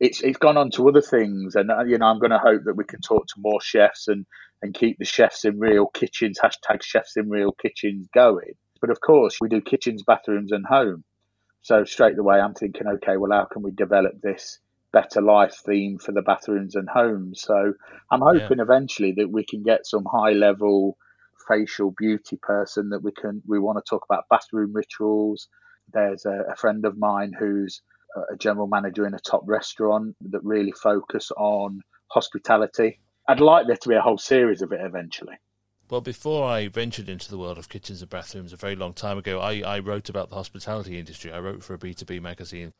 It's 0.00 0.22
it's 0.22 0.38
gone 0.38 0.56
on 0.56 0.70
to 0.72 0.88
other 0.88 1.02
things, 1.02 1.54
and 1.54 1.70
uh, 1.70 1.84
you 1.84 1.98
know, 1.98 2.06
I'm 2.06 2.18
going 2.18 2.30
to 2.30 2.38
hope 2.38 2.62
that 2.64 2.76
we 2.76 2.84
can 2.84 3.00
talk 3.00 3.26
to 3.28 3.34
more 3.38 3.60
chefs 3.60 4.08
and 4.08 4.26
and 4.62 4.74
keep 4.74 4.98
the 4.98 5.04
chefs 5.04 5.44
in 5.44 5.58
real 5.58 5.86
kitchens 5.86 6.38
hashtag 6.42 6.82
chefs 6.82 7.16
in 7.16 7.28
real 7.28 7.52
kitchens 7.52 8.08
going. 8.14 8.54
But 8.80 8.90
of 8.90 9.00
course, 9.00 9.38
we 9.40 9.48
do 9.48 9.60
kitchens, 9.60 10.02
bathrooms, 10.02 10.52
and 10.52 10.64
home. 10.66 11.04
So 11.62 11.84
straight 11.84 12.18
away, 12.18 12.40
I'm 12.40 12.54
thinking, 12.54 12.86
okay, 12.86 13.16
well, 13.16 13.32
how 13.32 13.44
can 13.44 13.62
we 13.62 13.70
develop 13.70 14.20
this 14.22 14.58
better 14.92 15.20
life 15.20 15.54
theme 15.64 15.98
for 15.98 16.12
the 16.12 16.22
bathrooms 16.22 16.74
and 16.74 16.88
homes? 16.88 17.42
So 17.42 17.74
I'm 18.10 18.22
hoping 18.22 18.58
yeah. 18.58 18.64
eventually 18.64 19.12
that 19.18 19.30
we 19.30 19.44
can 19.44 19.62
get 19.62 19.86
some 19.86 20.04
high 20.10 20.32
level 20.32 20.96
facial 21.48 21.92
beauty 21.96 22.38
person 22.40 22.90
that 22.90 23.02
we 23.02 23.12
can 23.12 23.42
we 23.46 23.58
want 23.58 23.78
to 23.78 23.88
talk 23.88 24.04
about 24.08 24.24
bathroom 24.30 24.72
rituals. 24.72 25.48
There's 25.92 26.24
a, 26.24 26.44
a 26.52 26.56
friend 26.56 26.84
of 26.84 26.96
mine 26.96 27.32
who's 27.38 27.82
a 28.32 28.36
general 28.36 28.66
manager 28.66 29.06
in 29.06 29.14
a 29.14 29.18
top 29.18 29.42
restaurant 29.46 30.16
that 30.20 30.42
really 30.44 30.72
focus 30.72 31.30
on 31.36 31.82
hospitality. 32.08 32.98
I'd 33.28 33.40
like 33.40 33.66
there 33.66 33.76
to 33.76 33.88
be 33.88 33.94
a 33.94 34.00
whole 34.00 34.18
series 34.18 34.62
of 34.62 34.72
it 34.72 34.80
eventually. 34.82 35.36
Well, 35.90 36.00
before 36.00 36.48
I 36.48 36.68
ventured 36.68 37.08
into 37.08 37.30
the 37.30 37.38
world 37.38 37.58
of 37.58 37.68
kitchens 37.68 38.00
and 38.00 38.10
bathrooms 38.10 38.52
a 38.52 38.56
very 38.56 38.76
long 38.76 38.92
time 38.92 39.18
ago, 39.18 39.40
I, 39.40 39.60
I 39.60 39.78
wrote 39.80 40.08
about 40.08 40.30
the 40.30 40.36
hospitality 40.36 40.98
industry. 40.98 41.32
I 41.32 41.40
wrote 41.40 41.64
for 41.64 41.74
a 41.74 41.78
B2B 41.78 42.22
magazine. 42.22 42.72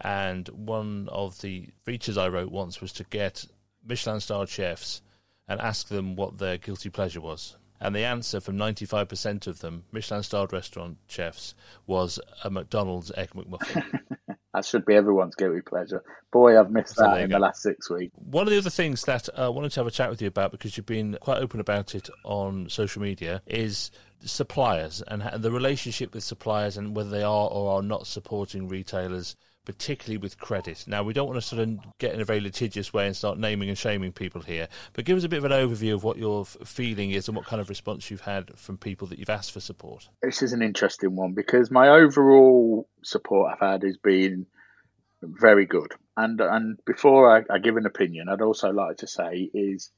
And 0.00 0.48
one 0.48 1.08
of 1.10 1.40
the 1.40 1.68
features 1.84 2.18
I 2.18 2.28
wrote 2.28 2.50
once 2.50 2.80
was 2.80 2.92
to 2.94 3.04
get 3.04 3.44
Michelin 3.86 4.20
starred 4.20 4.48
chefs 4.48 5.02
and 5.46 5.60
ask 5.60 5.88
them 5.88 6.16
what 6.16 6.38
their 6.38 6.58
guilty 6.58 6.90
pleasure 6.90 7.20
was. 7.20 7.56
And 7.80 7.94
the 7.94 8.04
answer 8.04 8.40
from 8.40 8.56
95% 8.56 9.46
of 9.46 9.60
them, 9.60 9.84
Michelin 9.92 10.24
starred 10.24 10.52
restaurant 10.52 10.98
chefs, 11.06 11.54
was 11.86 12.18
a 12.42 12.50
McDonald's 12.50 13.12
Egg 13.16 13.30
McMuffin. 13.30 14.00
that 14.54 14.64
should 14.64 14.84
be 14.84 14.94
everyone's 14.94 15.34
guilty 15.34 15.60
pleasure. 15.60 16.02
Boy, 16.32 16.58
I've 16.58 16.70
missed 16.70 16.96
so 16.96 17.02
that 17.02 17.20
in 17.20 17.30
go. 17.30 17.36
the 17.36 17.40
last 17.40 17.62
six 17.62 17.90
weeks. 17.90 18.12
One 18.16 18.46
of 18.46 18.50
the 18.50 18.58
other 18.58 18.70
things 18.70 19.02
that 19.02 19.28
uh, 19.36 19.46
I 19.46 19.48
wanted 19.48 19.72
to 19.72 19.80
have 19.80 19.86
a 19.86 19.90
chat 19.90 20.10
with 20.10 20.22
you 20.22 20.28
about, 20.28 20.52
because 20.52 20.76
you've 20.76 20.86
been 20.86 21.16
quite 21.20 21.38
open 21.38 21.60
about 21.60 21.94
it 21.94 22.08
on 22.24 22.68
social 22.68 23.02
media, 23.02 23.42
is 23.46 23.90
suppliers 24.24 25.02
and 25.06 25.22
the 25.42 25.50
relationship 25.50 26.14
with 26.14 26.24
suppliers 26.24 26.76
and 26.76 26.96
whether 26.96 27.10
they 27.10 27.22
are 27.22 27.48
or 27.48 27.76
are 27.76 27.82
not 27.82 28.06
supporting 28.06 28.68
retailers 28.68 29.36
particularly 29.68 30.16
with 30.16 30.38
credit. 30.38 30.86
Now, 30.86 31.02
we 31.02 31.12
don't 31.12 31.28
want 31.28 31.36
to 31.36 31.46
sort 31.46 31.60
of 31.60 31.98
get 31.98 32.14
in 32.14 32.22
a 32.22 32.24
very 32.24 32.40
litigious 32.40 32.90
way 32.90 33.06
and 33.06 33.14
start 33.14 33.38
naming 33.38 33.68
and 33.68 33.76
shaming 33.76 34.12
people 34.12 34.40
here, 34.40 34.66
but 34.94 35.04
give 35.04 35.18
us 35.18 35.24
a 35.24 35.28
bit 35.28 35.44
of 35.44 35.44
an 35.44 35.52
overview 35.52 35.92
of 35.92 36.02
what 36.02 36.16
your 36.16 36.46
feeling 36.46 37.10
is 37.10 37.28
and 37.28 37.36
what 37.36 37.44
kind 37.44 37.60
of 37.60 37.68
response 37.68 38.10
you've 38.10 38.22
had 38.22 38.58
from 38.58 38.78
people 38.78 39.06
that 39.08 39.18
you've 39.18 39.28
asked 39.28 39.52
for 39.52 39.60
support. 39.60 40.08
This 40.22 40.40
is 40.40 40.54
an 40.54 40.62
interesting 40.62 41.14
one 41.14 41.34
because 41.34 41.70
my 41.70 41.90
overall 41.90 42.88
support 43.04 43.52
I've 43.52 43.60
had 43.60 43.82
has 43.82 43.98
been 43.98 44.46
very 45.22 45.66
good. 45.66 45.92
And 46.16 46.40
and 46.40 46.78
before 46.86 47.30
I, 47.36 47.54
I 47.54 47.58
give 47.58 47.76
an 47.76 47.84
opinion, 47.84 48.30
I'd 48.30 48.40
also 48.40 48.70
like 48.70 48.96
to 48.98 49.06
say 49.06 49.50
is 49.52 49.90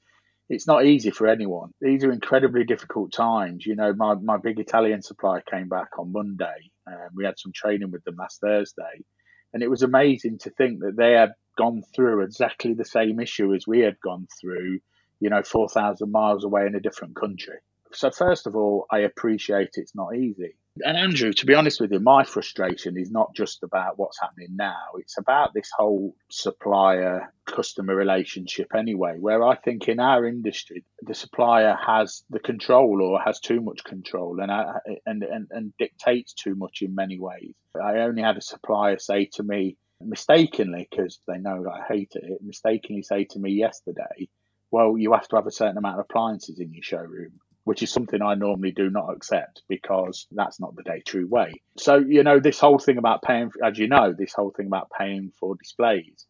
it's 0.48 0.66
not 0.66 0.84
easy 0.84 1.12
for 1.12 1.28
anyone. 1.28 1.70
These 1.80 2.02
are 2.02 2.10
incredibly 2.10 2.64
difficult 2.64 3.12
times. 3.12 3.64
You 3.64 3.76
know, 3.76 3.94
my, 3.94 4.14
my 4.14 4.36
big 4.36 4.58
Italian 4.58 5.00
supplier 5.00 5.44
came 5.48 5.68
back 5.68 5.96
on 5.96 6.10
Monday. 6.10 6.72
and 6.86 7.10
we 7.14 7.24
had 7.24 7.38
some 7.38 7.52
training 7.54 7.92
with 7.92 8.02
them 8.02 8.16
last 8.18 8.40
Thursday 8.40 9.04
and 9.52 9.62
it 9.62 9.70
was 9.70 9.82
amazing 9.82 10.38
to 10.38 10.50
think 10.50 10.80
that 10.80 10.96
they 10.96 11.12
had 11.12 11.32
gone 11.58 11.82
through 11.94 12.22
exactly 12.22 12.74
the 12.74 12.84
same 12.84 13.20
issue 13.20 13.54
as 13.54 13.66
we 13.66 13.80
had 13.80 14.00
gone 14.00 14.26
through, 14.40 14.80
you 15.20 15.30
know, 15.30 15.42
4,000 15.42 16.10
miles 16.10 16.44
away 16.44 16.66
in 16.66 16.74
a 16.74 16.80
different 16.80 17.16
country. 17.16 17.56
So, 17.92 18.10
first 18.10 18.46
of 18.46 18.54
all, 18.54 18.86
I 18.90 19.00
appreciate 19.00 19.70
it's 19.74 19.94
not 19.94 20.14
easy. 20.14 20.54
And 20.84 20.96
Andrew, 20.96 21.32
to 21.32 21.46
be 21.46 21.54
honest 21.54 21.80
with 21.80 21.90
you, 21.90 21.98
my 21.98 22.22
frustration 22.22 22.96
is 22.96 23.10
not 23.10 23.34
just 23.34 23.64
about 23.64 23.98
what's 23.98 24.20
happening 24.20 24.54
now. 24.54 24.92
It's 24.98 25.18
about 25.18 25.52
this 25.52 25.68
whole 25.76 26.14
supplier 26.30 27.32
customer 27.44 27.94
relationship 27.96 28.68
anyway, 28.74 29.16
where 29.18 29.42
I 29.44 29.56
think 29.56 29.88
in 29.88 29.98
our 29.98 30.24
industry, 30.26 30.84
the 31.02 31.14
supplier 31.14 31.76
has 31.84 32.22
the 32.30 32.38
control 32.38 33.02
or 33.02 33.20
has 33.20 33.40
too 33.40 33.60
much 33.60 33.82
control 33.82 34.40
and, 34.40 34.50
uh, 34.50 34.74
and, 35.04 35.24
and, 35.24 35.48
and 35.50 35.72
dictates 35.76 36.32
too 36.34 36.54
much 36.54 36.82
in 36.82 36.94
many 36.94 37.18
ways. 37.18 37.54
I 37.74 37.98
only 37.98 38.22
had 38.22 38.36
a 38.36 38.42
supplier 38.42 38.98
say 38.98 39.28
to 39.34 39.42
me, 39.42 39.76
mistakenly, 40.00 40.86
because 40.88 41.20
they 41.26 41.38
know 41.38 41.66
I 41.68 41.92
hate 41.92 42.12
it, 42.14 42.40
mistakenly 42.42 43.02
say 43.02 43.24
to 43.24 43.38
me 43.40 43.50
yesterday, 43.52 44.28
well, 44.70 44.96
you 44.96 45.12
have 45.12 45.26
to 45.28 45.36
have 45.36 45.48
a 45.48 45.52
certain 45.52 45.78
amount 45.78 45.98
of 45.98 46.06
appliances 46.08 46.60
in 46.60 46.72
your 46.72 46.84
showroom 46.84 47.40
which 47.64 47.82
is 47.82 47.90
something 47.92 48.22
I 48.22 48.34
normally 48.34 48.72
do 48.72 48.90
not 48.90 49.10
accept 49.10 49.62
because 49.68 50.26
that's 50.32 50.60
not 50.60 50.74
the 50.76 50.82
Day-True 50.82 51.26
way. 51.28 51.52
So, 51.76 51.96
you 51.96 52.22
know, 52.22 52.40
this 52.40 52.58
whole 52.58 52.78
thing 52.78 52.98
about 52.98 53.22
paying, 53.22 53.50
as 53.64 53.78
you 53.78 53.88
know, 53.88 54.14
this 54.16 54.32
whole 54.32 54.50
thing 54.50 54.66
about 54.66 54.90
paying 54.96 55.32
for 55.38 55.56
displays, 55.56 56.26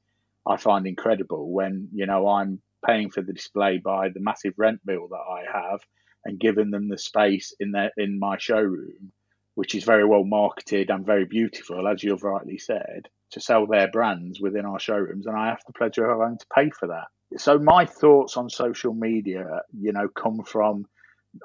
I 0.47 0.57
find 0.57 0.87
incredible 0.87 1.51
when, 1.51 1.88
you 1.93 2.07
know, 2.07 2.29
I'm 2.29 2.61
paying 2.85 3.11
for 3.11 3.23
the 3.23 3.33
display 3.33 3.79
by 3.79 4.09
the 4.09 4.21
massive 4.21 4.55
rent 4.57 4.81
bill 4.85 5.09
that 5.09 5.16
I 5.16 5.45
have 5.53 5.81
and 6.25 6.40
giving 6.40 6.71
them 6.71 6.88
the 6.88 6.99
space 6.99 7.55
in 7.61 7.73
their, 7.73 7.90
in 7.97 8.19
my 8.19 8.37
showroom, 8.38 9.12
which 9.55 9.75
is 9.75 9.85
very 9.85 10.05
well 10.05 10.25
marketed 10.25 10.90
and 10.90 11.07
very 11.07 11.27
beautiful, 11.27 11.87
as 11.87 12.03
you've 12.03 12.25
rightly 12.25 12.59
said, 12.59 13.09
to 13.31 13.40
sell 13.40 13.66
their 13.66 13.90
brands 13.90 14.40
within 14.40 14.66
our 14.66 14.81
showrooms. 14.81 15.27
And 15.27 15.37
I 15.37 15.49
have 15.49 15.62
the 15.66 15.73
pleasure 15.73 16.11
of 16.11 16.21
having 16.21 16.38
to 16.38 16.47
pay 16.55 16.71
for 16.71 16.88
that. 16.88 17.07
So 17.38 17.59
my 17.59 17.87
thoughts 17.87 18.37
on 18.37 18.51
social 18.51 18.93
media, 18.93 19.62
you 19.79 19.93
know, 19.93 20.09
come 20.09 20.43
from 20.45 20.87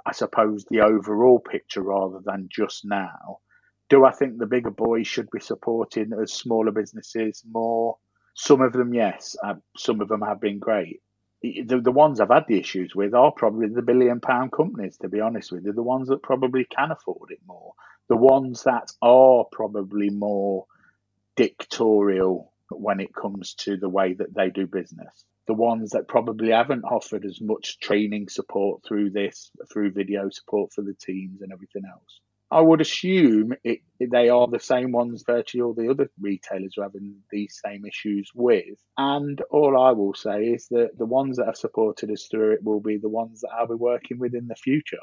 I 0.05 0.11
suppose, 0.11 0.65
the 0.65 0.81
overall 0.81 1.39
picture 1.39 1.81
rather 1.81 2.19
than 2.23 2.49
just 2.49 2.85
now. 2.85 3.39
Do 3.89 4.05
I 4.05 4.11
think 4.11 4.37
the 4.37 4.47
bigger 4.47 4.71
boys 4.71 5.07
should 5.07 5.29
be 5.29 5.39
supporting 5.39 6.11
as 6.21 6.33
smaller 6.33 6.71
businesses 6.71 7.43
more? 7.49 7.97
Some 8.33 8.61
of 8.61 8.73
them, 8.73 8.93
yes. 8.93 9.35
Uh, 9.43 9.55
some 9.77 10.01
of 10.01 10.07
them 10.07 10.21
have 10.21 10.41
been 10.41 10.59
great. 10.59 11.01
The, 11.41 11.79
the 11.83 11.91
ones 11.91 12.19
I've 12.19 12.29
had 12.29 12.45
the 12.47 12.59
issues 12.59 12.95
with 12.95 13.13
are 13.13 13.31
probably 13.31 13.67
the 13.67 13.83
billion 13.83 14.19
pound 14.19 14.51
companies, 14.51 14.97
to 14.97 15.09
be 15.09 15.19
honest 15.19 15.51
with 15.51 15.65
you, 15.65 15.73
the 15.73 15.83
ones 15.83 16.07
that 16.07 16.23
probably 16.23 16.65
can 16.65 16.91
afford 16.91 17.29
it 17.29 17.39
more. 17.45 17.73
The 18.09 18.17
ones 18.17 18.63
that 18.63 18.91
are 19.01 19.45
probably 19.51 20.09
more 20.09 20.65
dictatorial 21.35 22.51
when 22.71 22.99
it 22.99 23.13
comes 23.13 23.53
to 23.53 23.77
the 23.77 23.89
way 23.89 24.13
that 24.13 24.33
they 24.33 24.49
do 24.49 24.65
business 24.65 25.25
the 25.47 25.53
ones 25.53 25.91
that 25.91 26.07
probably 26.07 26.51
haven't 26.51 26.83
offered 26.83 27.25
as 27.25 27.39
much 27.41 27.79
training 27.79 28.29
support 28.29 28.83
through 28.83 29.11
this, 29.11 29.51
through 29.71 29.91
video 29.91 30.29
support 30.29 30.73
for 30.73 30.81
the 30.81 30.93
teams 30.93 31.41
and 31.41 31.51
everything 31.51 31.83
else. 31.91 32.19
I 32.51 32.61
would 32.61 32.79
assume 32.79 33.53
it, 33.63 33.79
they 33.99 34.29
are 34.29 34.47
the 34.47 34.59
same 34.59 34.91
ones 34.91 35.23
virtually 35.25 35.61
all 35.63 35.73
the 35.73 35.89
other 35.89 36.09
retailers 36.19 36.77
are 36.77 36.83
having 36.83 37.15
these 37.31 37.59
same 37.63 37.85
issues 37.85 38.29
with. 38.35 38.79
And 38.97 39.41
all 39.49 39.81
I 39.81 39.91
will 39.91 40.13
say 40.13 40.45
is 40.45 40.67
that 40.69 40.97
the 40.97 41.07
ones 41.07 41.37
that 41.37 41.47
have 41.47 41.57
supported 41.57 42.11
us 42.11 42.27
through 42.29 42.53
it 42.53 42.63
will 42.63 42.81
be 42.81 42.97
the 42.97 43.09
ones 43.09 43.41
that 43.41 43.49
I'll 43.49 43.67
be 43.67 43.73
working 43.73 44.19
with 44.19 44.35
in 44.35 44.47
the 44.47 44.55
future. 44.55 44.97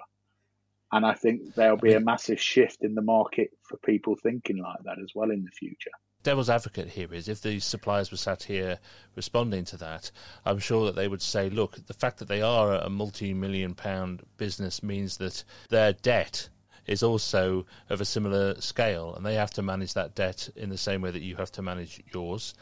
And 0.92 1.04
I 1.04 1.14
think 1.14 1.54
there'll 1.54 1.76
be 1.76 1.94
a 1.94 2.00
massive 2.00 2.40
shift 2.40 2.84
in 2.84 2.94
the 2.94 3.02
market 3.02 3.50
for 3.62 3.76
people 3.78 4.14
thinking 4.14 4.58
like 4.58 4.84
that 4.84 4.98
as 5.02 5.12
well 5.14 5.30
in 5.30 5.44
the 5.44 5.50
future 5.50 5.90
devil's 6.22 6.50
advocate 6.50 6.88
here 6.88 7.12
is 7.12 7.28
if 7.28 7.42
these 7.42 7.64
suppliers 7.64 8.10
were 8.10 8.16
sat 8.16 8.44
here 8.44 8.78
responding 9.16 9.64
to 9.66 9.76
that, 9.78 10.10
I'm 10.44 10.58
sure 10.58 10.86
that 10.86 10.96
they 10.96 11.08
would 11.08 11.22
say, 11.22 11.50
look, 11.50 11.86
the 11.86 11.94
fact 11.94 12.18
that 12.18 12.28
they 12.28 12.42
are 12.42 12.74
a 12.74 12.88
multi 12.88 13.34
million 13.34 13.74
pound 13.74 14.22
business 14.36 14.82
means 14.82 15.16
that 15.18 15.44
their 15.68 15.92
debt 15.92 16.48
is 16.86 17.02
also 17.02 17.64
of 17.88 18.00
a 18.00 18.04
similar 18.04 18.60
scale 18.60 19.14
and 19.14 19.24
they 19.24 19.34
have 19.34 19.52
to 19.52 19.62
manage 19.62 19.94
that 19.94 20.14
debt 20.14 20.48
in 20.56 20.68
the 20.68 20.78
same 20.78 21.00
way 21.00 21.10
that 21.10 21.22
you 21.22 21.36
have 21.36 21.52
to 21.52 21.62
manage 21.62 22.02
yours. 22.12 22.54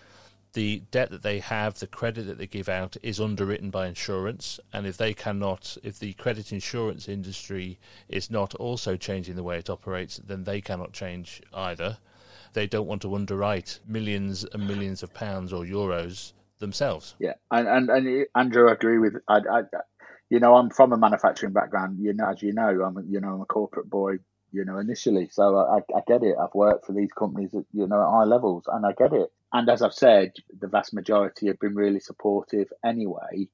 the 0.53 0.83
debt 0.91 1.11
that 1.11 1.23
they 1.23 1.39
have, 1.39 1.79
the 1.79 1.87
credit 1.87 2.27
that 2.27 2.39
they 2.39 2.47
give 2.47 2.69
out, 2.69 2.97
is 3.03 3.21
underwritten 3.21 3.71
by 3.71 3.87
insurance. 3.87 4.59
And 4.73 4.87
if 4.87 4.97
they 4.97 5.15
cannot, 5.15 5.77
if 5.83 5.99
the 5.99 6.13
credit 6.15 6.53
insurance 6.53 7.09
industry 7.09 7.79
is 8.09 8.31
not 8.31 8.55
also 8.57 8.97
changing 8.97 9.37
the 9.37 9.45
way 9.45 9.59
it 9.59 9.71
operates, 9.71 10.17
then 10.19 10.45
they 10.45 10.61
cannot 10.61 10.93
change 10.93 11.41
either. 11.55 11.99
They 12.53 12.67
don't 12.67 12.87
want 12.87 13.03
to 13.03 13.15
underwrite 13.15 13.81
millions 13.87 14.45
and 14.45 14.67
millions 14.67 15.03
of 15.03 15.15
pounds 15.15 15.53
or 15.53 15.65
euros 15.65 16.33
themselves. 16.59 17.15
Yeah, 17.19 17.35
and 17.51 17.69
and, 17.69 17.91
and 17.91 18.27
Andrew, 18.35 18.69
I 18.69 18.73
agree 18.73 18.99
with. 18.99 19.15
I, 19.29 19.39
I, 19.51 19.63
you 20.29 20.41
know, 20.41 20.55
I'm 20.57 20.71
from 20.71 20.93
a 20.93 20.97
manufacturing 20.97 21.53
background. 21.53 21.99
You 22.01 22.13
know, 22.13 22.31
as 22.31 22.43
you 22.43 22.53
know, 22.53 22.83
I'm 22.83 23.05
you 23.09 23.21
know 23.21 23.35
I'm 23.35 23.41
a 23.41 23.47
corporate 23.47 23.89
boy. 23.89 24.19
You 24.53 24.65
know, 24.65 24.79
initially, 24.79 25.29
so 25.31 25.57
I, 25.57 25.79
I 25.97 26.01
get 26.09 26.25
it. 26.25 26.35
I've 26.37 26.55
worked 26.55 26.85
for 26.85 26.93
these 26.93 27.13
companies 27.13 27.55
at 27.55 27.65
you 27.73 27.87
know 27.87 28.03
at 28.03 28.11
high 28.11 28.25
levels, 28.25 28.65
and 28.67 28.85
I 28.85 28.93
get 28.93 29.13
it 29.13 29.33
and 29.53 29.69
as 29.69 29.83
I've 29.83 29.95
said, 29.95 30.33
the 30.59 30.69
vast 30.69 30.95
majority 30.95 31.49
have 31.49 31.59
been 31.59 31.75
really 31.75 32.01
supportive 32.01 32.69
anyway. 32.85 33.49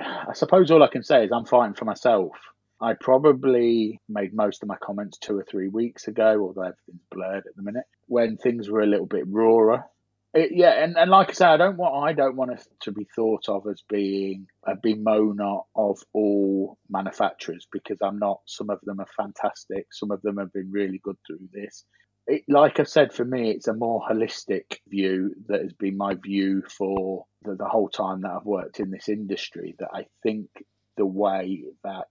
I 0.00 0.32
suppose 0.34 0.70
all 0.70 0.82
I 0.82 0.88
can 0.88 1.02
say 1.02 1.24
is 1.24 1.32
I'm 1.32 1.46
fighting 1.46 1.74
for 1.74 1.84
myself. 1.84 2.32
I 2.80 2.94
probably 2.94 4.00
made 4.08 4.34
most 4.34 4.62
of 4.62 4.68
my 4.68 4.76
comments 4.82 5.18
two 5.18 5.38
or 5.38 5.44
three 5.44 5.68
weeks 5.68 6.08
ago, 6.08 6.40
although 6.42 6.62
everything's 6.62 7.06
blurred 7.10 7.46
at 7.46 7.56
the 7.56 7.62
minute, 7.62 7.84
when 8.06 8.36
things 8.36 8.68
were 8.68 8.80
a 8.80 8.86
little 8.86 9.06
bit 9.06 9.24
rawer. 9.26 9.86
It, 10.34 10.50
yeah, 10.52 10.82
and, 10.82 10.96
and 10.98 11.10
like 11.10 11.30
I 11.30 11.32
say, 11.32 11.46
I 11.46 11.56
don't 11.56 11.76
want 11.76 12.08
I 12.08 12.12
don't 12.12 12.34
want 12.34 12.50
us 12.50 12.66
to 12.80 12.92
be 12.92 13.06
thought 13.14 13.48
of 13.48 13.68
as 13.68 13.82
being 13.88 14.48
a 14.66 14.74
bemoaner 14.74 15.62
of 15.76 16.00
all 16.12 16.76
manufacturers 16.90 17.68
because 17.70 17.98
I'm 18.02 18.18
not. 18.18 18.40
Some 18.46 18.68
of 18.68 18.80
them 18.82 18.98
are 18.98 19.06
fantastic. 19.16 19.86
Some 19.92 20.10
of 20.10 20.20
them 20.22 20.38
have 20.38 20.52
been 20.52 20.72
really 20.72 20.98
good 20.98 21.16
through 21.24 21.48
this 21.52 21.84
it, 22.26 22.44
like 22.48 22.80
I 22.80 22.84
said, 22.84 23.12
for 23.12 23.24
me, 23.24 23.50
it's 23.50 23.68
a 23.68 23.74
more 23.74 24.02
holistic 24.08 24.78
view 24.88 25.34
that 25.48 25.62
has 25.62 25.72
been 25.72 25.96
my 25.96 26.14
view 26.14 26.62
for 26.62 27.26
the, 27.42 27.54
the 27.54 27.68
whole 27.68 27.88
time 27.88 28.22
that 28.22 28.30
I've 28.30 28.46
worked 28.46 28.80
in 28.80 28.90
this 28.90 29.08
industry. 29.08 29.74
That 29.78 29.90
I 29.92 30.06
think 30.22 30.48
the 30.96 31.06
way 31.06 31.64
that 31.82 32.08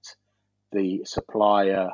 the 0.73 1.01
supplier 1.05 1.89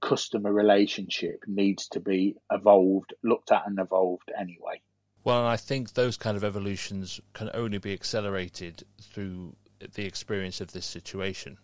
customer 0.00 0.52
relationship 0.52 1.42
needs 1.46 1.88
to 1.88 2.00
be 2.00 2.36
evolved, 2.50 3.12
looked 3.22 3.52
at, 3.52 3.66
and 3.66 3.78
evolved 3.78 4.30
anyway. 4.38 4.80
Well, 5.22 5.46
I 5.46 5.56
think 5.56 5.92
those 5.92 6.16
kind 6.16 6.36
of 6.36 6.44
evolutions 6.44 7.20
can 7.34 7.50
only 7.52 7.78
be 7.78 7.92
accelerated 7.92 8.84
through 9.00 9.56
the 9.94 10.06
experience 10.06 10.60
of 10.60 10.72
this 10.72 10.86
situation. 10.86 11.58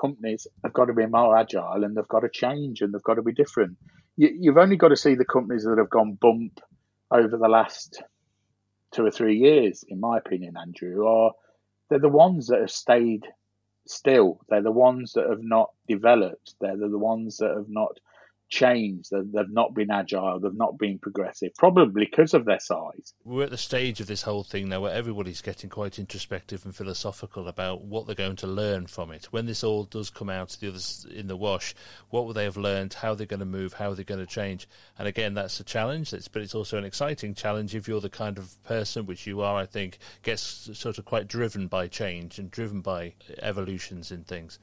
Companies 0.00 0.46
have 0.64 0.72
got 0.72 0.86
to 0.86 0.92
be 0.92 1.06
more 1.06 1.36
agile 1.36 1.84
and 1.84 1.96
they've 1.96 2.08
got 2.08 2.20
to 2.20 2.28
change 2.28 2.80
and 2.80 2.92
they've 2.92 3.02
got 3.02 3.14
to 3.14 3.22
be 3.22 3.32
different 3.32 3.76
you, 4.16 4.50
have 4.50 4.58
only 4.58 4.76
got 4.76 4.88
to 4.88 4.96
see 4.96 5.14
the 5.14 5.24
companies 5.24 5.64
that 5.64 5.78
have 5.78 5.90
gone 5.90 6.14
bump 6.14 6.60
over 7.10 7.36
the 7.36 7.48
last 7.48 8.02
two 8.92 9.04
or 9.04 9.10
three 9.10 9.36
years, 9.36 9.84
in 9.88 10.00
my 10.00 10.18
opinion, 10.18 10.56
Andrew, 10.56 11.06
are 11.06 11.32
they're 11.88 11.98
the 11.98 12.08
ones 12.08 12.48
that 12.48 12.60
have 12.60 12.70
stayed 12.70 13.26
still. 13.88 14.40
They're 14.48 14.62
the 14.62 14.70
ones 14.70 15.12
that 15.14 15.28
have 15.28 15.42
not 15.42 15.70
developed. 15.88 16.54
They're 16.60 16.76
the 16.76 16.98
ones 16.98 17.38
that 17.38 17.50
have 17.50 17.68
not 17.68 17.98
changed. 18.48 19.10
They've 19.10 19.50
not 19.50 19.74
been 19.74 19.90
agile. 19.90 20.40
They've 20.40 20.54
not 20.54 20.78
been 20.78 20.98
progressive, 20.98 21.54
probably 21.56 22.06
because 22.06 22.34
of 22.34 22.44
their 22.44 22.60
size. 22.60 23.14
We're 23.24 23.44
at 23.44 23.50
the 23.50 23.56
stage 23.56 24.00
of 24.00 24.06
this 24.06 24.22
whole 24.22 24.44
thing 24.44 24.68
now 24.68 24.80
where 24.80 24.92
everybody's 24.92 25.42
getting 25.42 25.70
quite 25.70 25.98
introspective 25.98 26.64
and 26.64 26.74
philosophical 26.74 27.48
about 27.48 27.82
what 27.82 28.06
they're 28.06 28.14
going 28.14 28.36
to 28.36 28.46
learn 28.46 28.86
from 28.86 29.10
it. 29.10 29.26
When 29.32 29.46
this 29.46 29.64
all 29.64 29.84
does 29.84 30.10
come 30.10 30.30
out 30.30 30.50
to 30.50 30.60
the 30.60 30.68
others 30.68 31.06
in 31.10 31.26
the 31.26 31.36
wash, 31.36 31.74
what 32.10 32.26
will 32.26 32.32
they 32.32 32.44
have 32.44 32.56
learned? 32.56 32.94
How 32.94 33.14
they're 33.14 33.26
going 33.26 33.40
to 33.40 33.46
move? 33.46 33.74
How 33.74 33.90
are 33.90 33.94
they're 33.94 34.04
going 34.04 34.20
to 34.20 34.26
change? 34.26 34.68
And 34.98 35.08
again, 35.08 35.34
that's 35.34 35.60
a 35.60 35.64
challenge. 35.64 36.10
But 36.10 36.42
it's 36.42 36.54
also 36.54 36.78
an 36.78 36.84
exciting 36.84 37.34
challenge 37.34 37.74
if 37.74 37.88
you're 37.88 38.00
the 38.00 38.08
kind 38.08 38.38
of 38.38 38.62
person 38.62 39.06
which 39.06 39.26
you 39.26 39.40
are. 39.40 39.56
I 39.56 39.66
think 39.66 39.98
gets 40.22 40.70
sort 40.72 40.98
of 40.98 41.04
quite 41.04 41.26
driven 41.28 41.66
by 41.66 41.88
change 41.88 42.38
and 42.38 42.50
driven 42.50 42.80
by 42.80 43.14
evolutions 43.42 44.12
in 44.12 44.24
things 44.24 44.58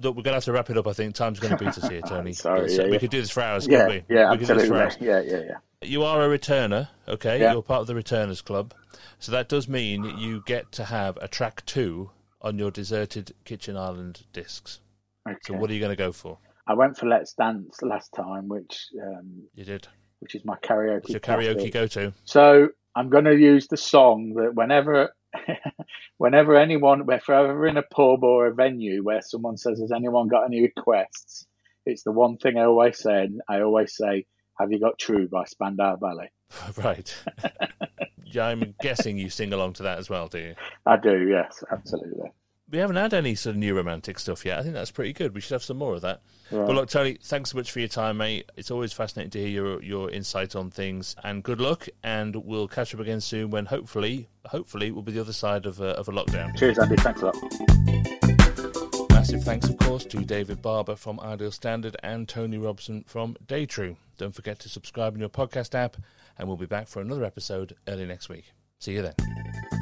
look, 0.00 0.16
we're 0.16 0.22
going 0.22 0.32
to 0.32 0.34
have 0.34 0.44
to 0.44 0.52
wrap 0.52 0.70
it 0.70 0.78
up. 0.78 0.86
I 0.86 0.92
think 0.92 1.14
time's 1.14 1.40
going 1.40 1.56
to 1.56 1.64
beat 1.64 1.76
us 1.76 1.88
here, 1.88 2.00
Tony. 2.06 2.32
Sorry, 2.32 2.72
yeah, 2.72 2.84
we 2.84 2.92
yeah. 2.92 2.98
could 2.98 3.10
do 3.10 3.20
this 3.20 3.30
for 3.30 3.42
hours, 3.42 3.66
yeah, 3.66 3.88
we? 3.88 4.04
Yeah, 4.08 4.30
we 4.30 4.38
absolutely. 4.40 5.06
Yeah, 5.06 5.20
yeah, 5.20 5.42
yeah. 5.46 5.56
You 5.82 6.02
are 6.02 6.22
a 6.22 6.38
returner, 6.38 6.88
okay? 7.06 7.40
Yeah. 7.40 7.52
You're 7.52 7.62
part 7.62 7.82
of 7.82 7.86
the 7.86 7.94
returners 7.94 8.40
club, 8.40 8.74
so 9.18 9.32
that 9.32 9.48
does 9.48 9.68
mean 9.68 10.04
you 10.18 10.42
get 10.46 10.72
to 10.72 10.84
have 10.84 11.16
a 11.18 11.28
track 11.28 11.64
two 11.66 12.10
on 12.40 12.58
your 12.58 12.70
deserted 12.70 13.34
Kitchen 13.44 13.76
Island 13.76 14.24
discs. 14.32 14.80
Okay. 15.28 15.38
So, 15.46 15.54
what 15.54 15.70
are 15.70 15.74
you 15.74 15.80
going 15.80 15.92
to 15.92 15.96
go 15.96 16.12
for? 16.12 16.38
I 16.66 16.74
went 16.74 16.98
for 16.98 17.06
Let's 17.06 17.32
Dance 17.32 17.80
last 17.82 18.12
time, 18.12 18.48
which 18.48 18.88
um, 19.02 19.44
you 19.54 19.64
did, 19.64 19.88
which 20.20 20.34
is 20.34 20.44
my 20.44 20.56
karaoke. 20.56 21.02
What's 21.02 21.10
your 21.10 21.20
karaoke 21.20 21.72
go 21.72 21.86
to? 21.88 22.12
So 22.24 22.68
I'm 22.94 23.08
going 23.08 23.24
to 23.24 23.36
use 23.36 23.68
the 23.68 23.76
song 23.76 24.34
that 24.34 24.54
whenever 24.54 25.14
whenever 26.18 26.56
anyone, 26.56 27.04
if 27.10 27.28
we're 27.28 27.34
ever 27.34 27.66
in 27.66 27.76
a 27.76 27.82
pub 27.82 28.24
or 28.24 28.46
a 28.46 28.54
venue 28.54 29.02
where 29.02 29.22
someone 29.22 29.56
says, 29.56 29.80
"Has 29.80 29.92
anyone 29.92 30.28
got 30.28 30.44
any 30.44 30.62
requests?" 30.62 31.46
It's 31.86 32.02
the 32.02 32.12
one 32.12 32.36
thing 32.36 32.58
I 32.58 32.64
always 32.64 32.98
say. 32.98 33.28
I 33.48 33.60
always 33.60 33.96
say, 33.96 34.26
"Have 34.58 34.72
you 34.72 34.80
got 34.80 34.98
True 34.98 35.28
by 35.28 35.44
Spandau 35.44 35.96
Ballet?" 35.96 36.30
Right. 36.76 37.14
yeah, 38.24 38.46
I'm 38.46 38.74
guessing 38.80 39.18
you 39.18 39.30
sing 39.30 39.52
along 39.52 39.74
to 39.74 39.82
that 39.84 39.98
as 39.98 40.10
well, 40.10 40.28
do 40.28 40.38
you? 40.38 40.54
I 40.86 40.96
do. 40.96 41.28
Yes, 41.28 41.62
absolutely 41.70 42.30
we 42.70 42.78
haven't 42.78 42.96
had 42.96 43.14
any 43.14 43.34
sort 43.34 43.54
of 43.54 43.58
new 43.58 43.74
romantic 43.74 44.18
stuff 44.18 44.44
yet. 44.44 44.58
I 44.58 44.62
think 44.62 44.74
that's 44.74 44.90
pretty 44.90 45.12
good. 45.12 45.34
We 45.34 45.40
should 45.40 45.52
have 45.52 45.62
some 45.62 45.78
more 45.78 45.94
of 45.94 46.02
that. 46.02 46.20
Right. 46.50 46.66
But 46.66 46.74
look, 46.74 46.88
Tony, 46.88 47.18
thanks 47.22 47.50
so 47.50 47.58
much 47.58 47.70
for 47.72 47.78
your 47.78 47.88
time, 47.88 48.18
mate. 48.18 48.50
It's 48.56 48.70
always 48.70 48.92
fascinating 48.92 49.30
to 49.30 49.38
hear 49.38 49.48
your 49.48 49.82
your 49.82 50.10
insight 50.10 50.54
on 50.54 50.70
things. 50.70 51.16
And 51.24 51.42
good 51.42 51.60
luck. 51.60 51.88
And 52.02 52.36
we'll 52.36 52.68
catch 52.68 52.94
up 52.94 53.00
again 53.00 53.20
soon 53.20 53.50
when 53.50 53.66
hopefully, 53.66 54.28
hopefully, 54.46 54.90
we'll 54.90 55.02
be 55.02 55.12
the 55.12 55.20
other 55.20 55.32
side 55.32 55.66
of 55.66 55.80
a, 55.80 55.88
of 55.90 56.08
a 56.08 56.12
lockdown. 56.12 56.56
Cheers, 56.56 56.78
Andy. 56.78 56.96
Thanks 56.96 57.22
a 57.22 57.26
lot. 57.26 57.36
Massive 59.10 59.42
thanks, 59.42 59.68
of 59.68 59.76
course, 59.78 60.04
to 60.06 60.24
David 60.24 60.62
Barber 60.62 60.94
from 60.94 61.18
Ideal 61.20 61.50
Standard 61.50 61.96
and 62.02 62.28
Tony 62.28 62.56
Robson 62.56 63.04
from 63.06 63.36
Day 63.46 63.66
True. 63.66 63.96
Don't 64.16 64.34
forget 64.34 64.58
to 64.60 64.68
subscribe 64.68 65.14
in 65.14 65.20
your 65.20 65.28
podcast 65.28 65.74
app, 65.74 65.96
and 66.38 66.48
we'll 66.48 66.56
be 66.56 66.66
back 66.66 66.86
for 66.86 67.00
another 67.00 67.24
episode 67.24 67.74
early 67.88 68.06
next 68.06 68.28
week. 68.28 68.52
See 68.78 68.92
you 68.92 69.02
then. 69.02 69.77